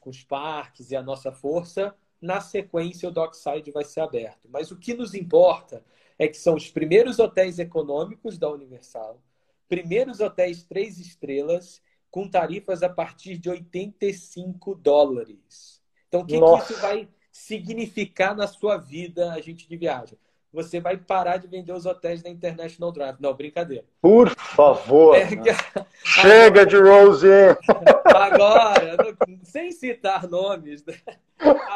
com 0.00 0.10
os 0.10 0.22
parques 0.22 0.90
e 0.90 0.96
a 0.96 1.02
nossa 1.02 1.32
força, 1.32 1.96
na 2.22 2.40
sequência 2.40 3.08
o 3.08 3.12
Dockside 3.12 3.72
vai 3.72 3.84
ser 3.84 4.00
aberto. 4.00 4.48
Mas 4.48 4.70
o 4.70 4.76
que 4.76 4.94
nos 4.94 5.12
importa 5.12 5.84
é 6.18 6.28
que 6.28 6.36
são 6.38 6.54
os 6.54 6.70
primeiros 6.70 7.18
hotéis 7.18 7.58
econômicos 7.58 8.38
da 8.38 8.48
Universal, 8.48 9.20
primeiros 9.68 10.20
hotéis 10.20 10.62
três 10.62 10.98
estrelas, 10.98 11.82
com 12.10 12.28
tarifas 12.28 12.82
a 12.82 12.88
partir 12.88 13.38
de 13.38 13.50
85 13.50 14.74
dólares. 14.76 15.82
Então, 16.06 16.20
o 16.20 16.26
que, 16.26 16.38
que 16.38 16.72
isso 16.72 16.80
vai 16.80 17.08
significar 17.32 18.36
na 18.36 18.46
sua 18.46 18.76
vida, 18.76 19.32
a 19.32 19.40
gente 19.40 19.68
de 19.68 19.76
viagem? 19.76 20.18
Você 20.52 20.78
vai 20.78 20.98
parar 20.98 21.38
de 21.38 21.48
vender 21.48 21.72
os 21.72 21.86
hotéis 21.86 22.22
da 22.22 22.28
International 22.28 22.92
Drive. 22.92 23.16
Não, 23.18 23.32
brincadeira. 23.32 23.86
Por 24.02 24.28
favor. 24.28 25.16
Pega... 25.16 25.56
Chega 26.04 26.66
de 26.66 26.76
Rose! 26.76 27.26
Agora, 28.14 28.96
sem 29.42 29.72
citar 29.72 30.28
nomes, 30.28 30.84
né? 30.84 30.94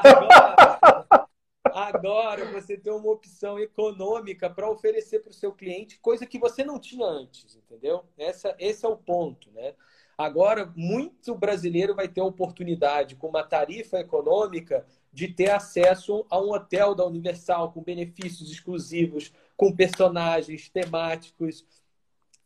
Agora, 0.03 1.29
agora 1.73 2.53
você 2.53 2.77
tem 2.77 2.93
uma 2.93 3.11
opção 3.11 3.59
econômica 3.59 4.49
para 4.49 4.71
oferecer 4.71 5.21
para 5.21 5.31
o 5.31 5.35
seu 5.35 5.53
cliente, 5.53 5.99
coisa 5.99 6.27
que 6.27 6.39
você 6.39 6.65
não 6.65 6.79
tinha 6.79 7.07
antes, 7.07 7.57
entendeu? 7.57 8.05
Essa, 8.17 8.55
esse 8.59 8.85
é 8.85 8.89
o 8.89 8.97
ponto, 8.97 9.51
né? 9.53 9.75
Agora, 10.17 10.73
muito 10.75 11.35
brasileiro 11.35 11.95
vai 11.95 12.09
ter 12.09 12.23
a 12.23 12.25
oportunidade, 12.25 13.17
com 13.17 13.29
uma 13.29 13.43
tarifa 13.43 13.99
econômica, 13.99 14.87
de 15.13 15.29
ter 15.29 15.51
acesso 15.51 16.25
a 16.31 16.41
um 16.41 16.53
hotel 16.53 16.95
da 16.95 17.05
Universal 17.05 17.71
com 17.73 17.83
benefícios 17.83 18.51
exclusivos, 18.51 19.31
com 19.57 19.75
personagens 19.75 20.71
temáticos. 20.71 21.67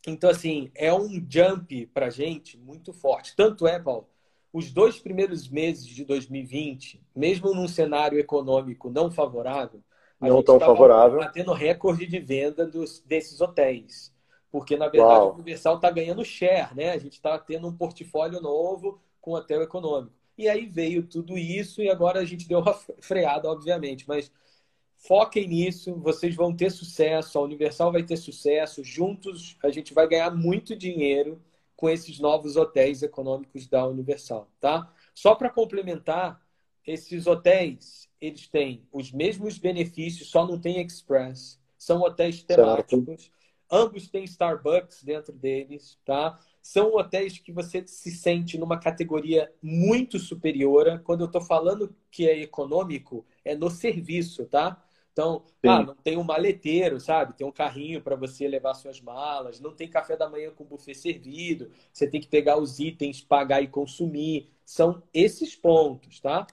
Então, 0.07 0.31
assim, 0.31 0.71
é 0.75 0.93
um 0.93 1.25
jump 1.29 1.87
para 1.87 2.11
gente 2.11 2.59
muito 2.59 2.93
forte. 2.93 3.37
Tanto 3.37 3.69
é, 3.69 3.79
Paulo, 3.79 4.09
os 4.53 4.71
dois 4.73 4.99
primeiros 4.99 5.49
meses 5.49 5.87
de 5.87 6.05
2020, 6.05 7.01
mesmo 7.15 7.55
num 7.55 7.69
cenário 7.69 8.19
econômico 8.19 8.91
não 8.91 9.11
favorável, 9.11 9.81
a 10.21 10.29
não 10.29 10.43
tão 10.43 10.61
favorável, 10.61 11.21
batendo 11.21 11.53
recorde 11.53 12.07
de 12.07 12.19
venda 12.19 12.67
dos, 12.67 13.01
desses 13.01 13.41
hotéis. 13.41 14.13
Porque, 14.51 14.77
na 14.77 14.89
verdade, 14.89 15.21
Uau. 15.21 15.31
o 15.31 15.35
Universal 15.35 15.77
está 15.77 15.91
ganhando 15.91 16.25
share, 16.25 16.75
né? 16.75 16.91
A 16.91 16.99
gente 16.99 17.15
está 17.15 17.39
tendo 17.39 17.69
um 17.69 17.73
portfólio 17.77 18.41
novo 18.41 19.01
com 19.21 19.33
hotel 19.33 19.63
econômico. 19.63 20.13
E 20.37 20.49
aí 20.49 20.67
veio 20.67 21.05
tudo 21.05 21.39
isso 21.39 21.81
e 21.81 21.89
agora 21.89 22.21
a 22.21 22.25
gente 22.25 22.49
deu 22.49 22.59
uma 22.59 22.75
freada, 23.01 23.49
obviamente. 23.49 24.09
Mas 24.09 24.31
foquem 24.97 25.47
nisso, 25.47 25.95
vocês 25.97 26.35
vão 26.35 26.55
ter 26.55 26.71
sucesso, 26.71 27.39
a 27.39 27.43
Universal 27.43 27.93
vai 27.93 28.03
ter 28.03 28.17
sucesso, 28.17 28.83
juntos 28.83 29.57
a 29.63 29.71
gente 29.71 29.95
vai 29.95 30.09
ganhar 30.09 30.31
muito 30.31 30.77
dinheiro 30.77 31.41
com 31.81 31.89
esses 31.89 32.21
novos 32.21 32.57
hotéis 32.57 33.03
econômicos 33.03 33.67
da 33.67 33.87
Universal, 33.87 34.51
tá? 34.61 34.93
Só 35.15 35.35
para 35.35 35.49
complementar, 35.49 36.39
esses 36.87 37.27
hotéis, 37.27 38.07
eles 38.21 38.47
têm 38.47 38.87
os 38.93 39.11
mesmos 39.11 39.57
benefícios, 39.57 40.29
só 40.29 40.47
não 40.47 40.61
tem 40.61 40.79
Express. 40.79 41.59
São 41.79 42.03
hotéis 42.03 42.43
temáticos. 42.43 43.23
Certo. 43.23 43.41
Ambos 43.71 44.11
têm 44.11 44.25
Starbucks 44.25 45.03
dentro 45.03 45.33
deles, 45.33 45.99
tá? 46.05 46.39
São 46.61 46.95
hotéis 46.97 47.39
que 47.39 47.51
você 47.51 47.83
se 47.87 48.11
sente 48.11 48.59
numa 48.59 48.79
categoria 48.79 49.51
muito 49.63 50.19
superior. 50.19 51.01
Quando 51.03 51.23
eu 51.23 51.27
estou 51.27 51.41
falando 51.41 51.95
que 52.11 52.29
é 52.29 52.43
econômico, 52.43 53.25
é 53.43 53.55
no 53.55 53.71
serviço, 53.71 54.45
tá? 54.45 54.85
Então, 55.21 55.45
ah, 55.67 55.83
não 55.83 55.95
tem 55.95 56.17
um 56.17 56.25
maleteiro, 56.25 56.99
sabe? 56.99 57.35
Tem 57.35 57.47
um 57.47 57.53
carrinho 57.53 58.01
para 58.01 58.17
você 58.17 58.49
levar 58.49 58.75
suas 58.75 59.01
malas, 59.01 59.61
não 59.61 59.75
tem 59.75 59.89
café 59.89 60.17
da 60.17 60.29
manhã 60.29 60.51
com 60.51 60.65
buffet 60.65 60.95
servido, 60.95 61.71
você 61.93 62.07
tem 62.07 62.21
que 62.21 62.27
pegar 62.27 62.59
os 62.59 62.79
itens, 62.79 63.21
pagar 63.21 63.61
e 63.61 63.69
consumir. 63.69 64.51
São 64.65 65.03
esses 65.13 65.55
pontos, 65.55 66.21
tá? 66.21 66.47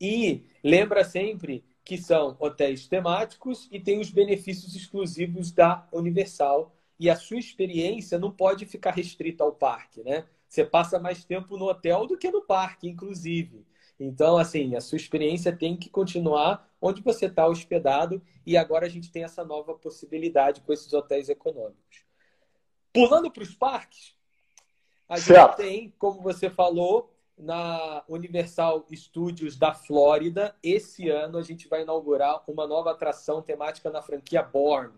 E 0.00 0.44
lembra 0.62 1.04
sempre 1.04 1.64
que 1.84 1.96
são 1.96 2.36
hotéis 2.38 2.86
temáticos 2.86 3.68
e 3.70 3.80
tem 3.80 4.00
os 4.00 4.10
benefícios 4.10 4.74
exclusivos 4.74 5.52
da 5.52 5.86
Universal. 5.92 6.74
E 6.98 7.10
a 7.10 7.16
sua 7.16 7.38
experiência 7.38 8.18
não 8.18 8.30
pode 8.30 8.66
ficar 8.66 8.92
restrita 8.92 9.42
ao 9.42 9.52
parque, 9.52 10.02
né? 10.02 10.24
Você 10.48 10.64
passa 10.64 10.98
mais 10.98 11.24
tempo 11.24 11.56
no 11.56 11.66
hotel 11.66 12.06
do 12.06 12.16
que 12.16 12.30
no 12.30 12.42
parque, 12.42 12.88
inclusive. 12.88 13.66
Então, 13.98 14.36
assim, 14.36 14.74
a 14.74 14.80
sua 14.80 14.96
experiência 14.96 15.52
tem 15.52 15.76
que 15.76 15.88
continuar 15.88 16.68
onde 16.84 17.00
você 17.00 17.24
está 17.24 17.46
hospedado 17.46 18.20
e 18.44 18.58
agora 18.58 18.84
a 18.84 18.90
gente 18.90 19.10
tem 19.10 19.24
essa 19.24 19.42
nova 19.42 19.74
possibilidade 19.74 20.60
com 20.60 20.70
esses 20.70 20.92
hotéis 20.92 21.30
econômicos. 21.30 22.04
Pulando 22.92 23.30
para 23.30 23.42
os 23.42 23.54
parques, 23.54 24.14
a 25.08 25.16
certo. 25.16 25.62
gente 25.62 25.66
tem, 25.66 25.94
como 25.98 26.20
você 26.20 26.50
falou, 26.50 27.10
na 27.38 28.04
Universal 28.06 28.84
Studios 28.92 29.56
da 29.56 29.72
Flórida, 29.72 30.54
esse 30.62 31.08
ano 31.08 31.38
a 31.38 31.42
gente 31.42 31.66
vai 31.68 31.82
inaugurar 31.82 32.44
uma 32.46 32.66
nova 32.66 32.90
atração 32.90 33.40
temática 33.40 33.88
na 33.88 34.02
franquia 34.02 34.42
Born, 34.42 34.92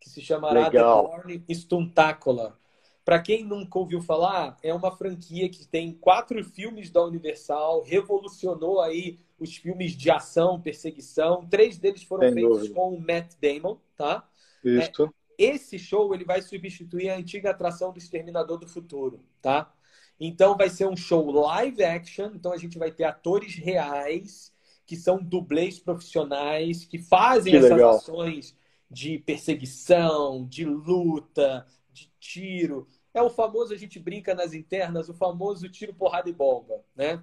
que 0.00 0.08
se 0.08 0.20
chamará 0.20 0.68
Legal. 0.68 1.08
The 1.08 1.16
Born 1.16 1.44
Stuntacular. 1.50 2.56
Para 3.04 3.20
quem 3.20 3.44
nunca 3.44 3.80
ouviu 3.80 4.00
falar, 4.00 4.56
é 4.62 4.72
uma 4.72 4.92
franquia 4.92 5.48
que 5.48 5.66
tem 5.66 5.92
quatro 5.92 6.42
filmes 6.44 6.88
da 6.88 7.02
Universal, 7.02 7.82
revolucionou 7.82 8.80
aí 8.80 9.18
os 9.42 9.56
filmes 9.56 9.92
de 9.92 10.10
ação, 10.10 10.60
perseguição. 10.60 11.46
Três 11.48 11.78
deles 11.78 12.02
foram 12.02 12.24
Sem 12.24 12.34
feitos 12.34 12.58
dúvida. 12.58 12.74
com 12.74 12.94
o 12.94 13.00
Matt 13.00 13.34
Damon, 13.40 13.76
tá? 13.96 14.28
Isso. 14.64 15.04
É, 15.38 15.44
esse 15.44 15.78
show 15.78 16.14
ele 16.14 16.24
vai 16.24 16.40
substituir 16.40 17.10
a 17.10 17.16
antiga 17.16 17.50
atração 17.50 17.92
do 17.92 17.98
Exterminador 17.98 18.58
do 18.58 18.68
Futuro, 18.68 19.24
tá? 19.40 19.72
Então 20.20 20.56
vai 20.56 20.70
ser 20.70 20.86
um 20.86 20.96
show 20.96 21.30
live 21.30 21.82
action, 21.82 22.30
então 22.34 22.52
a 22.52 22.56
gente 22.56 22.78
vai 22.78 22.92
ter 22.92 23.04
atores 23.04 23.56
reais 23.56 24.52
que 24.86 24.96
são 24.96 25.20
dublês 25.20 25.78
profissionais 25.80 26.84
que 26.84 26.98
fazem 26.98 27.52
que 27.52 27.56
essas 27.56 27.70
legal. 27.70 27.96
ações 27.96 28.56
de 28.88 29.18
perseguição, 29.18 30.46
de 30.46 30.64
luta, 30.64 31.66
de 31.92 32.12
tiro. 32.20 32.86
É 33.12 33.22
o 33.22 33.30
famoso, 33.30 33.74
a 33.74 33.76
gente 33.76 33.98
brinca 33.98 34.34
nas 34.34 34.52
internas, 34.52 35.08
o 35.08 35.14
famoso 35.14 35.68
tiro, 35.68 35.94
porrada 35.94 36.28
e 36.28 36.32
bomba, 36.32 36.84
né? 36.94 37.22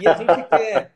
E 0.00 0.08
a 0.08 0.14
gente 0.14 0.24
quer 0.48 0.94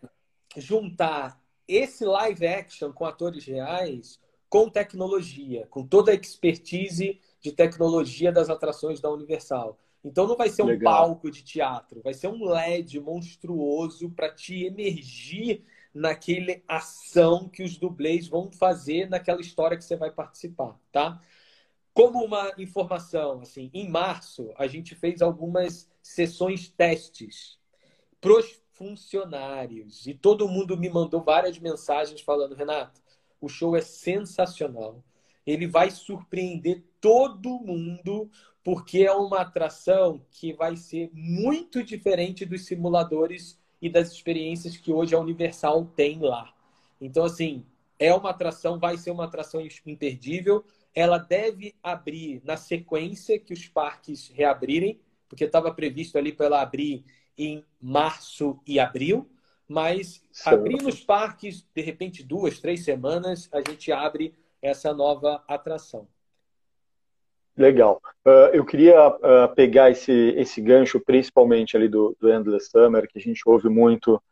juntar 0.60 1.40
esse 1.66 2.04
live 2.04 2.46
action 2.46 2.92
com 2.92 3.04
atores 3.04 3.44
reais 3.44 4.18
com 4.48 4.68
tecnologia, 4.68 5.66
com 5.66 5.86
toda 5.86 6.10
a 6.10 6.14
expertise 6.14 7.20
de 7.40 7.52
tecnologia 7.52 8.32
das 8.32 8.48
atrações 8.48 9.00
da 9.00 9.10
Universal. 9.10 9.78
Então 10.02 10.26
não 10.26 10.36
vai 10.36 10.48
ser 10.48 10.62
um 10.62 10.66
Legal. 10.66 11.06
palco 11.06 11.30
de 11.30 11.42
teatro, 11.42 12.00
vai 12.02 12.14
ser 12.14 12.28
um 12.28 12.44
LED 12.44 12.98
monstruoso 13.00 14.10
para 14.10 14.32
te 14.32 14.64
emergir 14.64 15.64
naquele 15.92 16.62
ação 16.66 17.48
que 17.48 17.62
os 17.62 17.76
dublês 17.76 18.28
vão 18.28 18.50
fazer 18.50 19.08
naquela 19.08 19.40
história 19.40 19.76
que 19.76 19.84
você 19.84 19.96
vai 19.96 20.10
participar, 20.10 20.78
tá? 20.92 21.20
Como 21.92 22.24
uma 22.24 22.52
informação, 22.58 23.40
assim, 23.40 23.70
em 23.74 23.88
março 23.88 24.52
a 24.56 24.66
gente 24.66 24.94
fez 24.94 25.20
algumas 25.20 25.90
sessões 26.00 26.68
testes 26.68 27.58
pros 28.20 28.62
funcionários 28.78 30.06
e 30.06 30.14
todo 30.14 30.48
mundo 30.48 30.78
me 30.78 30.88
mandou 30.88 31.20
várias 31.20 31.58
mensagens 31.58 32.20
falando, 32.20 32.54
Renato, 32.54 33.00
o 33.40 33.48
show 33.48 33.76
é 33.76 33.80
sensacional. 33.80 35.02
Ele 35.44 35.66
vai 35.66 35.90
surpreender 35.90 36.84
todo 37.00 37.58
mundo 37.58 38.30
porque 38.62 39.04
é 39.04 39.12
uma 39.12 39.40
atração 39.40 40.20
que 40.30 40.52
vai 40.52 40.76
ser 40.76 41.10
muito 41.12 41.82
diferente 41.82 42.44
dos 42.44 42.66
simuladores 42.66 43.58
e 43.80 43.88
das 43.88 44.12
experiências 44.12 44.76
que 44.76 44.92
hoje 44.92 45.14
a 45.14 45.20
Universal 45.20 45.86
tem 45.96 46.18
lá. 46.20 46.54
Então, 47.00 47.24
assim, 47.24 47.64
é 47.98 48.14
uma 48.14 48.30
atração, 48.30 48.78
vai 48.78 48.96
ser 48.96 49.10
uma 49.10 49.24
atração 49.24 49.60
imperdível. 49.86 50.64
Ela 50.94 51.18
deve 51.18 51.74
abrir 51.82 52.42
na 52.44 52.56
sequência 52.56 53.38
que 53.38 53.52
os 53.52 53.66
parques 53.66 54.28
reabrirem, 54.28 55.00
porque 55.28 55.44
estava 55.44 55.72
previsto 55.72 56.18
ali 56.18 56.32
para 56.32 56.46
ela 56.46 56.62
abrir 56.62 57.04
em 57.38 57.64
março 57.80 58.58
e 58.66 58.80
abril, 58.80 59.30
mas 59.68 60.22
abrir 60.44 60.82
nos 60.82 61.04
parques, 61.04 61.66
de 61.74 61.82
repente, 61.82 62.22
duas, 62.22 62.58
três 62.58 62.84
semanas, 62.84 63.48
a 63.52 63.60
gente 63.60 63.92
abre 63.92 64.34
essa 64.60 64.92
nova 64.92 65.42
atração. 65.46 66.08
Legal. 67.56 68.00
Uh, 68.24 68.50
eu 68.52 68.64
queria 68.64 69.08
uh, 69.08 69.54
pegar 69.54 69.90
esse, 69.90 70.12
esse 70.36 70.60
gancho, 70.60 71.00
principalmente 71.00 71.76
ali 71.76 71.88
do, 71.88 72.16
do 72.20 72.32
Endless 72.32 72.70
Summer, 72.70 73.08
que 73.08 73.18
a 73.18 73.22
gente 73.22 73.42
ouve 73.46 73.68
muito 73.68 74.22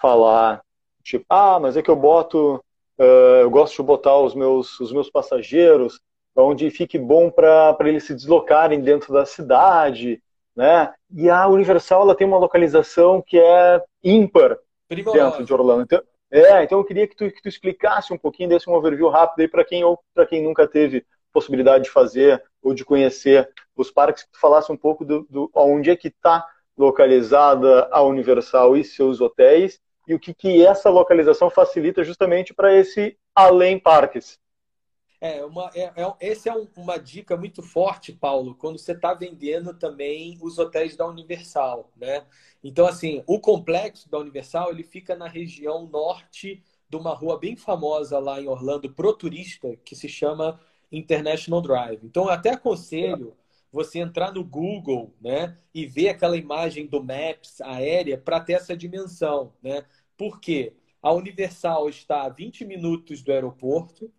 falar, 0.00 0.62
tipo, 1.02 1.24
ah, 1.28 1.58
mas 1.60 1.76
é 1.76 1.82
que 1.82 1.90
eu 1.90 1.96
boto, 1.96 2.62
uh, 2.98 3.40
eu 3.42 3.50
gosto 3.50 3.76
de 3.76 3.82
botar 3.82 4.16
os 4.18 4.34
meus, 4.34 4.78
os 4.80 4.92
meus 4.92 5.10
passageiros 5.10 6.00
onde 6.36 6.70
fique 6.70 6.98
bom 6.98 7.30
para 7.30 7.76
eles 7.80 8.04
se 8.04 8.14
deslocarem 8.14 8.80
dentro 8.80 9.12
da 9.12 9.24
cidade, 9.24 10.22
né? 10.56 10.92
E 11.14 11.28
a 11.28 11.46
Universal 11.46 12.02
ela 12.02 12.14
tem 12.14 12.26
uma 12.26 12.38
localização 12.38 13.22
que 13.24 13.38
é 13.38 13.82
ímpar 14.02 14.58
dentro 14.88 15.44
de 15.44 15.52
Orlando. 15.52 15.82
Então, 15.82 16.02
é, 16.30 16.64
então 16.64 16.78
eu 16.78 16.84
queria 16.84 17.06
que 17.06 17.14
tu, 17.14 17.30
que 17.30 17.42
tu 17.42 17.48
explicasse 17.48 18.12
um 18.12 18.18
pouquinho, 18.18 18.48
desse 18.48 18.68
um 18.68 18.74
overview 18.74 19.08
rápido 19.08 19.40
aí 19.40 19.48
para 19.48 19.64
quem, 19.64 19.82
para 20.14 20.26
quem 20.26 20.42
nunca 20.42 20.66
teve 20.66 21.04
possibilidade 21.32 21.84
de 21.84 21.90
fazer 21.90 22.42
ou 22.62 22.72
de 22.72 22.84
conhecer 22.84 23.48
os 23.76 23.90
parques, 23.90 24.24
que 24.24 24.32
tu 24.32 24.40
falasse 24.40 24.72
um 24.72 24.76
pouco 24.76 25.04
do, 25.04 25.26
do 25.28 25.50
onde 25.54 25.90
é 25.90 25.96
que 25.96 26.08
está 26.08 26.44
localizada 26.76 27.88
a 27.90 28.02
Universal 28.02 28.76
e 28.76 28.82
seus 28.82 29.20
hotéis 29.20 29.78
e 30.08 30.14
o 30.14 30.18
que, 30.18 30.32
que 30.32 30.64
essa 30.64 30.88
localização 30.88 31.50
facilita 31.50 32.02
justamente 32.04 32.54
para 32.54 32.74
esse 32.74 33.16
além 33.34 33.78
parques. 33.78 34.38
É, 35.20 35.44
uma, 35.44 35.70
é, 35.74 35.84
é, 35.96 36.16
essa 36.20 36.50
é 36.50 36.52
um, 36.54 36.68
uma 36.76 36.98
dica 36.98 37.36
muito 37.36 37.62
forte, 37.62 38.12
Paulo, 38.12 38.54
quando 38.54 38.78
você 38.78 38.92
está 38.92 39.14
vendendo 39.14 39.72
também 39.74 40.38
os 40.42 40.58
hotéis 40.58 40.96
da 40.96 41.06
Universal, 41.06 41.90
né? 41.96 42.26
Então, 42.62 42.86
assim, 42.86 43.22
o 43.26 43.40
complexo 43.40 44.10
da 44.10 44.18
Universal, 44.18 44.70
ele 44.70 44.82
fica 44.82 45.16
na 45.16 45.28
região 45.28 45.86
norte 45.86 46.62
de 46.88 46.96
uma 46.96 47.14
rua 47.14 47.38
bem 47.38 47.56
famosa 47.56 48.18
lá 48.18 48.40
em 48.40 48.46
Orlando, 48.46 48.92
pro 48.92 49.12
turista, 49.16 49.74
que 49.84 49.96
se 49.96 50.08
chama 50.08 50.60
International 50.92 51.60
Drive. 51.60 52.00
Então, 52.04 52.28
até 52.28 52.50
aconselho 52.50 53.36
você 53.72 53.98
entrar 53.98 54.32
no 54.32 54.44
Google 54.44 55.14
né, 55.20 55.58
e 55.74 55.86
ver 55.86 56.08
aquela 56.08 56.36
imagem 56.36 56.86
do 56.86 57.02
Maps 57.02 57.60
aérea 57.60 58.16
para 58.16 58.40
ter 58.40 58.54
essa 58.54 58.76
dimensão. 58.76 59.52
Né? 59.62 59.84
Por 60.16 60.40
quê? 60.40 60.72
A 61.02 61.12
Universal 61.12 61.88
está 61.88 62.22
a 62.22 62.28
20 62.28 62.64
minutos 62.64 63.22
do 63.22 63.32
aeroporto, 63.32 64.10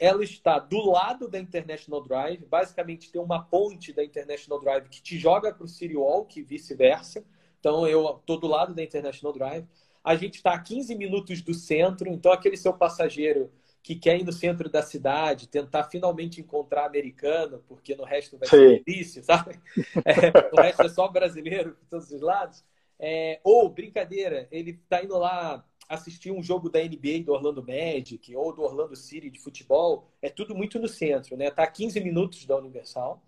ela 0.00 0.24
está 0.24 0.58
do 0.58 0.90
lado 0.90 1.28
da 1.28 1.38
International 1.38 2.02
Drive, 2.02 2.46
basicamente 2.46 3.12
tem 3.12 3.20
uma 3.20 3.44
ponte 3.44 3.92
da 3.92 4.02
International 4.02 4.58
Drive 4.58 4.88
que 4.88 5.02
te 5.02 5.18
joga 5.18 5.52
para 5.52 5.64
o 5.64 5.68
City 5.68 5.94
Walk 5.94 6.40
e 6.40 6.42
vice-versa. 6.42 7.22
Então, 7.60 7.86
eu 7.86 8.16
estou 8.16 8.40
do 8.40 8.46
lado 8.46 8.74
da 8.74 8.82
International 8.82 9.34
Drive. 9.34 9.66
A 10.02 10.16
gente 10.16 10.36
está 10.36 10.54
a 10.54 10.58
15 10.58 10.94
minutos 10.94 11.42
do 11.42 11.52
centro, 11.52 12.08
então 12.08 12.32
aquele 12.32 12.56
seu 12.56 12.72
passageiro 12.72 13.52
que 13.82 13.94
quer 13.94 14.18
ir 14.18 14.24
no 14.24 14.32
centro 14.32 14.70
da 14.70 14.82
cidade, 14.82 15.46
tentar 15.46 15.84
finalmente 15.84 16.40
encontrar 16.40 16.86
americano, 16.86 17.62
porque 17.68 17.94
no 17.94 18.04
resto 18.04 18.38
vai 18.38 18.48
ser 18.48 18.82
difícil, 18.82 19.22
sabe? 19.22 19.60
É, 20.04 20.54
o 20.56 20.60
resto 20.62 20.82
é 20.82 20.88
só 20.88 21.08
brasileiro 21.08 21.72
por 21.72 21.86
todos 21.90 22.10
os 22.10 22.22
lados. 22.22 22.64
É, 22.98 23.38
ou, 23.44 23.68
brincadeira, 23.68 24.48
ele 24.50 24.70
está 24.70 25.02
indo 25.04 25.18
lá 25.18 25.62
assistir 25.90 26.30
um 26.30 26.40
jogo 26.40 26.70
da 26.70 26.78
NBA 26.78 27.24
do 27.24 27.32
Orlando 27.32 27.66
Magic 27.66 28.34
ou 28.36 28.54
do 28.54 28.62
Orlando 28.62 28.94
City 28.94 29.28
de 29.28 29.40
futebol, 29.40 30.08
é 30.22 30.30
tudo 30.30 30.54
muito 30.54 30.78
no 30.78 30.86
centro, 30.86 31.36
né? 31.36 31.48
Está 31.48 31.64
a 31.64 31.66
15 31.66 32.00
minutos 32.00 32.46
da 32.46 32.56
Universal. 32.56 33.20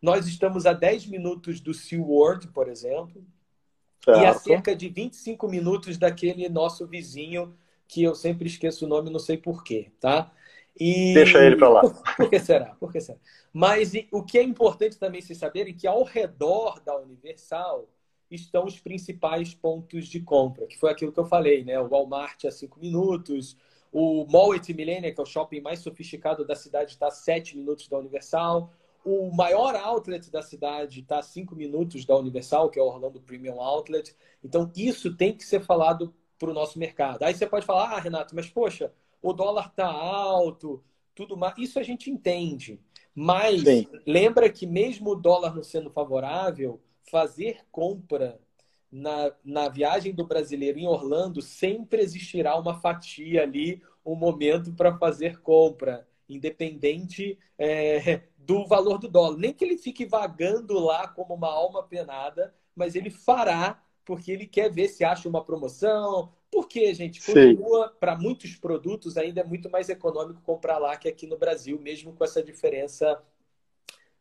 Nós 0.00 0.26
estamos 0.26 0.66
a 0.66 0.74
10 0.74 1.06
minutos 1.06 1.58
do 1.58 1.72
SeaWorld, 1.72 2.48
por 2.48 2.68
exemplo, 2.68 3.24
certo. 4.04 4.20
e 4.20 4.26
a 4.26 4.34
cerca 4.34 4.76
de 4.76 4.90
25 4.90 5.48
minutos 5.48 5.96
daquele 5.96 6.46
nosso 6.50 6.86
vizinho 6.86 7.56
que 7.88 8.02
eu 8.02 8.14
sempre 8.14 8.46
esqueço 8.46 8.84
o 8.84 8.88
nome, 8.88 9.08
não 9.08 9.18
sei 9.18 9.38
porquê, 9.38 9.90
tá? 9.98 10.30
E... 10.78 11.14
Deixa 11.14 11.42
ele 11.42 11.56
para 11.56 11.68
lá. 11.68 11.80
Por 12.16 12.28
que 12.28 12.38
será? 12.38 12.74
Por 12.74 12.92
que 12.92 13.00
será? 13.00 13.18
Mas 13.52 13.94
e, 13.94 14.06
o 14.12 14.22
que 14.22 14.38
é 14.38 14.42
importante 14.42 14.98
também 14.98 15.22
se 15.22 15.34
saber 15.34 15.66
é 15.68 15.72
que 15.72 15.86
ao 15.86 16.02
redor 16.02 16.78
da 16.80 16.94
Universal 16.98 17.88
estão 18.34 18.64
os 18.64 18.78
principais 18.78 19.54
pontos 19.54 20.06
de 20.06 20.20
compra, 20.20 20.66
que 20.66 20.78
foi 20.78 20.90
aquilo 20.90 21.12
que 21.12 21.20
eu 21.20 21.24
falei, 21.24 21.64
né? 21.64 21.78
O 21.80 21.88
Walmart 21.88 22.44
a 22.44 22.50
cinco 22.50 22.80
minutos, 22.80 23.56
o 23.92 24.26
Mall 24.26 24.54
Millennium, 24.74 25.12
que 25.14 25.20
é 25.20 25.22
o 25.22 25.26
shopping 25.26 25.60
mais 25.60 25.80
sofisticado 25.80 26.46
da 26.46 26.56
cidade, 26.56 26.92
está 26.92 27.08
a 27.08 27.10
sete 27.10 27.56
minutos 27.56 27.88
da 27.88 27.98
Universal. 27.98 28.72
O 29.04 29.30
maior 29.34 29.74
outlet 29.74 30.30
da 30.30 30.42
cidade 30.42 31.00
está 31.00 31.18
a 31.18 31.22
cinco 31.22 31.54
minutos 31.54 32.04
da 32.06 32.16
Universal, 32.16 32.70
que 32.70 32.78
é 32.78 32.82
o 32.82 32.86
Orlando 32.86 33.20
Premium 33.20 33.60
Outlet. 33.60 34.16
Então, 34.42 34.70
isso 34.74 35.14
tem 35.14 35.36
que 35.36 35.44
ser 35.44 35.60
falado 35.60 36.14
para 36.38 36.50
o 36.50 36.54
nosso 36.54 36.78
mercado. 36.78 37.22
Aí 37.22 37.34
você 37.34 37.46
pode 37.46 37.66
falar, 37.66 37.92
ah, 37.92 38.00
Renato, 38.00 38.34
mas 38.34 38.48
poxa, 38.48 38.92
o 39.20 39.32
dólar 39.32 39.68
está 39.68 39.86
alto, 39.86 40.82
tudo 41.14 41.36
mais. 41.36 41.54
Isso 41.58 41.78
a 41.78 41.82
gente 41.82 42.10
entende. 42.10 42.80
Mas 43.14 43.62
Sim. 43.62 43.86
lembra 44.06 44.48
que 44.48 44.66
mesmo 44.66 45.10
o 45.10 45.14
dólar 45.14 45.54
não 45.54 45.62
sendo 45.62 45.90
favorável, 45.90 46.80
fazer 47.10 47.60
compra 47.70 48.40
na, 48.90 49.32
na 49.42 49.68
viagem 49.68 50.14
do 50.14 50.26
brasileiro 50.26 50.78
em 50.78 50.86
Orlando 50.86 51.40
sempre 51.40 52.02
existirá 52.02 52.58
uma 52.58 52.78
fatia 52.78 53.42
ali, 53.42 53.82
um 54.04 54.14
momento 54.14 54.72
para 54.74 54.98
fazer 54.98 55.40
compra, 55.40 56.06
independente 56.28 57.38
é, 57.56 58.22
do 58.36 58.66
valor 58.66 58.98
do 58.98 59.08
dólar. 59.08 59.38
Nem 59.38 59.54
que 59.54 59.64
ele 59.64 59.78
fique 59.78 60.04
vagando 60.04 60.78
lá 60.78 61.08
como 61.08 61.34
uma 61.34 61.48
alma 61.48 61.82
penada, 61.82 62.54
mas 62.76 62.94
ele 62.94 63.08
fará 63.08 63.82
porque 64.04 64.32
ele 64.32 64.46
quer 64.46 64.70
ver 64.70 64.88
se 64.88 65.04
acha 65.04 65.28
uma 65.28 65.44
promoção. 65.44 66.32
Porque, 66.50 66.92
gente, 66.92 67.24
continua, 67.24 67.88
para 67.98 68.14
muitos 68.14 68.56
produtos, 68.56 69.16
ainda 69.16 69.40
é 69.40 69.44
muito 69.44 69.70
mais 69.70 69.88
econômico 69.88 70.42
comprar 70.42 70.76
lá 70.76 70.96
que 70.98 71.08
aqui 71.08 71.26
no 71.26 71.38
Brasil, 71.38 71.80
mesmo 71.80 72.12
com 72.12 72.22
essa 72.22 72.42
diferença 72.42 73.18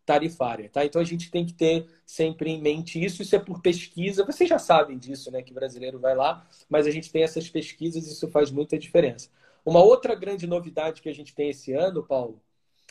tarifária, 0.05 0.69
tá? 0.69 0.83
Então 0.83 1.01
a 1.01 1.05
gente 1.05 1.29
tem 1.29 1.45
que 1.45 1.53
ter 1.53 1.87
sempre 2.05 2.49
em 2.49 2.61
mente 2.61 3.03
isso. 3.03 3.21
Isso 3.21 3.35
é 3.35 3.39
por 3.39 3.61
pesquisa. 3.61 4.25
Vocês 4.25 4.49
já 4.49 4.59
sabem 4.59 4.97
disso, 4.97 5.31
né? 5.31 5.41
Que 5.41 5.53
brasileiro 5.53 5.99
vai 5.99 6.15
lá, 6.15 6.45
mas 6.69 6.87
a 6.87 6.91
gente 6.91 7.11
tem 7.11 7.23
essas 7.23 7.49
pesquisas 7.49 8.07
e 8.07 8.11
isso 8.11 8.27
faz 8.29 8.51
muita 8.51 8.77
diferença. 8.77 9.29
Uma 9.65 9.83
outra 9.83 10.15
grande 10.15 10.47
novidade 10.47 11.01
que 11.01 11.09
a 11.09 11.13
gente 11.13 11.35
tem 11.35 11.49
esse 11.49 11.71
ano, 11.73 12.03
Paulo, 12.03 12.41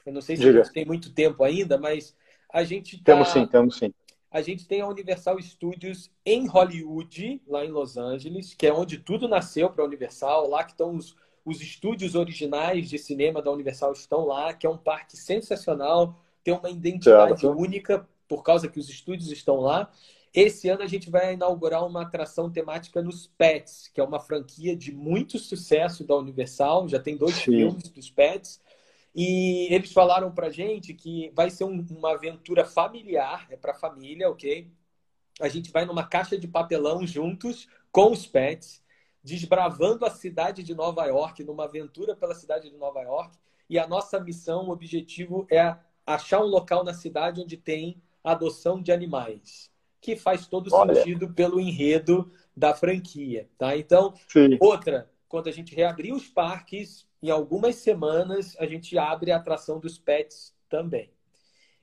eu 0.07 0.13
não 0.13 0.21
sei 0.21 0.37
se 0.37 0.43
Diga. 0.43 0.61
a 0.61 0.63
gente 0.63 0.73
tem 0.73 0.85
muito 0.85 1.13
tempo 1.13 1.43
ainda, 1.43 1.77
mas 1.77 2.15
a 2.53 2.63
gente 2.63 2.97
tá... 2.99 3.13
temos 3.13 3.29
sim, 3.29 3.47
temos 3.47 3.77
sim 3.77 3.93
a 4.31 4.41
gente 4.41 4.67
tem 4.67 4.81
a 4.81 4.87
Universal 4.87 5.43
Studios 5.43 6.09
em 6.25 6.47
Hollywood, 6.47 7.43
lá 7.49 7.65
em 7.65 7.71
Los 7.71 7.97
Angeles, 7.97 8.55
que 8.55 8.67
é 8.67 8.73
onde 8.73 8.99
tudo 8.99 9.27
nasceu 9.27 9.69
para 9.69 9.83
a 9.83 9.87
Universal, 9.87 10.49
lá 10.49 10.63
que 10.63 10.71
estão 10.71 10.95
os, 10.95 11.17
os 11.45 11.61
estúdios 11.61 12.15
originais 12.15 12.89
de 12.89 12.97
cinema 12.97 13.43
da 13.43 13.51
Universal 13.51 13.93
estão 13.93 14.25
lá, 14.25 14.55
que 14.55 14.67
é 14.67 14.71
um 14.71 14.77
parque 14.77 15.17
sensacional, 15.17 16.23
tem 16.43 16.55
uma 16.55 16.71
identidade 16.71 17.41
certo. 17.41 17.57
única 17.57 18.09
por 18.29 18.43
causa 18.43 18.69
que 18.69 18.79
os 18.79 18.89
estúdios 18.89 19.31
estão 19.31 19.57
lá. 19.57 19.91
Esse 20.33 20.69
ano 20.69 20.83
a 20.83 20.87
gente 20.87 21.11
vai 21.11 21.35
inaugurar 21.35 21.85
uma 21.85 22.03
atração 22.03 22.51
temática 22.51 23.03
nos 23.03 23.27
Pets, 23.27 23.91
que 23.93 24.01
é 24.01 24.05
uma 24.05 24.21
franquia 24.21 24.77
de 24.77 24.93
muito 24.93 25.39
sucesso 25.39 26.05
da 26.05 26.17
Universal, 26.17 26.89
já 26.89 27.01
tem 27.01 27.17
dois 27.17 27.35
Sim. 27.35 27.51
filmes 27.51 27.89
dos 27.89 28.11
Pets. 28.11 28.61
E 29.15 29.67
eles 29.75 29.93
falaram 29.93 30.31
pra 30.31 30.51
gente 30.51 30.95
que 30.95 31.33
vai 31.35 31.51
ser 31.51 31.65
um, 31.65 31.85
uma 31.91 32.13
aventura 32.13 32.65
familiar, 32.65 33.47
é 33.51 33.57
pra 33.57 33.75
família, 33.75 34.31
ok? 34.31 34.71
A 35.41 35.49
gente 35.49 35.73
vai 35.73 35.85
numa 35.85 36.07
caixa 36.07 36.39
de 36.39 36.47
papelão 36.47 37.05
juntos 37.07 37.67
com 37.91 38.13
os 38.13 38.27
pets, 38.27 38.83
desbravando 39.23 40.05
a 40.05 40.11
cidade 40.11 40.63
de 40.63 40.75
Nova 40.75 41.05
York, 41.07 41.43
numa 41.43 41.65
aventura 41.65 42.15
pela 42.15 42.35
cidade 42.35 42.71
de 42.71 42.77
Nova 42.77 43.01
York. 43.01 43.37
E 43.69 43.79
a 43.79 43.87
nossa 43.87 44.21
missão, 44.21 44.69
o 44.69 44.71
objetivo 44.71 45.47
é 45.51 45.77
achar 46.07 46.41
um 46.41 46.47
local 46.47 46.85
na 46.85 46.95
cidade 46.95 47.41
onde 47.41 47.57
tem 47.57 48.03
adoção 48.23 48.83
de 48.83 48.93
animais, 48.93 49.71
que 50.01 50.17
faz 50.17 50.47
todo 50.47 50.73
Olha. 50.73 50.95
sentido 50.95 51.33
pelo 51.33 51.61
enredo 51.61 52.33
da 52.57 52.75
franquia, 52.75 53.49
tá? 53.57 53.77
Então, 53.77 54.15
Sim. 54.29 54.57
outra, 54.61 55.11
quando 55.29 55.49
a 55.49 55.53
gente 55.53 55.75
reabrir 55.75 56.13
os 56.13 56.29
parques, 56.29 57.07
em 57.23 57.31
algumas 57.31 57.77
semanas 57.77 58.57
a 58.59 58.67
gente 58.67 58.99
abre 58.99 59.31
a 59.33 59.37
atração 59.37 59.79
dos 59.79 59.99
pets 59.99 60.55
também. 60.69 61.11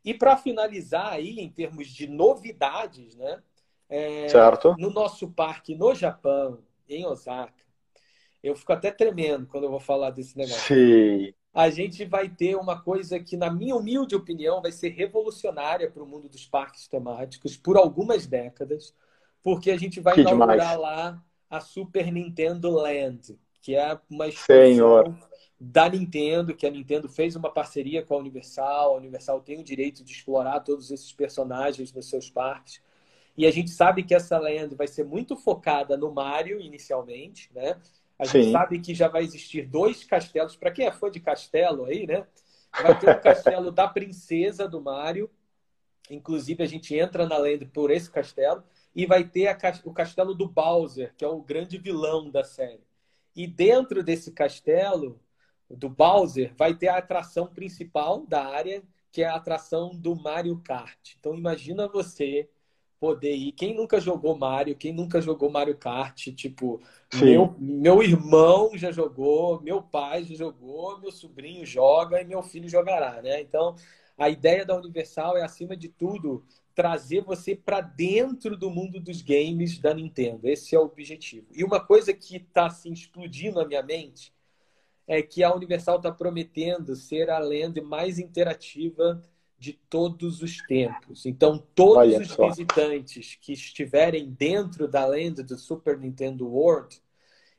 E 0.03 0.13
para 0.13 0.37
finalizar 0.37 1.11
aí, 1.11 1.39
em 1.39 1.49
termos 1.49 1.87
de 1.87 2.07
novidades, 2.07 3.15
né? 3.15 3.41
É, 3.89 4.27
certo. 4.27 4.75
No 4.77 4.89
nosso 4.89 5.29
parque 5.31 5.75
no 5.75 5.93
Japão, 5.95 6.63
em 6.87 7.05
Osaka, 7.05 7.63
eu 8.43 8.55
fico 8.55 8.71
até 8.71 8.91
tremendo 8.91 9.47
quando 9.47 9.65
eu 9.65 9.69
vou 9.69 9.79
falar 9.79 10.11
desse 10.11 10.37
negócio. 10.37 10.75
Sim. 10.75 11.33
A 11.57 11.71
gente 11.71 12.05
vai 12.05 12.29
ter 12.29 12.55
uma 12.55 12.79
coisa 12.79 13.19
que, 13.19 13.35
na 13.35 13.49
minha 13.49 13.75
humilde 13.75 14.15
opinião, 14.15 14.61
vai 14.61 14.71
ser 14.71 14.89
revolucionária 14.89 15.89
para 15.89 16.03
o 16.03 16.05
mundo 16.05 16.29
dos 16.29 16.45
parques 16.45 16.87
temáticos 16.87 17.57
por 17.57 17.77
algumas 17.77 18.27
décadas, 18.27 18.93
porque 19.41 19.71
a 19.71 19.77
gente 19.77 19.99
vai 19.99 20.13
que 20.13 20.21
inaugurar 20.21 20.55
demais. 20.55 20.79
lá 20.79 21.23
a 21.49 21.59
Super 21.59 22.11
Nintendo 22.11 22.69
Land, 22.69 23.39
que 23.59 23.75
é 23.75 23.99
uma 24.07 24.27
expansão 24.27 25.17
da 25.59 25.89
Nintendo, 25.89 26.55
que 26.55 26.67
a 26.67 26.69
Nintendo 26.69 27.09
fez 27.09 27.35
uma 27.35 27.51
parceria 27.51 28.03
com 28.03 28.13
a 28.13 28.19
Universal. 28.19 28.93
A 28.93 28.97
Universal 28.97 29.41
tem 29.41 29.59
o 29.59 29.63
direito 29.63 30.03
de 30.03 30.11
explorar 30.11 30.59
todos 30.59 30.91
esses 30.91 31.11
personagens 31.11 31.91
nos 31.91 32.07
seus 32.07 32.29
parques. 32.29 32.83
E 33.35 33.47
a 33.47 33.51
gente 33.51 33.71
sabe 33.71 34.03
que 34.03 34.13
essa 34.13 34.37
land 34.37 34.75
vai 34.75 34.87
ser 34.87 35.05
muito 35.05 35.35
focada 35.35 35.97
no 35.97 36.11
Mario 36.11 36.61
inicialmente, 36.61 37.49
né? 37.51 37.81
A 38.19 38.25
gente 38.25 38.45
Sim. 38.45 38.51
sabe 38.51 38.79
que 38.79 38.95
já 38.95 39.07
vai 39.07 39.23
existir 39.23 39.67
dois 39.67 40.03
castelos. 40.03 40.55
Para 40.55 40.71
quem 40.71 40.85
é 40.85 40.91
fã 40.91 41.09
de 41.09 41.19
castelo 41.19 41.85
aí, 41.85 42.07
né? 42.07 42.25
Vai 42.81 42.97
ter 42.99 43.09
o 43.09 43.21
castelo 43.21 43.71
da 43.71 43.87
princesa 43.87 44.67
do 44.67 44.81
Mario. 44.81 45.29
Inclusive, 46.09 46.63
a 46.63 46.67
gente 46.67 46.95
entra 46.95 47.27
na 47.27 47.37
land 47.37 47.65
por 47.67 47.91
esse 47.91 48.09
castelo. 48.09 48.63
E 48.95 49.05
vai 49.05 49.23
ter 49.23 49.47
a, 49.47 49.57
o 49.83 49.93
castelo 49.93 50.33
do 50.33 50.47
Bowser, 50.47 51.13
que 51.15 51.23
é 51.23 51.27
o 51.27 51.41
grande 51.41 51.77
vilão 51.77 52.29
da 52.31 52.43
série. 52.43 52.83
E 53.35 53.45
dentro 53.45 54.03
desse 54.03 54.31
castelo, 54.31 55.19
do 55.69 55.89
Bowser, 55.89 56.53
vai 56.55 56.73
ter 56.73 56.87
a 56.87 56.97
atração 56.97 57.47
principal 57.47 58.25
da 58.25 58.45
área, 58.45 58.81
que 59.11 59.21
é 59.21 59.27
a 59.27 59.35
atração 59.35 59.91
do 59.95 60.15
Mario 60.15 60.59
Kart. 60.63 61.15
Então 61.19 61.35
imagina 61.35 61.87
você 61.87 62.49
poder 62.99 63.35
ir. 63.35 63.51
Quem 63.51 63.75
nunca 63.75 63.99
jogou 63.99 64.37
Mario, 64.37 64.75
quem 64.75 64.93
nunca 64.93 65.21
jogou 65.21 65.49
Mario 65.49 65.77
Kart, 65.77 66.27
tipo, 66.33 66.81
meu, 67.15 67.55
meu 67.59 68.03
irmão 68.03 68.71
já 68.75 68.91
jogou, 68.91 69.61
meu 69.61 69.81
pai 69.81 70.23
já 70.23 70.35
jogou, 70.35 70.99
meu 70.99 71.11
sobrinho 71.11 71.65
joga 71.65 72.21
e 72.21 72.25
meu 72.25 72.41
filho 72.41 72.67
jogará, 72.67 73.21
né? 73.21 73.41
Então, 73.41 73.75
a 74.17 74.29
ideia 74.29 74.65
da 74.65 74.75
Universal 74.75 75.37
é, 75.37 75.43
acima 75.43 75.77
de 75.77 75.89
tudo, 75.89 76.43
trazer 76.73 77.21
você 77.21 77.55
para 77.55 77.81
dentro 77.81 78.57
do 78.57 78.69
mundo 78.69 78.99
dos 78.99 79.21
games 79.21 79.79
da 79.79 79.93
Nintendo. 79.93 80.47
Esse 80.47 80.75
é 80.75 80.79
o 80.79 80.83
objetivo. 80.83 81.47
E 81.53 81.63
uma 81.63 81.79
coisa 81.79 82.13
que 82.13 82.37
está 82.37 82.67
assim, 82.67 82.91
explodindo 82.91 83.59
na 83.59 83.67
minha 83.67 83.83
mente 83.83 84.33
é 85.07 85.21
que 85.21 85.43
a 85.43 85.53
Universal 85.53 85.97
está 85.97 86.11
prometendo 86.11 86.95
ser 86.95 87.29
a 87.29 87.39
land 87.39 87.79
mais 87.81 88.19
interativa 88.19 89.21
de 89.57 89.73
todos 89.73 90.41
os 90.41 90.57
tempos. 90.57 91.25
Então, 91.25 91.57
todos 91.73 91.97
Olha 91.97 92.19
os 92.19 92.29
só. 92.29 92.47
visitantes 92.47 93.37
que 93.41 93.53
estiverem 93.53 94.29
dentro 94.29 94.87
da 94.87 95.05
land 95.05 95.41
do 95.43 95.57
Super 95.57 95.97
Nintendo 95.97 96.47
World, 96.47 97.01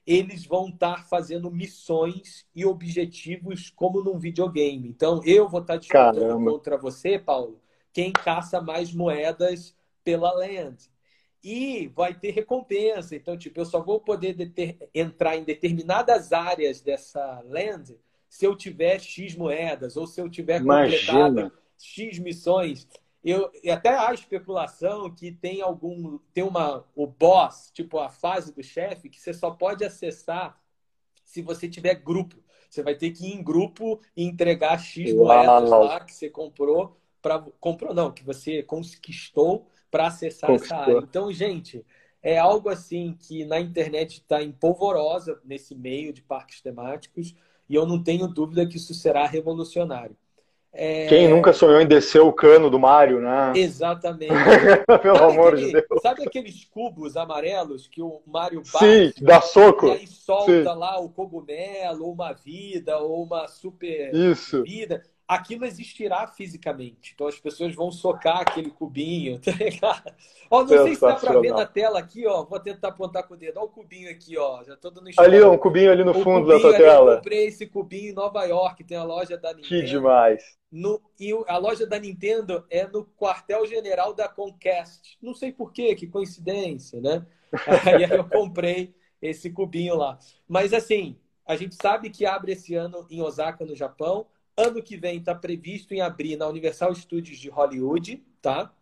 eles 0.07 0.47
vão 0.47 0.69
estar 0.69 1.07
fazendo 1.09 1.51
missões 1.51 2.47
e 2.55 2.65
objetivos 2.65 3.69
como 3.71 4.03
num 4.03 4.19
videogame. 4.19 4.89
Então, 4.89 5.21
eu 5.25 5.49
vou 5.49 5.61
estar 5.61 5.77
disputando 5.77 6.45
contra 6.45 6.79
você, 6.79 7.19
Paulo, 7.19 7.61
quem 7.93 8.13
caça 8.13 8.61
mais 8.61 8.93
moedas 8.93 9.77
pela 10.05 10.33
land. 10.33 10.89
E 11.43 11.89
vai 11.89 12.15
ter 12.15 12.31
recompensa. 12.31 13.15
Então, 13.17 13.37
tipo, 13.37 13.61
eu 13.61 13.65
só 13.65 13.83
vou 13.83 14.01
poder 14.01 14.53
entrar 14.95 15.37
em 15.37 15.45
determinadas 15.45 16.33
áreas 16.33 16.81
dessa 16.81 17.43
land 17.45 17.97
se 18.29 18.45
eu 18.45 18.57
tiver 18.57 19.01
X 19.01 19.35
moedas 19.35 19.97
ou 19.97 20.07
se 20.07 20.21
eu 20.21 20.29
tiver 20.29 20.61
completado 20.61 21.53
X 21.79 22.19
missões. 22.19 22.87
Eu, 23.25 23.51
e 23.63 23.71
até 23.71 23.91
há 23.91 24.13
especulação 24.13 25.13
que 25.15 25.33
tem 25.33 25.61
algum. 25.61 26.19
Tem 26.33 26.45
uma. 26.45 26.85
O 26.95 27.07
boss, 27.07 27.71
tipo 27.73 27.99
a 27.99 28.09
fase 28.09 28.53
do 28.53 28.63
chefe, 28.63 29.09
que 29.09 29.21
você 29.21 29.33
só 29.33 29.51
pode 29.51 29.85
acessar 29.85 30.61
se 31.25 31.43
você 31.43 31.69
tiver 31.69 31.95
grupo. 31.95 32.37
Você 32.69 32.83
vai 32.83 32.95
ter 32.95 33.11
que 33.11 33.27
ir 33.27 33.35
em 33.35 33.43
grupo 33.43 34.01
e 34.17 34.25
entregar 34.25 34.79
X 34.79 35.15
moedas 35.15 35.71
lá 35.71 36.01
que 36.01 36.13
você 36.13 36.29
comprou 36.29 36.97
para 37.21 37.41
comprou 37.59 37.95
não, 37.95 38.13
que 38.13 38.25
você 38.25 38.63
conquistou 38.63 39.67
para 39.91 40.07
acessar 40.07 40.51
conquistou. 40.51 40.77
essa 40.77 40.91
área. 40.91 40.99
Então, 40.99 41.33
gente, 41.33 41.85
é 42.23 42.39
algo 42.39 42.69
assim 42.69 43.17
que 43.19 43.45
na 43.45 43.61
internet 43.61 44.19
está 44.19 44.43
empolvorosa 44.43 45.41
nesse 45.45 45.75
meio 45.75 46.13
de 46.13 46.23
parques 46.23 46.61
temáticos 46.61 47.35
e 47.69 47.75
eu 47.75 47.87
não 47.87 48.03
tenho 48.03 48.27
dúvida 48.29 48.67
que 48.67 48.77
isso 48.77 48.95
será 48.95 49.27
revolucionário. 49.27 50.17
É... 50.73 51.07
Quem 51.07 51.29
nunca 51.29 51.53
sonhou 51.53 51.81
em 51.81 51.87
descer 51.87 52.21
o 52.21 52.33
cano 52.33 52.71
do 52.71 52.79
Mario, 52.79 53.21
né? 53.21 53.53
Exatamente. 53.57 54.33
Pelo 55.03 55.17
sabe 55.17 55.33
amor 55.33 55.55
aquele, 55.55 55.67
de 55.67 55.73
Deus. 55.73 56.03
Sabe 56.03 56.23
aqueles 56.25 56.65
cubos 56.65 57.17
amarelos 57.17 57.87
que 57.89 58.03
o 58.03 58.21
Mario 58.27 58.63
bate? 58.73 59.15
Sim, 59.15 59.25
dá 59.25 59.41
soco. 59.41 59.87
E 59.87 59.93
aí 59.93 60.07
solta 60.07 60.53
Sim. 60.53 60.79
lá 60.79 61.01
o 61.01 61.09
cogumelo, 61.09 62.05
ou 62.05 62.13
uma 62.13 62.33
vida, 62.33 62.99
ou 62.99 63.25
uma 63.25 63.49
super 63.49 64.15
Isso. 64.15 64.63
vida 64.63 65.03
aquilo 65.29 65.67
existirá 65.67 66.27
fisicamente. 66.27 67.13
Então 67.15 67.29
as 67.29 67.39
pessoas 67.39 67.75
vão 67.75 67.93
socar 67.93 68.41
aquele 68.41 68.71
cubinho, 68.71 69.39
tá 69.45 69.53
ligado? 69.53 70.15
Ó, 70.51 70.65
não 70.65 70.69
sei 70.69 70.95
se 70.97 71.05
dá 71.05 71.17
para 71.17 71.39
ver 71.39 71.53
na 71.53 71.67
tela 71.67 71.99
aqui, 71.99 72.27
ó. 72.27 72.45
Vou 72.45 72.59
tentar 72.59 72.89
apontar 72.89 73.29
com 73.29 73.35
o 73.35 73.37
dedo. 73.37 73.59
Ó 73.59 73.65
o 73.65 73.69
cubinho 73.69 74.11
aqui, 74.11 74.37
ó. 74.39 74.65
Já 74.65 74.77
tô 74.77 74.91
dando 74.91 75.11
Ali, 75.19 75.41
ó, 75.43 75.53
um 75.53 75.59
cubinho 75.59 75.93
ali 75.93 76.03
no 76.05 76.13
o 76.13 76.15
fundo 76.15 76.49
da 76.49 76.59
tua 76.59 76.75
tela. 76.75 77.13
Eu 77.13 77.17
comprei 77.17 77.47
esse 77.47 77.67
cubinho 77.67 78.11
em 78.11 78.15
Nova 78.15 78.45
York, 78.45 78.83
tem 78.85 78.97
a 78.97 79.05
loja 79.05 79.37
da 79.37 79.51
Nintendo. 79.55 79.69
Que 79.69 79.83
demais. 79.83 80.59
No, 80.71 81.01
e 81.19 81.33
a 81.47 81.59
loja 81.59 81.87
da 81.87 81.99
Nintendo 81.99 82.67
é 82.71 82.87
no 82.87 83.05
quartel-general 83.05 84.15
da 84.15 84.29
Conquest. 84.29 85.17
Não 85.23 85.35
sei 85.35 85.53
por 85.53 85.73
quê, 85.73 85.95
que 85.95 86.07
coincidência, 86.07 87.01
né? 87.01 87.27
Aí 87.87 88.03
eu 88.05 88.25
comprei 88.29 88.95
esse 89.21 89.51
cubinho 89.51 89.97
lá. 89.97 90.19
Mas 90.47 90.73
assim, 90.73 91.19
A 91.47 91.57
gente 91.57 91.75
sabe 91.77 92.11
que 92.11 92.27
abre 92.27 92.53
esse 92.53 92.75
ano 92.75 93.07
em 93.11 93.23
Osaka, 93.23 93.65
no 93.65 93.75
Japão. 93.75 94.27
Ano 94.59 94.83
que 94.83 94.97
vem 94.97 95.19
está 95.19 95.37
previsto 95.37 95.95
em 95.95 96.01
abrir 96.01 96.37
na 96.37 96.49
Universal 96.49 96.93
Studios 96.93 97.39
de 97.39 97.49
Hollywood, 97.49 98.21
tá? 98.43 98.75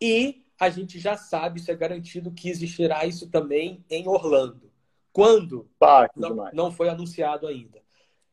E 0.00 0.42
a 0.58 0.68
gente 0.68 0.98
já 0.98 1.16
sabe, 1.16 1.60
isso 1.60 1.70
é 1.70 1.76
garantido, 1.76 2.32
que 2.32 2.48
existirá 2.48 3.06
isso 3.06 3.30
também 3.30 3.84
em 3.88 4.08
Orlando. 4.08 4.72
Quando? 5.12 5.70
Tá, 5.78 6.10
não, 6.16 6.50
não 6.52 6.72
foi 6.72 6.88
anunciado 6.88 7.46
ainda. 7.46 7.80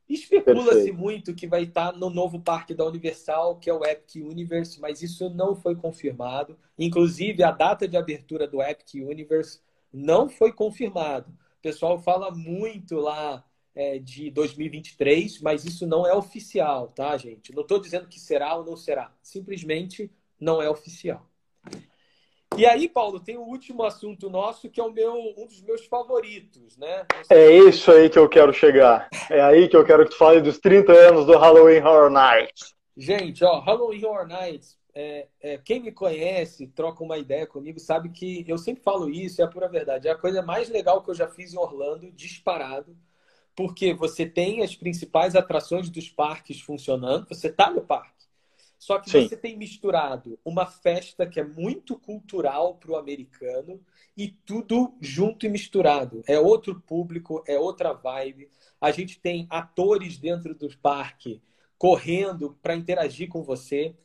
Especula-se 0.09 0.91
muito 0.91 1.35
que 1.35 1.47
vai 1.47 1.63
estar 1.63 1.93
no 1.93 2.09
novo 2.09 2.41
parque 2.41 2.73
da 2.73 2.83
Universal, 2.83 3.57
que 3.59 3.69
é 3.69 3.73
o 3.73 3.85
Epic 3.85 4.23
Universe, 4.23 4.81
mas 4.81 5.03
isso 5.03 5.29
não 5.29 5.55
foi 5.55 5.75
confirmado. 5.75 6.57
Inclusive, 6.79 7.43
a 7.43 7.51
data 7.51 7.87
de 7.87 7.95
abertura 7.95 8.47
do 8.47 8.61
Epic 8.61 8.95
Universe 8.95 9.59
não 9.93 10.27
foi 10.27 10.51
confirmado. 10.51 11.29
O 11.29 11.61
pessoal 11.61 11.99
fala 11.99 12.31
muito 12.31 12.95
lá 12.95 13.45
é, 13.75 13.97
de 13.99 14.29
2023, 14.29 15.41
mas 15.41 15.65
isso 15.65 15.87
não 15.87 16.05
é 16.05 16.13
oficial, 16.13 16.87
tá, 16.89 17.17
gente? 17.17 17.53
Não 17.53 17.63
estou 17.63 17.79
dizendo 17.79 18.07
que 18.07 18.19
será 18.19 18.55
ou 18.55 18.65
não 18.65 18.77
será. 18.77 19.11
Simplesmente 19.21 20.11
não 20.39 20.61
é 20.61 20.69
oficial. 20.69 21.27
E 22.55 22.67
aí, 22.67 22.87
Paulo, 22.87 23.19
tem 23.19 23.35
o 23.35 23.41
último 23.41 23.83
assunto 23.83 24.29
nosso, 24.29 24.69
que 24.69 24.79
é 24.79 24.83
o 24.83 24.91
meu, 24.91 25.15
um 25.35 25.47
dos 25.47 25.59
meus 25.61 25.85
favoritos, 25.87 26.77
né? 26.77 27.03
É 27.27 27.51
isso 27.51 27.91
aí 27.91 28.09
que 28.11 28.19
eu 28.19 28.29
quero 28.29 28.53
chegar. 28.53 29.09
É 29.29 29.41
aí 29.41 29.67
que 29.67 29.75
eu 29.75 29.83
quero 29.83 30.03
que 30.03 30.11
tu 30.11 30.17
fale 30.17 30.39
dos 30.39 30.59
30 30.59 30.91
anos 30.91 31.25
do 31.25 31.35
Halloween 31.35 31.81
Horror 31.81 32.11
Nights. 32.11 32.75
Gente, 32.95 33.43
ó, 33.43 33.59
Halloween 33.59 34.05
Horror 34.05 34.27
Nights, 34.27 34.77
é, 34.93 35.27
é, 35.41 35.57
quem 35.57 35.81
me 35.81 35.91
conhece, 35.91 36.67
troca 36.67 37.03
uma 37.03 37.17
ideia 37.17 37.47
comigo, 37.47 37.79
sabe 37.79 38.09
que 38.09 38.45
eu 38.47 38.59
sempre 38.59 38.83
falo 38.83 39.09
isso, 39.09 39.41
é 39.41 39.45
a 39.45 39.47
pura 39.47 39.67
verdade. 39.67 40.07
É 40.07 40.11
a 40.11 40.17
coisa 40.17 40.43
mais 40.43 40.69
legal 40.69 41.01
que 41.01 41.09
eu 41.09 41.15
já 41.15 41.27
fiz 41.27 41.53
em 41.53 41.57
Orlando, 41.57 42.11
disparado, 42.11 42.95
porque 43.55 43.93
você 43.93 44.25
tem 44.25 44.63
as 44.63 44.75
principais 44.75 45.35
atrações 45.35 45.89
dos 45.89 46.09
parques 46.09 46.59
funcionando, 46.59 47.27
você 47.27 47.51
tá 47.51 47.69
no 47.69 47.81
parque. 47.81 48.13
Só 48.83 48.99
que 48.99 49.09
Sim. 49.09 49.27
você 49.27 49.37
tem 49.37 49.57
misturado 49.57 50.37
uma 50.43 50.65
festa 50.65 51.25
que 51.25 51.39
é 51.39 51.43
muito 51.43 51.97
cultural 51.97 52.75
para 52.75 52.91
o 52.91 52.97
americano 52.97 53.79
e 54.17 54.27
tudo 54.27 54.93
junto 54.99 55.45
e 55.45 55.49
misturado. 55.49 56.21
É 56.27 56.37
outro 56.37 56.81
público, 56.81 57.41
é 57.47 57.57
outra 57.57 57.93
vibe. 57.93 58.49
A 58.81 58.91
gente 58.91 59.19
tem 59.21 59.47
atores 59.49 60.17
dentro 60.17 60.53
do 60.53 60.67
parque 60.79 61.41
correndo 61.77 62.57
para 62.61 62.75
interagir 62.75 63.29
com 63.29 63.41
você. 63.41 63.95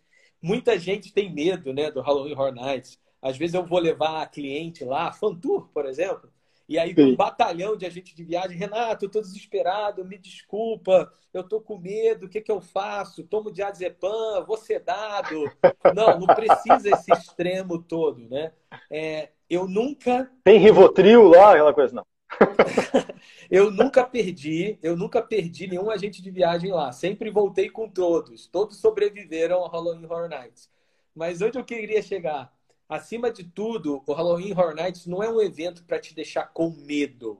Muita 0.41 0.79
gente 0.79 1.13
tem 1.13 1.33
medo 1.33 1.73
né, 1.73 1.91
do 1.91 2.01
Halloween 2.01 2.35
Horror 2.35 2.55
Nights. 2.55 3.01
Às 3.21 3.37
vezes 3.37 3.55
eu 3.55 3.67
vou 3.67 3.81
levar 3.81 4.23
a 4.23 4.27
cliente 4.27 4.85
lá, 4.85 5.13
fan 5.13 5.35
tour, 5.35 5.69
por 5.75 5.87
exemplo, 5.87 6.33
e 6.69 6.79
aí, 6.79 6.95
um 6.99 7.17
batalhão 7.17 7.75
de 7.77 7.87
agente 7.87 8.15
de 8.15 8.23
viagem, 8.23 8.59
Renato, 8.59 9.07
eu 9.07 9.09
tô 9.09 9.23
desesperado, 9.23 10.05
me 10.05 10.19
desculpa, 10.19 11.11
eu 11.33 11.43
tô 11.43 11.63
com 11.63 11.79
medo, 11.79 12.27
o 12.27 12.29
que, 12.29 12.43
que 12.43 12.53
eu 12.53 12.61
faço? 12.61 13.25
Tomo 13.25 13.51
diazepam, 13.51 14.45
vou 14.47 14.59
sedado. 14.59 15.45
Não, 15.95 16.19
não 16.21 16.27
precisa 16.27 16.91
esse 16.91 17.11
extremo 17.11 17.83
todo, 17.83 18.29
né? 18.29 18.53
É, 18.91 19.31
eu 19.49 19.67
nunca... 19.67 20.31
Tem 20.45 20.59
Rivotril 20.59 21.29
lá, 21.29 21.53
aquela 21.53 21.73
coisa, 21.73 21.95
não. 21.95 22.07
eu 23.51 23.71
nunca 23.71 24.05
perdi, 24.05 24.79
eu 24.83 24.95
nunca 24.95 25.23
perdi 25.23 25.67
nenhum 25.67 25.91
agente 25.91 26.21
de 26.21 26.31
viagem 26.31 26.71
lá. 26.71 26.93
Sempre 26.93 27.31
voltei 27.31 27.71
com 27.71 27.89
todos. 27.89 28.47
Todos 28.47 28.79
sobreviveram 28.79 29.57
ao 29.57 29.71
Halloween 29.71 30.05
Horror 30.05 30.29
Nights. 30.29 30.71
Mas 31.15 31.41
onde 31.41 31.59
eu 31.59 31.65
queria 31.65 32.03
chegar? 32.03 32.53
Acima 32.89 33.31
de 33.31 33.45
tudo, 33.45 34.03
o 34.07 34.13
Halloween 34.15 34.53
Horror 34.53 34.75
Nights 34.75 35.05
não 35.07 35.23
é 35.23 35.31
um 35.31 35.43
evento 35.43 35.85
para 35.85 36.01
te 36.01 36.15
deixar 36.15 36.45
com 36.47 36.71
medo. 36.71 37.39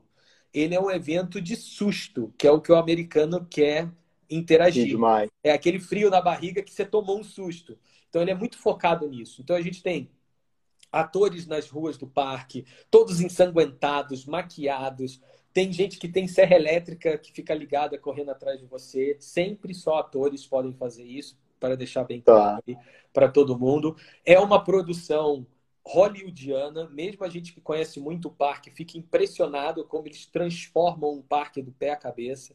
Ele 0.53 0.75
é 0.75 0.81
um 0.81 0.91
evento 0.91 1.41
de 1.41 1.57
susto, 1.57 2.35
que 2.37 2.47
é 2.47 2.51
o 2.51 2.61
que 2.61 2.71
o 2.71 2.77
americano 2.77 3.47
quer 3.49 3.91
interagir. 4.29 4.95
É 5.43 5.51
aquele 5.53 5.81
frio 5.81 6.11
na 6.11 6.21
barriga 6.21 6.63
que 6.63 6.71
você 6.71 6.85
tomou 6.85 7.19
um 7.19 7.25
susto. 7.25 7.79
Então 8.11 8.21
ele 8.21 8.31
é 8.31 8.35
muito 8.35 8.59
focado 8.59 9.09
nisso. 9.09 9.41
Então 9.41 9.57
a 9.57 9.63
gente 9.63 9.83
tem 9.83 10.11
atores 10.93 11.47
nas 11.47 11.71
ruas 11.71 11.97
do 11.97 12.07
parque, 12.07 12.67
todos 12.91 13.21
ensanguentados, 13.21 14.27
maquiados. 14.27 15.19
Tem 15.55 15.73
gente 15.73 15.99
que 15.99 16.09
tem 16.09 16.29
serra 16.29 16.57
elétrica 16.57 17.17
que 17.17 17.33
fica 17.33 17.55
ligada 17.55 17.99
correndo 17.99 18.31
atrás 18.31 18.61
de 18.61 18.67
você. 18.67 19.17
Sempre 19.19 19.73
só 19.73 19.99
atores 19.99 20.47
podem 20.47 20.75
fazer 20.75 21.05
isso 21.05 21.39
para 21.59 21.77
deixar 21.77 22.05
bem 22.05 22.21
claro 22.21 22.63
tá. 22.63 22.81
para 23.13 23.29
todo 23.29 23.59
mundo. 23.59 23.97
É 24.25 24.39
uma 24.39 24.63
produção 24.63 25.47
hollywoodiana, 25.85 26.89
mesmo 26.91 27.25
a 27.25 27.29
gente 27.29 27.53
que 27.53 27.61
conhece 27.61 27.99
muito 27.99 28.29
o 28.29 28.31
parque 28.31 28.71
fica 28.71 28.99
impressionado 28.99 29.85
como 29.85 30.07
eles 30.07 30.27
transformam 30.27 31.15
um 31.15 31.23
parque 31.23 31.63
do 31.63 31.73
pé 31.73 31.91
à 31.91 31.97
cabeça. 31.97 32.55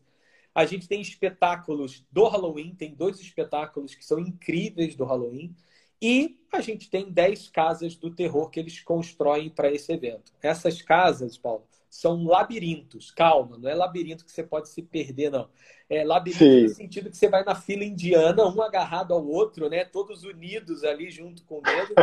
A 0.54 0.66
gente 0.66 0.88
tem 0.88 1.02
espetáculos 1.02 2.06
do 2.12 2.28
Halloween, 2.28 2.76
tem 2.76 2.94
dois 2.94 3.20
espetáculos 3.20 3.96
que 3.96 4.06
são 4.06 4.20
incríveis 4.20 4.96
do 4.96 5.04
Halloween. 5.04 5.56
E 6.00 6.38
a 6.52 6.60
gente 6.60 6.90
tem 6.90 7.10
10 7.10 7.50
casas 7.50 7.96
do 7.96 8.14
terror 8.14 8.50
que 8.50 8.60
eles 8.60 8.80
constroem 8.82 9.50
para 9.50 9.72
esse 9.72 9.92
evento. 9.92 10.34
Essas 10.42 10.82
casas, 10.82 11.38
Paulo, 11.38 11.66
são 11.94 12.24
labirintos. 12.24 13.12
Calma, 13.12 13.56
não 13.56 13.70
é 13.70 13.76
labirinto 13.76 14.26
que 14.26 14.32
você 14.32 14.42
pode 14.42 14.68
se 14.68 14.82
perder, 14.82 15.30
não. 15.30 15.48
É 15.88 16.04
labirinto 16.04 16.44
Sim. 16.44 16.64
no 16.64 16.70
sentido 16.70 17.12
que 17.12 17.16
você 17.16 17.30
vai 17.30 17.44
na 17.44 17.54
fila 17.54 17.84
indiana, 17.84 18.48
um 18.48 18.64
agarrado 18.64 19.14
ao 19.14 19.24
outro, 19.24 19.70
né? 19.70 19.86
Todos 19.86 20.24
unidos 20.24 20.84
ali 20.84 21.12
junto 21.12 21.46
com 21.46 21.62
medo. 21.62 21.94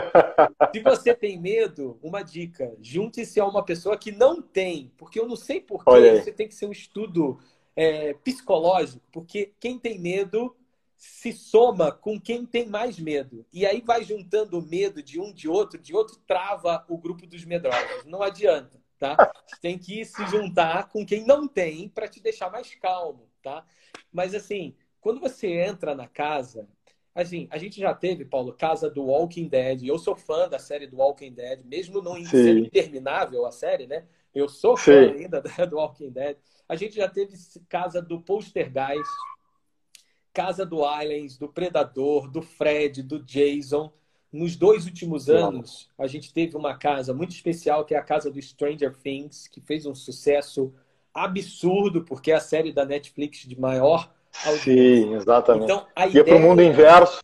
se 0.72 0.80
você 0.80 1.12
tem 1.12 1.40
medo, 1.40 1.98
uma 2.00 2.22
dica: 2.22 2.72
junte-se 2.80 3.40
a 3.40 3.44
uma 3.44 3.64
pessoa 3.64 3.98
que 3.98 4.12
não 4.12 4.40
tem, 4.40 4.92
porque 4.96 5.18
eu 5.18 5.26
não 5.26 5.34
sei 5.34 5.60
porquê, 5.60 6.20
você 6.20 6.30
tem 6.30 6.46
que 6.46 6.54
ser 6.54 6.66
um 6.66 6.72
estudo 6.72 7.40
é, 7.74 8.14
psicológico, 8.14 9.02
porque 9.10 9.52
quem 9.58 9.76
tem 9.76 9.98
medo 9.98 10.54
se 10.96 11.32
soma 11.32 11.90
com 11.90 12.20
quem 12.20 12.46
tem 12.46 12.68
mais 12.68 12.96
medo. 13.00 13.44
E 13.52 13.66
aí 13.66 13.82
vai 13.84 14.04
juntando 14.04 14.56
o 14.56 14.62
medo 14.62 15.02
de 15.02 15.18
um, 15.20 15.32
de 15.32 15.48
outro, 15.48 15.80
de 15.80 15.96
outro, 15.96 16.16
trava 16.28 16.84
o 16.88 16.96
grupo 16.96 17.26
dos 17.26 17.44
medrosos. 17.44 18.04
Não 18.04 18.22
adianta 18.22 18.78
tá? 19.00 19.32
Tem 19.62 19.78
que 19.78 20.04
se 20.04 20.24
juntar 20.26 20.88
com 20.90 21.04
quem 21.04 21.24
não 21.24 21.48
tem 21.48 21.88
para 21.88 22.06
te 22.06 22.20
deixar 22.20 22.50
mais 22.50 22.74
calmo, 22.74 23.26
tá? 23.42 23.64
Mas 24.12 24.34
assim, 24.34 24.76
quando 25.00 25.18
você 25.18 25.48
entra 25.48 25.94
na 25.94 26.06
casa, 26.06 26.68
assim, 27.14 27.48
a 27.50 27.56
gente 27.56 27.80
já 27.80 27.94
teve, 27.94 28.26
Paulo, 28.26 28.52
casa 28.52 28.90
do 28.90 29.04
Walking 29.04 29.48
Dead. 29.48 29.84
Eu 29.84 29.98
sou 29.98 30.14
fã 30.14 30.48
da 30.48 30.58
série 30.58 30.86
do 30.86 30.98
Walking 30.98 31.32
Dead, 31.32 31.64
mesmo 31.64 32.02
não 32.02 32.14
sendo 32.26 32.66
interminável 32.66 33.46
a 33.46 33.50
série, 33.50 33.86
né? 33.86 34.04
Eu 34.34 34.48
sou 34.48 34.76
fã 34.76 34.92
Sim. 34.92 35.22
ainda 35.22 35.42
do 35.66 35.76
Walking 35.76 36.10
Dead. 36.10 36.36
A 36.68 36.76
gente 36.76 36.94
já 36.94 37.08
teve 37.08 37.34
casa 37.68 38.02
do 38.02 38.20
Poltergeist, 38.20 39.10
casa 40.32 40.66
do 40.66 40.84
Aliens, 40.84 41.38
do 41.38 41.48
Predador, 41.48 42.30
do 42.30 42.42
Fred, 42.42 43.02
do 43.02 43.18
Jason. 43.24 43.90
Nos 44.32 44.54
dois 44.54 44.86
últimos 44.86 45.28
anos, 45.28 45.88
a 45.98 46.06
gente 46.06 46.32
teve 46.32 46.56
uma 46.56 46.76
casa 46.76 47.12
muito 47.12 47.32
especial, 47.32 47.84
que 47.84 47.94
é 47.94 47.98
a 47.98 48.02
casa 48.02 48.30
do 48.30 48.40
Stranger 48.40 48.96
Things, 48.96 49.48
que 49.48 49.60
fez 49.60 49.86
um 49.86 49.94
sucesso 49.94 50.72
absurdo, 51.12 52.04
porque 52.04 52.30
é 52.30 52.36
a 52.36 52.40
série 52.40 52.72
da 52.72 52.84
Netflix 52.84 53.40
de 53.40 53.58
maior 53.58 54.14
audiência. 54.44 55.04
Sim, 55.04 55.14
exatamente. 55.14 55.64
Então, 55.64 55.84
a 55.96 56.06
Ia 56.06 56.24
para 56.24 56.36
o 56.36 56.40
mundo 56.40 56.62
inverso. 56.62 57.20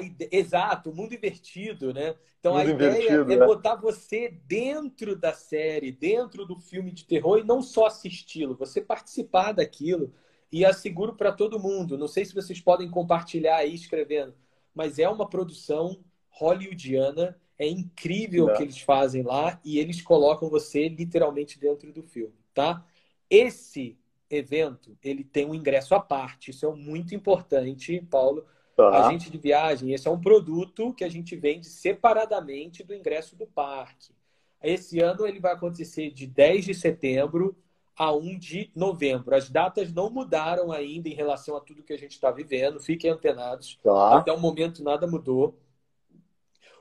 Ide... 0.00 0.28
Exato, 0.30 0.90
o 0.90 0.94
mundo 0.94 1.14
invertido, 1.14 1.92
né? 1.92 2.14
Então 2.38 2.54
mundo 2.54 2.68
a 2.68 2.70
ideia 2.70 3.10
é 3.10 3.24
né? 3.24 3.44
botar 3.44 3.74
você 3.74 4.38
dentro 4.46 5.16
da 5.16 5.32
série, 5.32 5.90
dentro 5.90 6.46
do 6.46 6.60
filme 6.60 6.92
de 6.92 7.04
terror 7.04 7.38
e 7.38 7.44
não 7.44 7.60
só 7.60 7.86
assisti-lo, 7.86 8.54
você 8.54 8.80
participar 8.80 9.50
daquilo. 9.50 10.12
E 10.52 10.64
asseguro 10.64 11.16
para 11.16 11.32
todo 11.32 11.58
mundo. 11.58 11.98
Não 11.98 12.06
sei 12.06 12.24
se 12.24 12.32
vocês 12.32 12.60
podem 12.60 12.88
compartilhar 12.88 13.56
aí 13.56 13.74
escrevendo 13.74 14.32
mas 14.76 14.98
é 14.98 15.08
uma 15.08 15.26
produção 15.26 15.98
hollywoodiana. 16.28 17.36
É 17.58 17.66
incrível 17.66 18.44
o 18.44 18.52
que 18.54 18.62
eles 18.62 18.78
fazem 18.78 19.22
lá 19.22 19.58
e 19.64 19.78
eles 19.78 20.02
colocam 20.02 20.50
você 20.50 20.90
literalmente 20.90 21.58
dentro 21.58 21.90
do 21.90 22.02
filme, 22.02 22.34
tá? 22.52 22.84
Esse 23.30 23.98
evento, 24.28 24.94
ele 25.02 25.24
tem 25.24 25.46
um 25.46 25.54
ingresso 25.54 25.94
à 25.94 26.00
parte. 26.00 26.50
Isso 26.50 26.66
é 26.66 26.74
muito 26.74 27.14
importante, 27.14 27.98
Paulo. 28.10 28.44
Tá. 28.76 29.06
Agente 29.06 29.30
de 29.30 29.38
viagem, 29.38 29.94
esse 29.94 30.06
é 30.06 30.10
um 30.10 30.20
produto 30.20 30.92
que 30.92 31.02
a 31.02 31.08
gente 31.08 31.34
vende 31.34 31.66
separadamente 31.66 32.84
do 32.84 32.94
ingresso 32.94 33.34
do 33.34 33.46
parque. 33.46 34.14
Esse 34.62 35.00
ano 35.00 35.26
ele 35.26 35.40
vai 35.40 35.54
acontecer 35.54 36.10
de 36.10 36.26
10 36.26 36.66
de 36.66 36.74
setembro 36.74 37.56
a 37.96 38.12
1 38.12 38.38
de 38.38 38.70
novembro. 38.74 39.34
As 39.34 39.48
datas 39.48 39.92
não 39.92 40.10
mudaram 40.10 40.70
ainda 40.70 41.08
em 41.08 41.14
relação 41.14 41.56
a 41.56 41.60
tudo 41.60 41.82
que 41.82 41.92
a 41.92 41.98
gente 41.98 42.12
está 42.12 42.30
vivendo. 42.30 42.78
Fiquem 42.78 43.10
antenados. 43.10 43.78
Tá. 43.82 44.18
Até 44.18 44.32
o 44.32 44.38
momento 44.38 44.84
nada 44.84 45.06
mudou. 45.06 45.58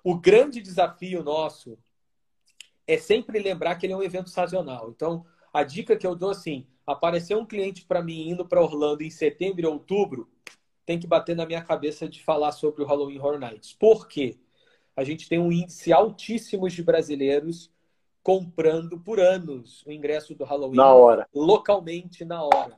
O 0.04 0.16
grande 0.16 0.62
desafio 0.62 1.24
nosso 1.24 1.78
é 2.86 2.98
sempre 2.98 3.40
lembrar 3.40 3.76
que 3.76 3.86
ele 3.86 3.94
é 3.94 3.98
um 3.98 4.04
evento 4.04 4.30
sazonal. 4.30 4.90
Então, 4.90 5.26
a 5.54 5.64
dica 5.64 5.96
que 5.96 6.06
eu 6.06 6.16
dou 6.16 6.30
assim: 6.30 6.68
apareceu 6.86 7.40
um 7.40 7.46
cliente 7.46 7.86
para 7.86 8.04
mim 8.04 8.30
indo 8.30 8.46
para 8.46 8.62
Orlando 8.62 9.02
em 9.02 9.10
setembro 9.10 9.62
e 9.62 9.66
outubro, 9.66 10.30
tem 10.86 11.00
que 11.00 11.08
bater 11.08 11.36
na 11.36 11.46
minha 11.46 11.64
cabeça 11.64 12.08
de 12.08 12.22
falar 12.22 12.52
sobre 12.52 12.84
o 12.84 12.86
Halloween 12.86 13.20
Horror 13.20 13.40
Nights. 13.40 13.74
Por 13.74 14.08
quê? 14.08 14.38
A 14.96 15.04
gente 15.04 15.28
tem 15.28 15.40
um 15.40 15.52
índice 15.52 15.92
altíssimo 15.92 16.70
de 16.70 16.84
brasileiros 16.84 17.72
comprando 18.26 19.00
por 19.00 19.20
anos 19.20 19.86
o 19.86 19.92
ingresso 19.92 20.34
do 20.34 20.44
Halloween. 20.44 20.78
Na 20.78 20.92
hora. 20.92 21.30
Localmente, 21.32 22.26
na 22.26 22.44
hora. 22.44 22.76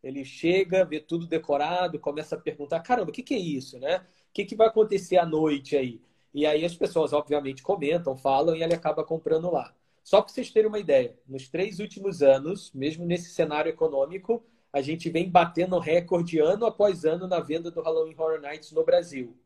Ele 0.00 0.24
chega, 0.24 0.84
vê 0.84 1.00
tudo 1.00 1.26
decorado, 1.26 1.98
começa 1.98 2.36
a 2.36 2.40
perguntar: 2.40 2.78
caramba, 2.78 3.10
o 3.10 3.12
que, 3.12 3.24
que 3.24 3.34
é 3.34 3.38
isso, 3.38 3.76
né? 3.80 3.96
O 3.96 4.32
que, 4.32 4.44
que 4.44 4.54
vai 4.54 4.68
acontecer 4.68 5.16
à 5.16 5.26
noite 5.26 5.76
aí? 5.76 6.00
E 6.32 6.46
aí 6.46 6.64
as 6.64 6.76
pessoas, 6.76 7.12
obviamente, 7.12 7.60
comentam, 7.60 8.16
falam 8.16 8.54
e 8.54 8.62
ele 8.62 8.72
acaba 8.72 9.02
comprando 9.02 9.50
lá. 9.50 9.74
Só 10.04 10.22
para 10.22 10.32
vocês 10.32 10.52
terem 10.52 10.68
uma 10.68 10.78
ideia, 10.78 11.18
nos 11.26 11.48
três 11.48 11.80
últimos 11.80 12.22
anos, 12.22 12.70
mesmo 12.72 13.04
nesse 13.04 13.30
cenário 13.30 13.70
econômico, 13.70 14.44
a 14.72 14.80
gente 14.80 15.10
vem 15.10 15.28
batendo 15.28 15.76
recorde 15.80 16.38
ano 16.38 16.66
após 16.66 17.04
ano 17.04 17.26
na 17.26 17.40
venda 17.40 17.68
do 17.68 17.82
Halloween 17.82 18.14
Horror 18.16 18.40
Nights 18.40 18.70
no 18.70 18.84
Brasil. 18.84 19.36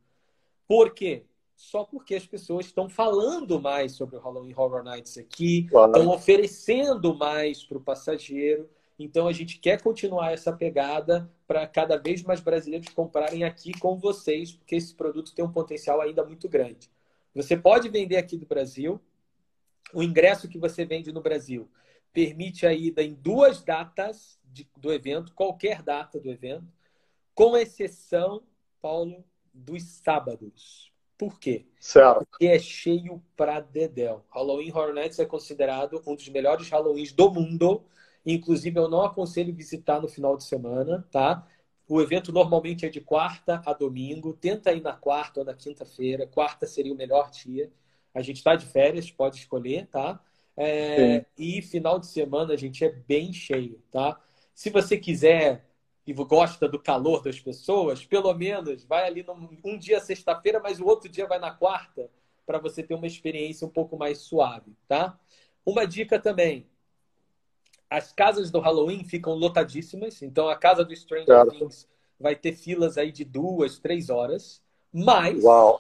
Por 0.67 0.93
quê? 0.93 1.25
Só 1.59 1.83
porque 1.83 2.15
as 2.15 2.25
pessoas 2.25 2.67
estão 2.67 2.89
falando 2.89 3.61
mais 3.61 3.97
sobre 3.97 4.17
o 4.17 4.21
Halloween 4.21 4.55
Horror 4.57 4.85
Nights 4.85 5.19
aqui, 5.19 5.65
claro. 5.65 5.91
estão 5.91 6.09
oferecendo 6.15 7.13
mais 7.17 7.65
para 7.65 7.77
o 7.77 7.81
passageiro. 7.81 8.71
Então 8.97 9.27
a 9.27 9.33
gente 9.33 9.59
quer 9.59 9.83
continuar 9.83 10.33
essa 10.33 10.53
pegada 10.53 11.29
para 11.49 11.67
cada 11.67 11.97
vez 11.97 12.23
mais 12.23 12.41
brasileiros 12.41 12.89
comprarem 12.91 13.43
aqui 13.43 13.77
com 13.81 13.99
vocês, 13.99 14.53
porque 14.53 14.77
esse 14.77 14.95
produto 14.95 15.35
tem 15.35 15.45
um 15.45 15.51
potencial 15.51 16.01
ainda 16.01 16.25
muito 16.25 16.49
grande. 16.49 16.89
Você 17.35 17.57
pode 17.57 17.89
vender 17.89 18.19
aqui 18.19 18.37
do 18.37 18.47
Brasil, 18.47 19.01
o 19.93 20.01
ingresso 20.01 20.49
que 20.49 20.59
você 20.59 20.85
vende 20.85 21.11
no 21.11 21.21
Brasil 21.21 21.69
permite 22.13 22.67
a 22.67 22.73
ida 22.73 23.03
em 23.03 23.15
duas 23.15 23.65
datas 23.65 24.39
de, 24.45 24.69
do 24.77 24.93
evento, 24.93 25.35
qualquer 25.35 25.83
data 25.83 26.21
do 26.21 26.31
evento, 26.31 26.73
com 27.35 27.57
exceção, 27.57 28.45
Paulo, 28.81 29.25
dos 29.53 29.83
sábados. 29.83 30.88
Por 31.19 31.39
quê? 31.41 31.67
Certo. 31.81 32.25
Porque 32.31 32.47
é 32.47 32.59
cheio 32.59 33.21
para 33.37 33.59
dedéu. 33.59 34.25
Halloween 34.31 34.71
Horror 34.71 34.95
Nights 34.95 35.19
é 35.19 35.27
considerado 35.27 36.01
um 36.07 36.15
dos 36.15 36.29
melhores 36.29 36.71
Halloweens 36.71 37.13
do 37.13 37.31
mundo. 37.31 37.85
Inclusive, 38.25 38.79
eu 38.79 38.89
não 38.89 39.03
aconselho 39.03 39.53
visitar 39.53 40.01
no 40.01 40.07
final 40.07 40.37
de 40.37 40.45
semana, 40.45 41.07
tá? 41.11 41.47
O 41.89 42.01
evento 42.01 42.31
normalmente 42.31 42.87
é 42.87 42.89
de 42.89 43.01
quarta 43.01 43.61
a 43.67 43.73
domingo. 43.73 44.33
Tenta 44.33 44.73
ir 44.73 44.81
na 44.81 44.93
quarta 44.93 45.41
ou 45.41 45.47
na 45.47 45.55
quinta-feira. 45.55 46.27
Quarta 46.27 46.67
seria 46.67 46.93
o 46.93 46.97
melhor 46.97 47.31
dia. 47.31 47.73
A 48.15 48.23
gente 48.23 48.37
está 48.37 48.55
de 48.55 48.67
férias, 48.67 49.11
pode 49.11 49.39
escolher, 49.39 49.87
tá? 49.89 50.21
É, 50.57 51.25
e 51.37 51.63
final 51.63 51.99
de 51.99 52.07
semana 52.07 52.53
a 52.55 52.57
gente 52.57 52.85
é 52.85 52.91
bem 52.91 53.33
cheio, 53.33 53.81
tá? 53.91 54.21
Se 54.55 54.71
você 54.71 54.99
quiser 54.99 55.68
e 56.09 56.13
gosta 56.15 56.67
do 56.67 56.79
calor 56.79 57.23
das 57.23 57.39
pessoas, 57.39 58.05
pelo 58.05 58.33
menos 58.33 58.83
vai 58.85 59.07
ali 59.07 59.23
num, 59.23 59.59
um 59.63 59.79
dia 59.79 60.01
sexta-feira, 60.01 60.59
mas 60.59 60.81
o 60.81 60.87
outro 60.87 61.09
dia 61.09 61.27
vai 61.27 61.39
na 61.39 61.51
quarta, 61.51 62.11
para 62.47 62.59
você 62.59 62.83
ter 62.83 62.95
uma 62.95 63.07
experiência 63.07 63.67
um 63.67 63.71
pouco 63.71 63.97
mais 63.99 64.19
suave, 64.19 64.75
tá? 64.89 65.21
Uma 65.67 65.87
dica 65.87 66.19
também: 66.19 66.67
as 67.91 68.11
casas 68.11 68.51
do 68.51 68.59
Halloween 68.59 69.05
ficam 69.05 69.35
lotadíssimas, 69.35 70.23
então 70.23 70.49
a 70.49 70.57
casa 70.57 70.83
do 70.83 70.97
Stranger 70.97 71.27
claro. 71.27 71.51
Things 71.51 71.87
vai 72.19 72.35
ter 72.35 72.55
filas 72.55 72.97
aí 72.97 73.13
de 73.13 73.25
duas, 73.25 73.79
três 73.79 74.09
horas, 74.09 74.63
mas 74.91 75.45
Uau 75.45 75.79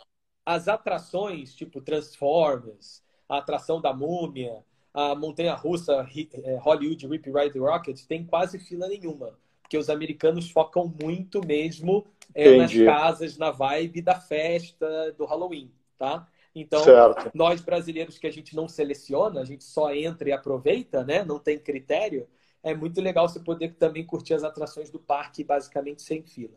as 0.48 0.66
atrações, 0.66 1.54
tipo 1.54 1.78
Transformers, 1.78 3.02
a 3.28 3.36
atração 3.36 3.82
da 3.82 3.92
Múmia, 3.92 4.64
a 4.94 5.14
montanha-russa 5.14 6.08
é, 6.42 6.56
Hollywood 6.56 7.06
Rip 7.06 7.30
Ride 7.30 7.58
Rocket, 7.58 8.06
tem 8.06 8.24
quase 8.24 8.58
fila 8.58 8.88
nenhuma. 8.88 9.38
Porque 9.68 9.76
os 9.76 9.90
americanos 9.90 10.50
focam 10.50 10.90
muito 11.02 11.46
mesmo 11.46 12.06
é, 12.34 12.56
nas 12.56 12.72
casas, 12.74 13.36
na 13.36 13.50
vibe 13.50 14.00
da 14.00 14.18
festa 14.18 15.12
do 15.12 15.26
Halloween, 15.26 15.70
tá? 15.98 16.26
Então, 16.54 16.82
certo. 16.82 17.30
nós 17.34 17.60
brasileiros 17.60 18.16
que 18.16 18.26
a 18.26 18.30
gente 18.30 18.56
não 18.56 18.66
seleciona, 18.66 19.42
a 19.42 19.44
gente 19.44 19.62
só 19.62 19.92
entra 19.92 20.30
e 20.30 20.32
aproveita, 20.32 21.04
né? 21.04 21.22
Não 21.22 21.38
tem 21.38 21.58
critério. 21.58 22.26
É 22.62 22.74
muito 22.74 22.98
legal 23.02 23.28
você 23.28 23.40
poder 23.40 23.74
também 23.74 24.06
curtir 24.06 24.32
as 24.32 24.42
atrações 24.42 24.90
do 24.90 24.98
parque 24.98 25.44
basicamente 25.44 26.00
sem 26.00 26.22
fila. 26.22 26.56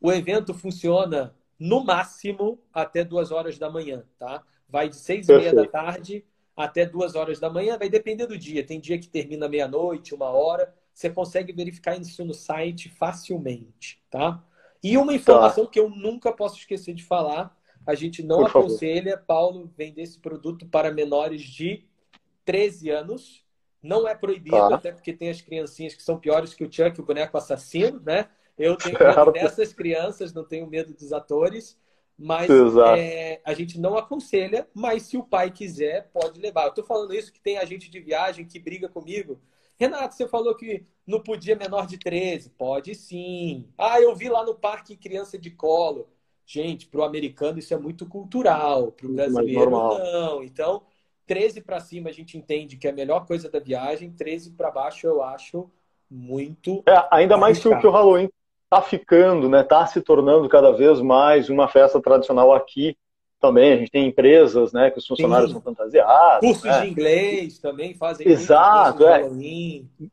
O 0.00 0.12
evento 0.12 0.54
funciona 0.54 1.34
no 1.58 1.82
máximo 1.82 2.60
até 2.72 3.02
duas 3.02 3.32
horas 3.32 3.58
da 3.58 3.68
manhã, 3.68 4.04
tá? 4.20 4.44
Vai 4.68 4.88
de 4.88 4.94
seis 4.94 5.28
e 5.28 5.36
meia 5.36 5.52
da 5.52 5.66
tarde 5.66 6.24
até 6.56 6.86
duas 6.86 7.16
horas 7.16 7.40
da 7.40 7.50
manhã, 7.50 7.76
vai 7.76 7.88
depender 7.88 8.26
do 8.26 8.38
dia. 8.38 8.64
Tem 8.64 8.78
dia 8.78 8.98
que 8.98 9.08
termina 9.08 9.48
meia-noite, 9.48 10.14
uma 10.14 10.30
hora. 10.30 10.72
Você 10.92 11.10
consegue 11.10 11.52
verificar 11.52 11.98
isso 12.00 12.24
no 12.24 12.34
site 12.34 12.88
facilmente, 12.88 14.02
tá? 14.10 14.44
E 14.82 14.98
uma 14.98 15.14
informação 15.14 15.64
tá. 15.64 15.70
que 15.70 15.80
eu 15.80 15.88
nunca 15.88 16.32
posso 16.32 16.58
esquecer 16.58 16.94
de 16.94 17.04
falar: 17.04 17.56
a 17.86 17.94
gente 17.94 18.22
não 18.22 18.38
Por 18.38 18.48
aconselha, 18.48 19.12
favor. 19.12 19.26
Paulo, 19.26 19.72
vender 19.76 20.02
esse 20.02 20.18
produto 20.18 20.66
para 20.66 20.90
menores 20.90 21.42
de 21.42 21.84
13 22.44 22.90
anos. 22.90 23.42
Não 23.82 24.06
é 24.06 24.14
proibido, 24.14 24.56
tá. 24.56 24.76
até 24.76 24.92
porque 24.92 25.12
tem 25.12 25.28
as 25.28 25.40
criancinhas 25.40 25.94
que 25.94 26.02
são 26.02 26.16
piores 26.16 26.54
que 26.54 26.64
o 26.64 26.72
Chuck, 26.72 27.00
o 27.00 27.04
boneco 27.04 27.36
assassino, 27.36 28.00
né? 28.00 28.28
Eu 28.56 28.76
tenho 28.76 28.96
medo 28.96 29.32
dessas 29.32 29.72
crianças, 29.72 30.32
não 30.32 30.44
tenho 30.44 30.68
medo 30.68 30.94
dos 30.94 31.12
atores, 31.12 31.76
mas 32.16 32.48
é, 32.96 33.40
a 33.44 33.54
gente 33.54 33.80
não 33.80 33.96
aconselha, 33.96 34.68
mas 34.72 35.02
se 35.04 35.16
o 35.16 35.24
pai 35.24 35.50
quiser, 35.50 36.10
pode 36.12 36.40
levar. 36.40 36.64
Eu 36.64 36.68
estou 36.68 36.84
falando 36.84 37.12
isso 37.12 37.32
que 37.32 37.40
tem 37.40 37.58
agente 37.58 37.90
de 37.90 37.98
viagem 37.98 38.46
que 38.46 38.60
briga 38.60 38.88
comigo. 38.88 39.40
Renato, 39.82 40.14
você 40.14 40.28
falou 40.28 40.54
que 40.54 40.86
não 41.04 41.20
podia 41.20 41.56
menor 41.56 41.88
de 41.88 41.98
13. 41.98 42.50
Pode 42.50 42.94
sim. 42.94 43.68
Ah, 43.76 44.00
eu 44.00 44.14
vi 44.14 44.28
lá 44.28 44.44
no 44.44 44.54
parque 44.54 44.96
criança 44.96 45.36
de 45.36 45.50
colo. 45.50 46.08
Gente, 46.46 46.86
para 46.86 47.00
o 47.00 47.04
americano 47.04 47.58
isso 47.58 47.74
é 47.74 47.78
muito 47.78 48.06
cultural, 48.06 48.92
para 48.92 49.06
o 49.08 49.12
brasileiro 49.12 49.70
não. 49.70 50.42
Então, 50.44 50.82
13 51.26 51.62
para 51.62 51.80
cima 51.80 52.10
a 52.10 52.12
gente 52.12 52.38
entende 52.38 52.76
que 52.76 52.86
é 52.86 52.90
a 52.90 52.94
melhor 52.94 53.26
coisa 53.26 53.50
da 53.50 53.58
viagem, 53.58 54.12
13 54.12 54.52
para 54.52 54.70
baixo 54.70 55.06
eu 55.06 55.20
acho 55.20 55.68
muito. 56.08 56.84
É, 56.86 57.08
ainda 57.10 57.36
mais 57.36 57.58
que 57.58 57.68
o, 57.68 57.78
que 57.80 57.86
o 57.86 57.90
Halloween 57.90 58.28
está 58.64 58.82
ficando, 58.82 59.48
né, 59.48 59.62
está 59.62 59.84
se 59.86 60.00
tornando 60.00 60.48
cada 60.48 60.70
vez 60.70 61.00
mais 61.00 61.48
uma 61.48 61.66
festa 61.66 62.00
tradicional 62.00 62.52
aqui 62.52 62.96
também. 63.42 63.72
A 63.72 63.76
gente 63.76 63.90
tem 63.90 64.06
empresas, 64.06 64.72
né, 64.72 64.90
que 64.90 64.98
os 64.98 65.06
funcionários 65.06 65.50
Sim. 65.50 65.54
são 65.54 65.62
fantasiados. 65.62 66.48
Cursos 66.48 66.64
né? 66.64 66.80
de 66.80 66.88
inglês 66.88 67.58
também 67.58 67.94
fazem. 67.94 68.26
Exato, 68.28 69.06
é. 69.06 69.28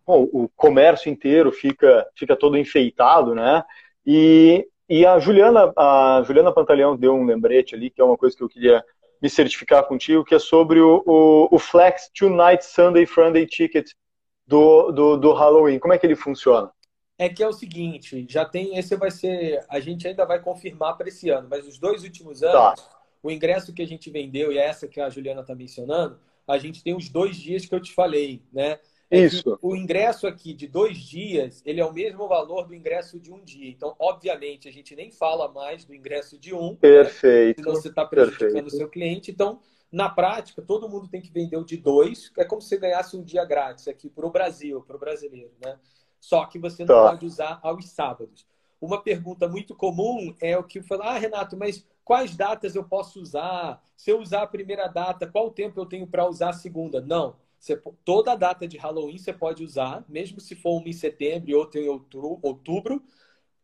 Bom, 0.06 0.28
o 0.34 0.50
comércio 0.56 1.10
inteiro 1.10 1.52
fica, 1.52 2.06
fica 2.16 2.36
todo 2.36 2.58
enfeitado, 2.58 3.36
né? 3.36 3.64
E, 4.06 4.68
e 4.90 5.06
a 5.06 5.20
Juliana, 5.20 5.72
a 5.78 6.24
Juliana 6.26 6.52
Pantaleão 6.52 6.98
deu 6.98 7.14
um 7.14 7.26
lembrete 7.26 7.76
ali, 7.76 7.90
que 7.90 8.02
é 8.02 8.04
uma 8.04 8.18
coisa 8.18 8.36
que 8.36 8.44
eu 8.44 8.50
queria 8.50 8.84
me 9.22 9.30
certificar 9.30 9.84
contigo, 9.84 10.26
que 10.26 10.34
é 10.34 10.40
sobre 10.40 10.80
o, 10.80 11.04
o, 11.06 11.48
o 11.52 11.60
Flex 11.60 12.10
Two 12.18 12.30
Night 12.30 12.66
Sunday 12.66 13.06
Friday 13.06 13.46
Ticket 13.46 13.92
do, 14.48 14.92
do, 14.92 15.18
do 15.18 15.34
Halloween. 15.34 15.78
Como 15.78 15.94
é 15.94 15.98
que 15.98 16.06
ele 16.08 16.16
funciona? 16.16 16.72
é 17.20 17.28
que 17.28 17.44
é 17.44 17.48
o 17.48 17.52
seguinte, 17.52 18.26
já 18.30 18.46
tem, 18.46 18.78
esse 18.78 18.96
vai 18.96 19.12
ser, 19.12 19.62
a 19.68 19.82
gente 19.82 20.08
ainda 20.08 20.26
vai 20.26 20.42
confirmar 20.42 20.98
para 20.98 21.10
esse 21.10 21.30
ano, 21.30 21.50
mas 21.52 21.68
os 21.68 21.78
dois 21.78 22.06
últimos 22.06 22.42
anos, 22.42 22.82
tá. 22.82 22.99
O 23.22 23.32
ingresso 23.32 23.74
que 23.74 23.82
a 23.82 23.88
gente 23.88 24.10
vendeu 24.10 24.52
e 24.52 24.58
é 24.58 24.66
essa 24.66 24.88
que 24.88 25.00
a 25.00 25.10
Juliana 25.10 25.42
está 25.42 25.56
mencionando, 25.56 26.20
a 26.48 26.58
gente 26.58 26.84
tem 26.84 26.96
os 26.96 27.10
dois 27.10 27.36
dias 27.36 27.66
que 27.66 27.76
eu 27.76 27.80
te 27.80 27.94
falei, 27.94 28.42
né? 28.52 28.80
É 29.12 29.22
Isso. 29.22 29.58
O 29.62 29.76
ingresso 29.76 30.28
aqui 30.28 30.54
de 30.54 30.68
dois 30.68 30.98
dias, 30.98 31.64
ele 31.66 31.82
é 31.82 31.86
o 31.86 31.92
mesmo 31.92 32.28
valor 32.28 32.68
do 32.68 32.76
ingresso 32.76 33.20
de 33.20 33.32
um 33.34 33.44
dia. 33.44 33.68
Então, 33.70 33.96
obviamente, 33.98 34.68
a 34.68 34.72
gente 34.72 34.96
nem 34.96 35.10
fala 35.10 35.52
mais 35.52 35.84
do 35.84 35.96
ingresso 35.96 36.38
de 36.38 36.54
um. 36.54 36.72
Né? 36.72 36.78
Perfeito. 36.80 37.58
Né? 37.58 37.64
Senão 37.64 37.76
você 37.76 37.88
está 37.88 38.06
prejudicando 38.06 38.68
o 38.68 38.70
seu 38.70 38.88
cliente. 38.88 39.32
Então, 39.32 39.60
na 39.92 40.10
prática, 40.10 40.62
todo 40.62 40.88
mundo 40.88 41.08
tem 41.08 41.22
que 41.22 41.32
vender 41.32 41.58
o 41.58 41.66
de 41.66 41.76
dois. 41.76 42.32
É 42.38 42.46
como 42.46 42.62
se 42.62 42.70
você 42.70 42.78
ganhasse 42.78 43.18
um 43.18 43.24
dia 43.24 43.44
grátis 43.46 43.88
aqui 43.88 44.10
para 44.10 44.28
o 44.28 44.32
Brasil, 44.32 44.82
para 44.82 44.96
o 44.96 45.00
brasileiro, 45.00 45.54
né? 45.64 45.80
Só 46.20 46.46
que 46.46 46.60
você 46.60 46.86
não 46.86 46.94
tá. 46.94 47.10
pode 47.10 47.26
usar 47.26 47.60
aos 47.64 47.90
sábados. 47.90 48.46
Uma 48.80 49.02
pergunta 49.02 49.48
muito 49.48 49.74
comum 49.76 50.36
é 50.40 50.56
o 50.58 50.64
que 50.64 50.84
fala, 50.84 51.06
ah, 51.06 51.18
Renato, 51.18 51.58
mas 51.58 51.86
quais 52.10 52.36
datas 52.36 52.74
eu 52.74 52.84
posso 52.84 53.22
usar? 53.22 53.80
Se 53.96 54.10
eu 54.10 54.20
usar 54.20 54.42
a 54.42 54.48
primeira 54.48 54.88
data, 54.88 55.28
qual 55.28 55.52
tempo 55.52 55.80
eu 55.80 55.86
tenho 55.86 56.08
para 56.08 56.28
usar 56.28 56.50
a 56.50 56.54
segunda? 56.54 57.00
Não. 57.00 57.36
Você, 57.60 57.80
toda 58.04 58.36
data 58.36 58.68
de 58.68 58.80
Halloween 58.80 59.20
você 59.20 59.32
pode 59.32 59.64
usar, 59.64 60.04
mesmo 60.10 60.42
se 60.42 60.56
for 60.56 60.80
uma 60.80 60.90
em 60.90 60.94
setembro 60.94 61.52
e 61.52 61.54
outra 61.54 61.80
em 61.80 61.88
outubro. 61.88 63.04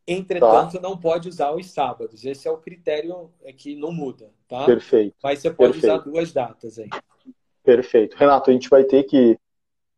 Entretanto, 0.06 0.74
tá. 0.74 0.80
não 0.80 0.96
pode 0.96 1.28
usar 1.28 1.50
os 1.56 1.72
sábados. 1.72 2.24
Esse 2.24 2.46
é 2.46 2.50
o 2.52 2.58
critério 2.58 3.32
é 3.42 3.52
que 3.52 3.74
não 3.74 3.90
muda, 3.90 4.30
tá? 4.46 4.64
Perfeito. 4.64 5.16
Mas 5.20 5.40
você 5.40 5.50
pode 5.50 5.72
Perfeito. 5.72 5.92
usar 5.92 6.04
duas 6.04 6.32
datas 6.32 6.78
aí. 6.78 6.88
Perfeito. 7.64 8.16
Renato, 8.16 8.50
a 8.50 8.52
gente 8.52 8.70
vai 8.70 8.84
ter 8.84 9.02
que 9.02 9.36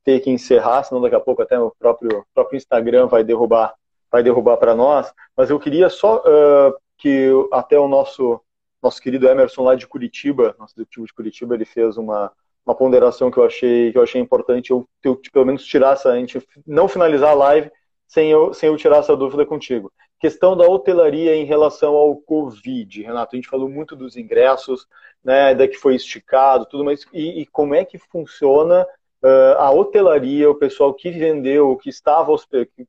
ter 0.02 0.20
que 0.20 0.30
encerrar, 0.30 0.84
senão 0.84 1.02
daqui 1.02 1.16
a 1.16 1.20
pouco 1.20 1.42
até 1.42 1.60
o 1.60 1.70
próprio, 1.78 2.24
próprio 2.32 2.56
Instagram 2.56 3.08
vai 3.08 3.22
derrubar 3.22 3.74
vai 4.10 4.22
derrubar 4.22 4.56
para 4.56 4.74
nós. 4.74 5.12
Mas 5.36 5.50
eu 5.50 5.60
queria 5.60 5.90
só 5.90 6.22
uh, 6.22 6.74
que 6.98 7.30
até 7.52 7.78
o 7.78 7.88
nosso 7.88 8.40
nosso 8.82 9.00
querido 9.02 9.26
Emerson 9.26 9.64
lá 9.64 9.74
de 9.74 9.86
Curitiba, 9.86 10.54
nosso 10.58 10.74
executivo 10.76 11.06
de 11.06 11.12
Curitiba, 11.12 11.54
ele 11.54 11.64
fez 11.64 11.96
uma, 11.96 12.30
uma 12.64 12.74
ponderação 12.74 13.30
que 13.30 13.38
eu 13.38 13.44
achei 13.44 13.90
que 13.92 13.98
eu 13.98 14.02
achei 14.02 14.20
importante 14.20 14.70
eu, 14.70 14.88
eu 15.02 15.20
pelo 15.32 15.46
menos 15.46 15.64
tirar 15.64 15.94
essa 15.94 16.10
a 16.10 16.16
gente 16.16 16.40
não 16.66 16.86
finalizar 16.86 17.30
a 17.30 17.34
live 17.34 17.70
sem 18.06 18.30
eu 18.30 18.52
sem 18.54 18.68
eu 18.68 18.76
tirar 18.76 18.98
essa 18.98 19.16
dúvida 19.16 19.44
contigo. 19.46 19.92
questão 20.20 20.56
da 20.56 20.66
hotelaria 20.66 21.34
em 21.36 21.44
relação 21.44 21.94
ao 21.94 22.16
Covid. 22.16 23.02
Renato, 23.02 23.34
a 23.34 23.36
gente 23.36 23.48
falou 23.48 23.68
muito 23.68 23.96
dos 23.96 24.16
ingressos, 24.16 24.86
né, 25.24 25.54
da 25.54 25.68
que 25.68 25.76
foi 25.76 25.94
esticado, 25.94 26.66
tudo, 26.66 26.84
mas 26.84 27.06
e, 27.12 27.42
e 27.42 27.46
como 27.46 27.74
é 27.74 27.84
que 27.84 27.98
funciona 27.98 28.86
uh, 29.22 29.58
a 29.58 29.70
hotelaria, 29.70 30.50
o 30.50 30.54
pessoal 30.54 30.94
que 30.94 31.10
vendeu, 31.10 31.76
que 31.76 31.88
estava, 31.88 32.34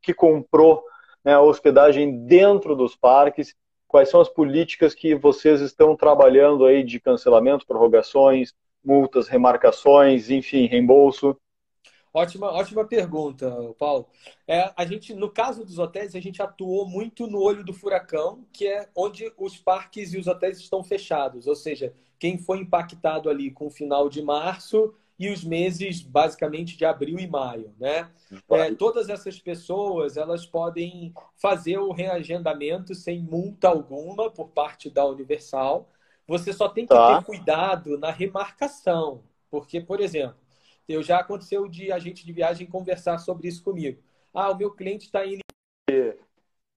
que 0.01 0.13
comprou 0.13 0.83
né, 1.23 1.33
a 1.33 1.41
hospedagem 1.41 2.25
dentro 2.25 2.75
dos 2.75 2.95
parques, 2.95 3.55
quais 3.89 4.07
são 4.07 4.21
as 4.21 4.29
políticas 4.29 4.93
que 4.93 5.15
vocês 5.15 5.59
estão 5.61 5.95
trabalhando 5.95 6.63
aí 6.63 6.83
de 6.83 6.99
cancelamento, 6.99 7.65
prorrogações, 7.65 8.53
multas, 8.85 9.27
remarcações, 9.27 10.29
enfim, 10.29 10.67
reembolso? 10.67 11.35
Ótima, 12.13 12.51
ótima 12.51 12.85
pergunta, 12.85 13.51
Paulo. 13.77 14.07
É, 14.47 14.71
a 14.77 14.85
gente, 14.85 15.13
no 15.13 15.29
caso 15.29 15.65
dos 15.65 15.79
hotéis, 15.79 16.15
a 16.15 16.19
gente 16.19 16.41
atuou 16.41 16.87
muito 16.87 17.25
no 17.25 17.41
olho 17.41 17.63
do 17.63 17.73
furacão, 17.73 18.45
que 18.53 18.67
é 18.67 18.87
onde 18.95 19.31
os 19.37 19.57
parques 19.57 20.13
e 20.13 20.19
os 20.19 20.27
hotéis 20.27 20.59
estão 20.59 20.83
fechados. 20.83 21.47
Ou 21.47 21.55
seja, 21.55 21.93
quem 22.19 22.37
foi 22.37 22.59
impactado 22.59 23.27
ali 23.27 23.49
com 23.49 23.67
o 23.67 23.71
final 23.71 24.07
de 24.07 24.21
março 24.21 24.93
e 25.19 25.29
os 25.29 25.43
meses, 25.43 26.01
basicamente, 26.01 26.77
de 26.77 26.85
abril 26.85 27.19
e 27.19 27.27
maio, 27.27 27.73
né? 27.77 28.09
É, 28.49 28.73
todas 28.73 29.09
essas 29.09 29.37
pessoas, 29.37 30.15
elas 30.15 30.45
podem 30.45 31.13
fazer 31.35 31.77
o 31.77 31.91
reagendamento 31.91 32.95
sem 32.95 33.19
multa 33.21 33.67
alguma 33.67 34.31
por 34.31 34.47
parte 34.47 34.89
da 34.89 35.05
Universal. 35.05 35.89
Você 36.25 36.53
só 36.53 36.69
tem 36.69 36.85
que 36.85 36.95
tá. 36.95 37.17
ter 37.17 37.25
cuidado 37.25 37.97
na 37.97 38.11
remarcação. 38.11 39.21
Porque, 39.51 39.81
por 39.81 39.99
exemplo, 39.99 40.37
eu 40.87 41.03
já 41.03 41.19
aconteceu 41.19 41.67
de 41.67 41.91
agente 41.91 42.25
de 42.25 42.31
viagem 42.31 42.65
conversar 42.65 43.17
sobre 43.17 43.49
isso 43.49 43.61
comigo. 43.61 44.01
Ah, 44.33 44.51
o 44.51 44.57
meu 44.57 44.71
cliente 44.71 45.05
está 45.05 45.25
indo. 45.25 45.41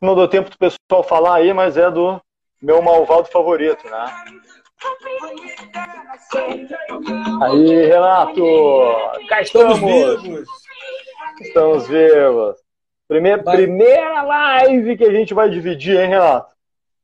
Não 0.00 0.16
deu 0.16 0.26
tempo 0.26 0.50
do 0.50 0.58
pessoal 0.58 1.04
falar 1.04 1.36
aí, 1.36 1.52
mas 1.52 1.76
é 1.76 1.88
do 1.88 2.20
meu 2.60 2.82
malvado 2.82 3.28
favorito, 3.28 3.88
né? 3.88 4.06
Aí, 7.42 7.86
Renato! 7.86 8.42
Cá 9.28 9.42
estamos! 9.42 9.78
Estamos 9.78 10.22
vivos! 10.22 10.48
Estamos 11.40 11.88
vivos! 11.88 12.56
Primeira, 13.08 13.42
primeira 13.42 14.22
live 14.22 14.96
que 14.96 15.04
a 15.04 15.12
gente 15.12 15.34
vai 15.34 15.50
dividir, 15.50 15.98
hein, 15.98 16.08
Renato? 16.08 16.52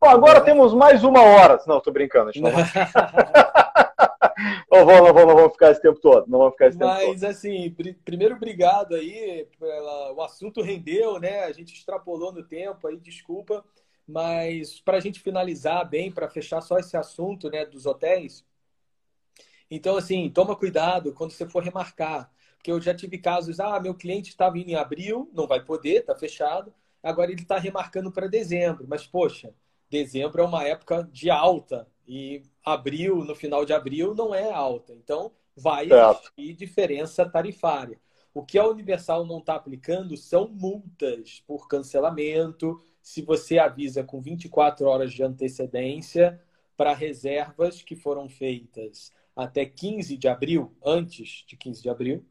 Bom, 0.01 0.09
agora 0.09 0.39
é. 0.39 0.43
temos 0.43 0.73
mais 0.73 1.03
uma 1.03 1.23
hora. 1.23 1.61
Não, 1.67 1.81
tô 1.81 1.91
brincando. 1.91 2.31
A 2.31 2.33
gente 2.33 2.43
não 2.43 2.53
vai... 2.53 2.63
não, 4.71 4.87
vamos, 4.87 5.09
não, 5.09 5.15
vamos, 5.15 5.27
não 5.27 5.35
vamos 5.35 5.53
ficar 5.53 5.73
esse 5.73 5.83
tempo 5.83 5.99
todo. 6.01 6.29
Não 6.29 6.39
vamos 6.39 6.55
ficar 6.55 6.69
esse 6.69 6.79
Mas, 6.79 6.99
tempo 7.01 7.15
todo. 7.15 7.25
assim, 7.25 7.77
primeiro, 8.05 8.37
obrigado 8.37 8.95
aí. 8.95 9.47
Pela... 9.59 10.13
O 10.13 10.23
assunto 10.23 10.63
rendeu, 10.63 11.19
né? 11.19 11.45
A 11.45 11.53
gente 11.53 11.75
extrapolou 11.75 12.33
no 12.33 12.45
tempo 12.45 12.87
aí, 12.87 12.97
desculpa. 12.97 13.65
Mas 14.07 14.81
para 14.81 14.97
a 14.97 15.01
gente 15.01 15.21
finalizar 15.21 15.87
bem, 15.87 16.11
para 16.11 16.29
fechar 16.29 16.63
só 16.63 16.79
esse 16.79 16.97
assunto 16.97 17.51
né, 17.51 17.67
dos 17.67 17.85
hotéis, 17.85 18.43
então, 19.71 19.97
assim, 19.97 20.31
toma 20.31 20.57
cuidado 20.57 21.13
quando 21.13 21.33
você 21.33 21.47
for 21.49 21.63
remarcar. 21.63 22.31
Porque 22.57 22.71
eu 22.73 22.81
já 22.81 22.95
tive 22.95 23.19
casos, 23.19 23.61
ah, 23.61 23.79
meu 23.79 23.95
cliente 23.95 24.31
estava 24.31 24.59
indo 24.59 24.71
em 24.71 24.75
abril, 24.75 25.31
não 25.33 25.47
vai 25.47 25.65
poder, 25.65 26.01
está 26.01 26.15
fechado. 26.15 26.73
Agora 27.03 27.31
ele 27.31 27.43
está 27.43 27.59
remarcando 27.59 28.11
para 28.11 28.27
dezembro. 28.27 28.87
Mas, 28.89 29.07
poxa, 29.07 29.55
dezembro 29.89 30.43
é 30.43 30.45
uma 30.45 30.65
época 30.65 31.09
de 31.13 31.31
alta 31.31 31.87
e 32.07 32.43
abril, 32.65 33.25
no 33.25 33.35
final 33.35 33.65
de 33.65 33.73
abril, 33.73 34.15
não 34.15 34.35
é 34.35 34.51
alta. 34.51 34.95
Então, 34.95 35.33
vai 35.55 35.89
existir 35.91 36.55
diferença 36.55 37.29
tarifária. 37.29 38.01
O 38.33 38.45
que 38.45 38.59
a 38.59 38.67
Universal 38.67 39.27
não 39.27 39.39
está 39.39 39.55
aplicando 39.55 40.17
são 40.17 40.49
multas 40.49 41.43
por 41.47 41.67
cancelamento, 41.69 42.81
se 43.03 43.23
você 43.23 43.59
avisa 43.59 44.05
com 44.05 44.21
24 44.21 44.87
horas 44.87 45.13
de 45.13 45.23
antecedência 45.23 46.41
para 46.77 46.95
reservas 46.95 47.83
que 47.83 47.97
foram 47.97 48.29
feitas 48.29 49.13
até 49.39 49.65
15 49.65 50.17
de 50.17 50.29
abril, 50.29 50.77
antes 50.85 51.45
de 51.47 51.57
15 51.57 51.83
de 51.83 51.89
abril, 51.89 52.25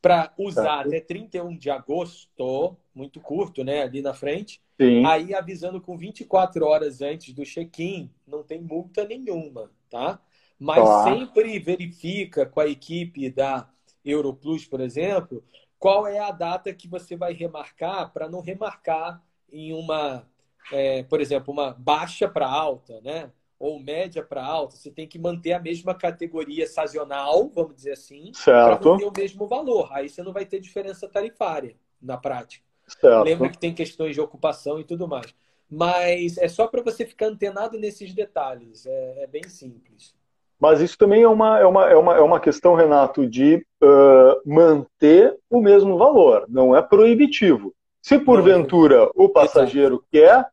para 0.00 0.32
usar 0.38 0.80
até 0.86 1.00
31 1.00 1.56
de 1.56 1.70
agosto, 1.70 2.76
muito 2.94 3.20
curto, 3.20 3.62
né, 3.62 3.82
ali 3.82 4.00
na 4.00 4.14
frente, 4.14 4.60
Sim. 4.80 5.04
Aí 5.04 5.34
avisando 5.34 5.80
com 5.80 5.98
24 5.98 6.64
horas 6.64 7.02
antes 7.02 7.34
do 7.34 7.44
check-in, 7.44 8.08
não 8.24 8.44
tem 8.44 8.60
multa 8.62 9.04
nenhuma, 9.04 9.70
tá? 9.90 10.20
Mas 10.56 10.84
tá. 10.84 11.04
sempre 11.04 11.58
verifica 11.58 12.46
com 12.46 12.60
a 12.60 12.66
equipe 12.66 13.28
da 13.28 13.68
Europlus, 14.04 14.64
por 14.66 14.80
exemplo, 14.80 15.42
qual 15.80 16.06
é 16.06 16.20
a 16.20 16.30
data 16.30 16.72
que 16.72 16.86
você 16.86 17.16
vai 17.16 17.32
remarcar 17.32 18.12
para 18.12 18.28
não 18.28 18.40
remarcar 18.40 19.20
em 19.52 19.72
uma, 19.72 20.28
é, 20.72 21.02
por 21.02 21.20
exemplo, 21.20 21.52
uma 21.52 21.72
baixa 21.72 22.28
para 22.28 22.48
alta, 22.48 23.00
né? 23.00 23.32
Ou 23.58 23.80
média 23.80 24.22
para 24.22 24.44
alta. 24.44 24.76
Você 24.76 24.90
tem 24.90 25.06
que 25.06 25.18
manter 25.18 25.52
a 25.52 25.60
mesma 25.60 25.94
categoria 25.94 26.66
sazonal, 26.66 27.50
vamos 27.54 27.74
dizer 27.74 27.92
assim, 27.92 28.32
para 28.44 28.78
manter 28.80 29.04
o 29.04 29.12
mesmo 29.16 29.46
valor. 29.46 29.88
Aí 29.92 30.08
você 30.08 30.22
não 30.22 30.32
vai 30.32 30.46
ter 30.46 30.60
diferença 30.60 31.08
tarifária 31.08 31.74
na 32.00 32.16
prática. 32.16 32.64
Certo. 32.86 33.24
Lembra 33.24 33.48
que 33.48 33.58
tem 33.58 33.74
questões 33.74 34.14
de 34.14 34.20
ocupação 34.20 34.80
e 34.80 34.84
tudo 34.84 35.06
mais. 35.06 35.34
Mas 35.70 36.38
é 36.38 36.48
só 36.48 36.66
para 36.66 36.82
você 36.82 37.04
ficar 37.04 37.26
antenado 37.26 37.78
nesses 37.78 38.14
detalhes. 38.14 38.86
É, 38.86 39.24
é, 39.24 39.26
bem 39.26 39.42
simples. 39.48 40.14
Mas 40.58 40.80
isso 40.80 40.96
também 40.96 41.22
é 41.22 41.28
uma, 41.28 41.58
é 41.58 41.66
uma, 41.66 41.90
é 41.90 41.96
uma, 41.96 42.16
é 42.16 42.20
uma 42.20 42.40
questão, 42.40 42.74
Renato, 42.74 43.28
de 43.28 43.64
uh, 43.82 44.40
manter 44.44 45.36
o 45.48 45.60
mesmo 45.60 45.96
valor. 45.98 46.46
Não 46.48 46.74
é 46.74 46.82
proibitivo. 46.82 47.74
Se 48.02 48.18
porventura 48.18 49.08
o 49.14 49.28
passageiro 49.28 50.02
quer, 50.10 50.46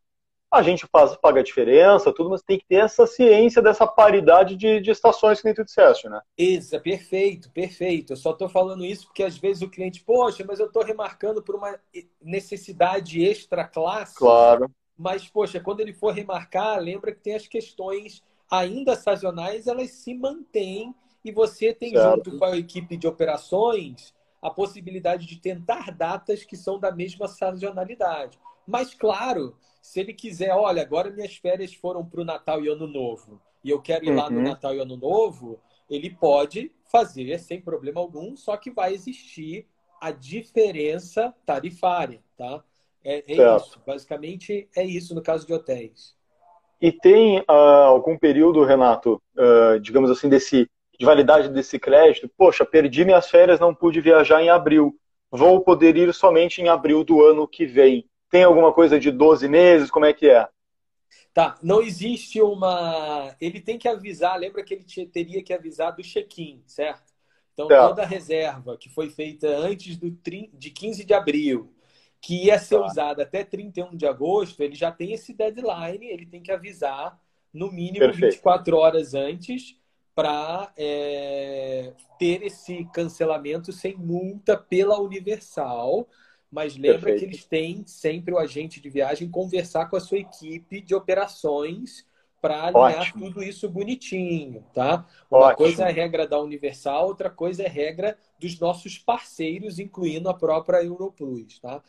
a 0.55 0.61
gente 0.61 0.87
faz, 0.91 1.15
paga 1.17 1.41
a 1.41 1.43
diferença, 1.43 2.13
tudo, 2.13 2.29
mas 2.29 2.41
tem 2.41 2.57
que 2.57 2.65
ter 2.65 2.75
essa 2.75 3.05
ciência 3.05 3.61
dessa 3.61 3.85
paridade 3.85 4.55
de, 4.55 4.79
de 4.79 4.91
estações 4.91 5.39
que 5.39 5.45
nem 5.45 5.53
tu 5.53 5.63
disseste, 5.63 6.07
né? 6.07 6.21
Isso, 6.37 6.79
perfeito, 6.79 7.51
perfeito. 7.51 8.13
Eu 8.13 8.17
só 8.17 8.31
estou 8.31 8.47
falando 8.47 8.85
isso 8.85 9.07
porque 9.07 9.23
às 9.23 9.37
vezes 9.37 9.61
o 9.61 9.69
cliente, 9.69 10.03
poxa, 10.03 10.43
mas 10.47 10.59
eu 10.59 10.67
estou 10.67 10.83
remarcando 10.83 11.43
por 11.43 11.55
uma 11.55 11.77
necessidade 12.21 13.23
extra 13.23 13.65
classe. 13.65 14.15
Claro. 14.15 14.71
Mas, 14.97 15.27
poxa, 15.27 15.59
quando 15.59 15.81
ele 15.81 15.93
for 15.93 16.13
remarcar, 16.13 16.79
lembra 16.79 17.11
que 17.11 17.19
tem 17.19 17.35
as 17.35 17.47
questões 17.47 18.23
ainda 18.49 18.95
sazonais, 18.95 19.67
elas 19.67 19.91
se 19.91 20.13
mantêm 20.13 20.95
e 21.23 21.31
você 21.31 21.73
tem 21.73 21.91
certo. 21.91 22.29
junto 22.29 22.39
com 22.39 22.45
a 22.45 22.57
equipe 22.57 22.95
de 22.95 23.07
operações 23.07 24.13
a 24.41 24.49
possibilidade 24.49 25.25
de 25.25 25.37
tentar 25.37 25.91
datas 25.91 26.43
que 26.43 26.55
são 26.55 26.79
da 26.79 26.91
mesma 26.91 27.27
sazonalidade. 27.27 28.39
Mas, 28.65 28.93
claro, 28.93 29.57
se 29.85 29.99
ele 29.99 30.13
quiser, 30.13 30.51
olha, 30.51 30.81
agora 30.81 31.11
minhas 31.11 31.35
férias 31.35 31.71
foram 31.71 32.03
para 32.03 32.19
o 32.19 32.25
Natal 32.25 32.63
e 32.65 32.67
Ano 32.67 32.87
Novo 32.87 33.39
e 33.63 33.69
eu 33.69 33.79
quero 33.79 34.03
ir 34.03 34.09
uhum. 34.09 34.15
lá 34.15 34.29
no 34.31 34.37
uhum. 34.37 34.43
Natal 34.43 34.73
e 34.73 34.79
Ano 34.79 34.97
Novo, 34.97 35.61
ele 35.87 36.09
pode 36.09 36.71
fazer 36.91 37.37
sem 37.37 37.61
problema 37.61 38.01
algum, 38.01 38.35
só 38.35 38.57
que 38.57 38.71
vai 38.71 38.93
existir 38.95 39.67
a 40.01 40.09
diferença 40.09 41.33
tarifária, 41.45 42.19
tá? 42.35 42.63
É, 43.03 43.23
é 43.31 43.55
isso. 43.57 43.79
Basicamente 43.85 44.67
é 44.75 44.83
isso 44.83 45.13
no 45.13 45.21
caso 45.21 45.45
de 45.45 45.53
hotéis. 45.53 46.15
E 46.81 46.91
tem 46.91 47.39
uh, 47.41 47.51
algum 47.85 48.17
período, 48.17 48.63
Renato, 48.63 49.21
uh, 49.37 49.79
digamos 49.79 50.09
assim, 50.09 50.27
desse, 50.27 50.67
de 50.99 51.05
validade 51.05 51.47
desse 51.49 51.77
crédito? 51.77 52.27
Poxa, 52.35 52.65
perdi 52.65 53.05
minhas 53.05 53.29
férias, 53.29 53.59
não 53.59 53.73
pude 53.73 54.01
viajar 54.01 54.41
em 54.41 54.49
abril. 54.49 54.97
Vou 55.29 55.61
poder 55.61 55.95
ir 55.95 56.11
somente 56.11 56.59
em 56.59 56.69
abril 56.69 57.03
do 57.03 57.23
ano 57.23 57.47
que 57.47 57.67
vem. 57.67 58.09
Tem 58.35 58.43
alguma 58.43 58.73
coisa 58.73 58.99
de 58.99 59.11
12 59.11 59.47
meses? 59.47 59.89
Como 59.89 60.03
é 60.03 60.11
que 60.11 60.29
é? 60.29 60.45
Tá, 61.33 61.55
não 61.63 61.81
existe 61.81 62.41
uma. 62.41 63.33
Ele 63.39 63.61
tem 63.61 63.77
que 63.77 63.87
avisar, 63.87 64.37
lembra 64.37 64.61
que 64.61 64.73
ele 64.73 64.83
teria 65.07 65.41
que 65.41 65.53
avisar 65.53 65.95
do 65.95 66.03
check-in, 66.03 66.61
certo? 66.67 67.13
Então, 67.53 67.69
tá. 67.69 67.87
toda 67.87 68.05
reserva 68.05 68.77
que 68.77 68.89
foi 68.89 69.09
feita 69.09 69.47
antes 69.47 69.95
do 69.95 70.11
de 70.11 70.69
15 70.69 71.05
de 71.05 71.13
abril, 71.13 71.73
que 72.19 72.47
ia 72.47 72.59
ser 72.59 72.77
tá. 72.77 72.85
usada 72.85 73.23
até 73.23 73.41
31 73.41 73.95
de 73.95 74.05
agosto, 74.05 74.61
ele 74.61 74.75
já 74.75 74.91
tem 74.91 75.13
esse 75.13 75.33
deadline, 75.33 76.05
ele 76.05 76.25
tem 76.25 76.41
que 76.41 76.51
avisar 76.51 77.17
no 77.53 77.71
mínimo 77.71 77.99
Perfeito. 77.99 78.33
24 78.33 78.75
horas 78.75 79.13
antes 79.13 79.79
para 80.13 80.73
é, 80.77 81.93
ter 82.19 82.43
esse 82.43 82.83
cancelamento 82.93 83.71
sem 83.71 83.95
multa 83.95 84.57
pela 84.57 84.99
Universal 84.99 86.09
mas 86.55 86.77
lembra 86.77 87.11
Perfeito. 87.11 87.19
que 87.19 87.25
eles 87.25 87.43
têm 87.43 87.85
sempre 87.85 88.33
o 88.33 88.37
agente 88.37 88.79
de 88.79 88.89
viagem 88.89 89.29
conversar 89.29 89.89
com 89.89 89.97
a 89.97 89.99
sua 89.99 90.19
equipe 90.19 90.79
de 90.79 90.95
operações 90.95 92.07
para 92.41 92.67
alinhar 92.67 93.01
Ótimo. 93.01 93.25
tudo 93.25 93.43
isso 93.43 93.67
bonitinho, 93.67 94.63
tá? 94.73 95.05
Uma 95.29 95.47
Ótimo. 95.47 95.57
coisa 95.57 95.83
é 95.83 95.89
a 95.89 95.91
regra 95.91 96.25
da 96.25 96.39
Universal, 96.39 97.07
outra 97.07 97.29
coisa 97.29 97.63
é 97.63 97.65
a 97.65 97.69
regra 97.69 98.17
dos 98.39 98.57
nossos 98.57 98.97
parceiros, 98.97 99.79
incluindo 99.79 100.29
a 100.29 100.33
própria 100.33 100.81
Europlus, 100.81 101.59
tá? 101.59 101.83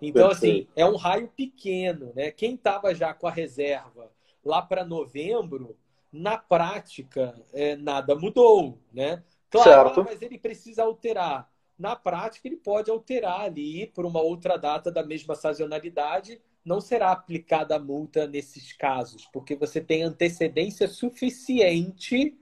Então, 0.00 0.30
assim, 0.30 0.46
Perfeito. 0.46 0.70
assim, 0.70 0.80
é 0.80 0.86
um 0.86 0.96
raio 0.96 1.26
pequeno, 1.36 2.12
né? 2.14 2.30
Quem 2.30 2.54
estava 2.54 2.94
já 2.94 3.12
com 3.12 3.26
a 3.26 3.30
reserva 3.32 4.08
lá 4.44 4.62
para 4.62 4.84
novembro, 4.84 5.76
na 6.12 6.38
prática, 6.38 7.34
é, 7.52 7.74
nada 7.74 8.14
mudou, 8.14 8.78
né? 8.92 9.20
Claro, 9.50 10.04
mas 10.04 10.22
ele 10.22 10.38
precisa 10.38 10.84
alterar 10.84 11.51
na 11.82 11.96
prática 11.96 12.46
ele 12.46 12.56
pode 12.56 12.88
alterar 12.88 13.40
ali 13.40 13.88
por 13.88 14.06
uma 14.06 14.22
outra 14.22 14.56
data 14.56 14.90
da 14.90 15.04
mesma 15.04 15.34
sazonalidade 15.34 16.40
não 16.64 16.80
será 16.80 17.10
aplicada 17.10 17.74
a 17.74 17.78
multa 17.78 18.24
nesses 18.28 18.72
casos, 18.72 19.28
porque 19.32 19.56
você 19.56 19.80
tem 19.80 20.04
antecedência 20.04 20.86
suficiente 20.86 22.38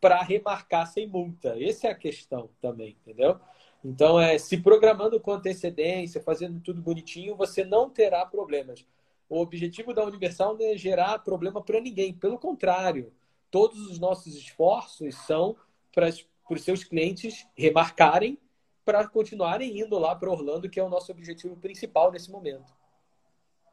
para 0.00 0.22
remarcar 0.22 0.86
sem 0.86 1.08
multa. 1.08 1.56
Essa 1.60 1.88
é 1.88 1.90
a 1.90 1.96
questão 1.96 2.48
também, 2.60 2.96
entendeu? 3.02 3.40
Então, 3.84 4.20
é, 4.20 4.38
se 4.38 4.56
programando 4.58 5.18
com 5.18 5.32
antecedência, 5.32 6.22
fazendo 6.22 6.60
tudo 6.60 6.80
bonitinho, 6.80 7.34
você 7.34 7.64
não 7.64 7.90
terá 7.90 8.24
problemas. 8.24 8.86
O 9.28 9.40
objetivo 9.40 9.92
da 9.92 10.04
Universal 10.04 10.56
não 10.56 10.64
é 10.64 10.78
gerar 10.78 11.18
problema 11.18 11.60
para 11.60 11.80
ninguém. 11.80 12.14
Pelo 12.14 12.38
contrário, 12.38 13.12
todos 13.50 13.90
os 13.90 13.98
nossos 13.98 14.36
esforços 14.36 15.16
são 15.26 15.56
para 15.92 16.08
os 16.08 16.62
seus 16.62 16.84
clientes 16.84 17.48
remarcarem 17.56 18.38
para 18.86 19.04
continuarem 19.08 19.80
indo 19.80 19.98
lá 19.98 20.14
para 20.14 20.30
Orlando, 20.30 20.70
que 20.70 20.78
é 20.78 20.82
o 20.82 20.88
nosso 20.88 21.10
objetivo 21.10 21.56
principal 21.56 22.12
nesse 22.12 22.30
momento. 22.30 22.72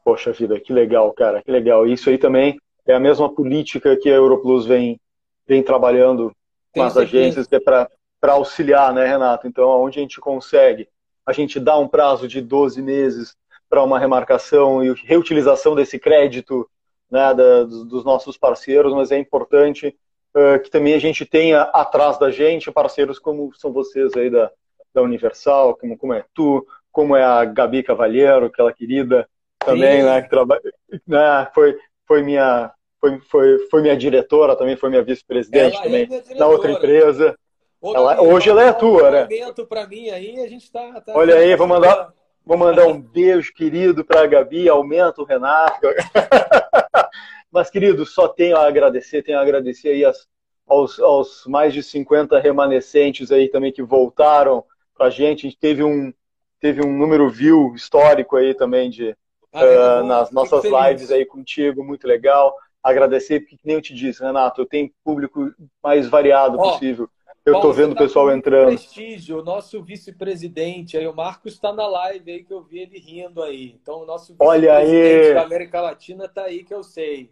Poxa 0.03 0.31
vida, 0.31 0.59
que 0.59 0.73
legal, 0.73 1.13
cara, 1.13 1.43
que 1.43 1.51
legal. 1.51 1.85
Isso 1.85 2.09
aí 2.09 2.17
também 2.17 2.59
é 2.83 2.95
a 2.95 2.99
mesma 2.99 3.33
política 3.33 3.95
que 3.95 4.09
a 4.09 4.15
Europlus 4.15 4.65
vem, 4.65 4.99
vem 5.47 5.61
trabalhando 5.61 6.35
com 6.73 6.81
as 6.81 6.97
agências, 6.97 7.45
que 7.45 7.55
é 7.55 7.59
para 7.59 7.87
auxiliar, 8.23 8.91
né, 8.91 9.05
Renato? 9.05 9.47
Então, 9.47 9.69
onde 9.69 9.99
a 9.99 10.01
gente 10.01 10.19
consegue, 10.19 10.89
a 11.23 11.31
gente 11.31 11.59
dá 11.59 11.77
um 11.77 11.87
prazo 11.87 12.27
de 12.27 12.41
12 12.41 12.81
meses 12.81 13.35
para 13.69 13.83
uma 13.83 13.99
remarcação 13.99 14.83
e 14.83 14.93
reutilização 15.05 15.75
desse 15.75 15.99
crédito 15.99 16.67
né, 17.09 17.33
da, 17.35 17.63
dos 17.63 18.03
nossos 18.03 18.35
parceiros, 18.35 18.93
mas 18.93 19.11
é 19.11 19.19
importante 19.19 19.95
uh, 20.35 20.59
que 20.61 20.71
também 20.71 20.95
a 20.95 20.99
gente 20.99 21.23
tenha 21.23 21.61
atrás 21.61 22.17
da 22.17 22.31
gente 22.31 22.71
parceiros 22.71 23.19
como 23.19 23.53
são 23.53 23.71
vocês 23.71 24.15
aí 24.15 24.29
da, 24.29 24.51
da 24.93 25.01
Universal, 25.01 25.75
como, 25.75 25.97
como 25.97 26.13
é 26.13 26.23
tu, 26.33 26.65
como 26.91 27.15
é 27.15 27.23
a 27.23 27.43
Gabi 27.45 27.83
Cavalheiro, 27.83 28.45
aquela 28.45 28.71
querida 28.71 29.27
também, 29.59 30.01
Sim. 30.01 30.03
né, 30.03 30.21
que 30.21 30.29
trabalha, 30.29 30.61
né, 31.07 31.47
foi, 31.53 31.77
foi 32.07 32.21
minha 32.21 32.71
foi, 32.99 33.19
foi, 33.19 33.59
foi 33.69 33.81
minha 33.81 33.97
diretora 33.97 34.55
também, 34.55 34.77
foi 34.77 34.89
minha 34.89 35.03
vice-presidente 35.03 35.77
é 35.77 35.81
também 35.81 36.07
é 36.29 36.35
na 36.35 36.47
outra 36.47 36.71
empresa. 36.71 37.37
ela, 37.83 38.21
hoje 38.21 38.49
ela 38.49 38.63
é 38.63 38.71
tua, 38.71 39.11
né? 39.11 39.27
para 39.67 39.85
mim 39.87 40.09
aí, 40.09 40.39
a 40.39 40.47
gente 40.47 40.71
tá, 40.71 41.01
tá 41.01 41.13
Olha 41.13 41.35
aí, 41.35 41.53
vou 41.55 41.67
mandar 41.67 42.13
vou 42.45 42.57
mandar 42.57 42.87
um 42.87 42.99
beijo 42.99 43.53
querido 43.53 44.03
para 44.03 44.21
a 44.21 44.27
Gabi, 44.27 44.67
aumenta 44.67 45.21
o 45.21 45.25
Renato. 45.25 45.79
Mas 47.51 47.69
querido, 47.69 48.05
só 48.05 48.27
tenho 48.27 48.57
a 48.57 48.67
agradecer, 48.67 49.23
tenho 49.23 49.37
a 49.37 49.41
agradecer 49.41 49.89
aí 49.89 50.05
as, 50.05 50.27
aos, 50.67 50.99
aos 50.99 51.45
mais 51.45 51.73
de 51.73 51.83
50 51.83 52.39
remanescentes 52.39 53.31
aí 53.31 53.47
também 53.47 53.71
que 53.71 53.83
voltaram 53.83 54.63
para 55.03 55.07
a 55.07 55.09
gente. 55.09 55.45
A 55.45 55.49
gente 55.49 55.59
teve 55.59 55.83
um, 55.83 56.13
teve 56.59 56.81
um 56.81 56.97
número 56.97 57.29
view 57.29 57.73
histórico 57.75 58.37
aí 58.37 58.53
também 58.53 58.89
de, 58.89 59.15
ah, 59.51 60.01
uh, 60.01 60.05
nas 60.05 60.31
nossas 60.31 60.63
lives 60.63 61.11
aí 61.11 61.25
contigo, 61.25 61.83
muito 61.83 62.07
legal. 62.07 62.55
Agradecer, 62.81 63.41
porque 63.41 63.57
nem 63.63 63.75
eu 63.75 63.81
te 63.81 63.93
disse, 63.93 64.23
Renato, 64.23 64.61
eu 64.61 64.65
tenho 64.65 64.91
público 65.03 65.51
mais 65.83 66.07
variado 66.07 66.57
oh, 66.57 66.71
possível. 66.71 67.09
Eu 67.45 67.55
estou 67.55 67.73
vendo 67.73 67.91
o 67.91 67.95
tá 67.95 68.03
pessoal 68.03 68.31
entrando. 68.31 68.67
Prestígio, 68.67 69.39
o 69.39 69.43
nosso 69.43 69.83
vice-presidente 69.83 70.97
aí, 70.97 71.05
o 71.05 71.13
Marcos 71.13 71.53
está 71.53 71.73
na 71.73 71.85
live 71.85 72.31
aí 72.31 72.43
que 72.43 72.53
eu 72.53 72.63
vi 72.63 72.79
ele 72.79 72.97
rindo 72.97 73.43
aí. 73.43 73.77
Então 73.81 74.03
o 74.03 74.05
nosso 74.05 74.33
vice-presidente 74.33 75.33
da 75.33 75.43
América 75.43 75.81
Latina 75.81 76.25
está 76.25 76.43
aí 76.43 76.63
que 76.63 76.73
eu 76.73 76.83
sei. 76.83 77.29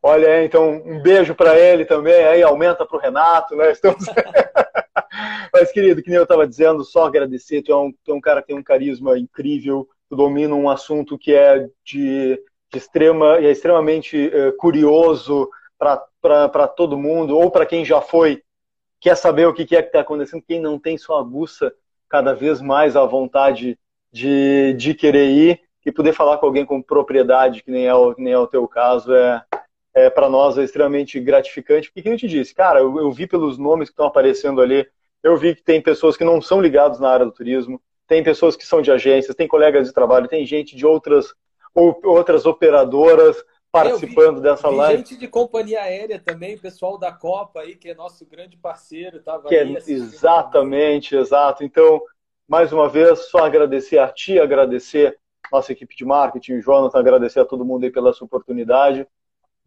Olha 0.00 0.28
aí, 0.28 0.44
então 0.44 0.70
um 0.70 1.02
beijo 1.02 1.34
para 1.34 1.58
ele 1.58 1.84
também, 1.84 2.24
aí 2.24 2.40
aumenta 2.40 2.86
para 2.86 2.96
o 2.96 3.00
Renato, 3.00 3.56
né? 3.56 3.72
Estamos... 3.72 4.04
Mas, 5.52 5.72
querido, 5.72 6.02
que 6.02 6.08
nem 6.08 6.18
eu 6.18 6.24
estava 6.24 6.46
dizendo, 6.46 6.84
só 6.84 7.06
agradecer, 7.06 7.62
tu 7.62 7.72
é, 7.72 7.76
um, 7.76 7.92
tu 8.04 8.12
é 8.12 8.14
um 8.14 8.20
cara 8.20 8.40
que 8.40 8.48
tem 8.48 8.56
um 8.56 8.62
carisma 8.62 9.18
incrível, 9.18 9.88
tu 10.08 10.16
domina 10.16 10.54
um 10.54 10.68
assunto 10.68 11.18
que 11.18 11.32
é 11.32 11.68
de, 11.84 12.40
de 12.70 12.78
extrema, 12.78 13.36
é 13.38 13.50
extremamente 13.50 14.28
uh, 14.28 14.56
curioso 14.56 15.48
para 15.78 16.68
todo 16.68 16.98
mundo, 16.98 17.36
ou 17.36 17.50
para 17.50 17.66
quem 17.66 17.84
já 17.84 18.00
foi, 18.00 18.42
quer 19.00 19.16
saber 19.16 19.46
o 19.46 19.54
que 19.54 19.62
é 19.62 19.82
que 19.82 19.88
está 19.88 20.00
acontecendo, 20.00 20.44
quem 20.46 20.60
não 20.60 20.78
tem 20.78 20.98
sua 20.98 21.20
aguça 21.20 21.72
cada 22.08 22.34
vez 22.34 22.60
mais 22.60 22.96
à 22.96 23.04
vontade 23.04 23.78
de, 24.12 24.72
de 24.74 24.94
querer 24.94 25.28
ir. 25.28 25.60
E 25.86 25.92
poder 25.92 26.12
falar 26.12 26.36
com 26.36 26.44
alguém 26.44 26.66
com 26.66 26.82
propriedade, 26.82 27.62
que 27.62 27.70
nem 27.70 27.86
é 27.86 27.94
o, 27.94 28.14
que 28.14 28.20
nem 28.20 28.34
é 28.34 28.38
o 28.38 28.46
teu 28.46 28.68
caso, 28.68 29.10
é, 29.14 29.42
é 29.94 30.10
para 30.10 30.28
nós 30.28 30.58
é 30.58 30.62
extremamente 30.62 31.18
gratificante. 31.18 31.88
Porque, 31.88 32.02
como 32.02 32.14
eu 32.14 32.18
te 32.18 32.28
disse, 32.28 32.54
cara, 32.54 32.80
eu, 32.80 32.98
eu 32.98 33.10
vi 33.10 33.26
pelos 33.26 33.56
nomes 33.56 33.88
que 33.88 33.94
estão 33.94 34.04
aparecendo 34.04 34.60
ali, 34.60 34.86
eu 35.22 35.36
vi 35.36 35.54
que 35.54 35.62
tem 35.62 35.82
pessoas 35.82 36.16
que 36.16 36.24
não 36.24 36.40
são 36.40 36.60
ligadas 36.60 37.00
na 37.00 37.10
área 37.10 37.26
do 37.26 37.32
turismo, 37.32 37.80
tem 38.06 38.22
pessoas 38.22 38.56
que 38.56 38.64
são 38.64 38.80
de 38.80 38.90
agências, 38.90 39.36
tem 39.36 39.46
colegas 39.46 39.86
de 39.86 39.92
trabalho, 39.92 40.28
tem 40.28 40.46
gente 40.46 40.74
de 40.74 40.86
outras, 40.86 41.34
ou, 41.74 42.00
outras 42.04 42.46
operadoras 42.46 43.36
participando 43.70 44.36
vi, 44.36 44.42
dessa 44.42 44.70
vi 44.70 44.76
live. 44.76 44.96
gente 44.98 45.16
de 45.18 45.28
companhia 45.28 45.82
aérea 45.82 46.18
também, 46.18 46.56
pessoal 46.56 46.98
da 46.98 47.12
Copa 47.12 47.60
aí, 47.60 47.76
que 47.76 47.90
é 47.90 47.94
nosso 47.94 48.24
grande 48.24 48.56
parceiro, 48.56 49.20
tava 49.20 49.54
é, 49.54 49.62
Exatamente, 49.86 51.14
exato. 51.14 51.62
Então, 51.62 52.00
mais 52.48 52.72
uma 52.72 52.88
vez, 52.88 53.28
só 53.28 53.38
agradecer 53.44 53.98
a 53.98 54.08
ti, 54.08 54.40
agradecer 54.40 55.18
nossa 55.52 55.72
equipe 55.72 55.94
de 55.96 56.04
marketing, 56.04 56.54
o 56.54 56.62
Jonathan, 56.62 56.98
agradecer 56.98 57.40
a 57.40 57.44
todo 57.44 57.64
mundo 57.64 57.84
aí 57.84 57.90
pela 57.90 58.12
sua 58.12 58.26
oportunidade. 58.26 59.06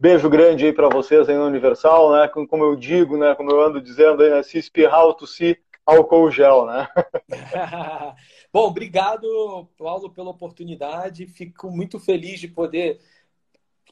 Beijo 0.01 0.27
grande 0.31 0.65
aí 0.65 0.73
para 0.73 0.89
vocês 0.89 1.29
aí 1.29 1.37
no 1.37 1.45
Universal, 1.45 2.13
né? 2.13 2.27
Como 2.27 2.63
eu 2.63 2.75
digo, 2.75 3.19
né? 3.19 3.35
Como 3.35 3.51
eu 3.51 3.61
ando 3.61 3.79
dizendo 3.79 4.23
aí, 4.23 4.31
né? 4.31 4.41
Se 4.41 4.57
espirrar 4.57 5.05
ou 5.05 5.13
tossir, 5.13 5.61
álcool 5.85 6.31
gel, 6.31 6.65
né? 6.65 6.87
Bom, 8.51 8.65
obrigado, 8.65 9.69
Paulo, 9.77 10.09
pela 10.09 10.31
oportunidade. 10.31 11.27
Fico 11.27 11.69
muito 11.69 11.99
feliz 11.99 12.39
de 12.39 12.47
poder 12.47 12.99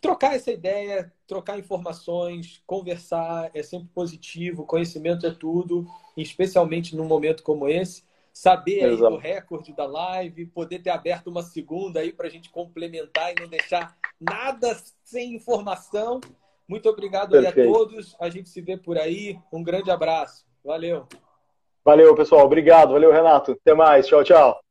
trocar 0.01 0.33
essa 0.33 0.51
ideia, 0.51 1.13
trocar 1.27 1.59
informações, 1.59 2.59
conversar 2.65 3.51
é 3.53 3.61
sempre 3.61 3.89
positivo. 3.93 4.65
Conhecimento 4.65 5.27
é 5.27 5.31
tudo, 5.31 5.85
especialmente 6.17 6.95
num 6.95 7.05
momento 7.05 7.43
como 7.43 7.69
esse 7.69 8.03
saber 8.33 8.85
aí 8.85 8.97
do 8.97 9.17
recorde 9.17 9.73
da 9.73 9.85
live, 9.85 10.45
poder 10.47 10.79
ter 10.79 10.89
aberto 10.89 11.27
uma 11.27 11.43
segunda 11.43 11.99
aí 11.99 12.13
para 12.13 12.27
a 12.27 12.29
gente 12.29 12.49
complementar 12.49 13.31
e 13.31 13.41
não 13.41 13.47
deixar 13.47 13.97
nada 14.19 14.75
sem 15.03 15.35
informação. 15.35 16.19
Muito 16.67 16.87
obrigado 16.87 17.35
a 17.35 17.51
todos. 17.51 18.15
A 18.19 18.29
gente 18.29 18.49
se 18.49 18.61
vê 18.61 18.77
por 18.77 18.97
aí. 18.97 19.39
Um 19.51 19.63
grande 19.63 19.89
abraço. 19.89 20.45
Valeu. 20.63 21.07
Valeu, 21.83 22.15
pessoal. 22.15 22.45
Obrigado. 22.45 22.93
Valeu, 22.93 23.11
Renato. 23.11 23.53
Até 23.53 23.73
mais. 23.73 24.07
Tchau, 24.07 24.23
tchau. 24.23 24.68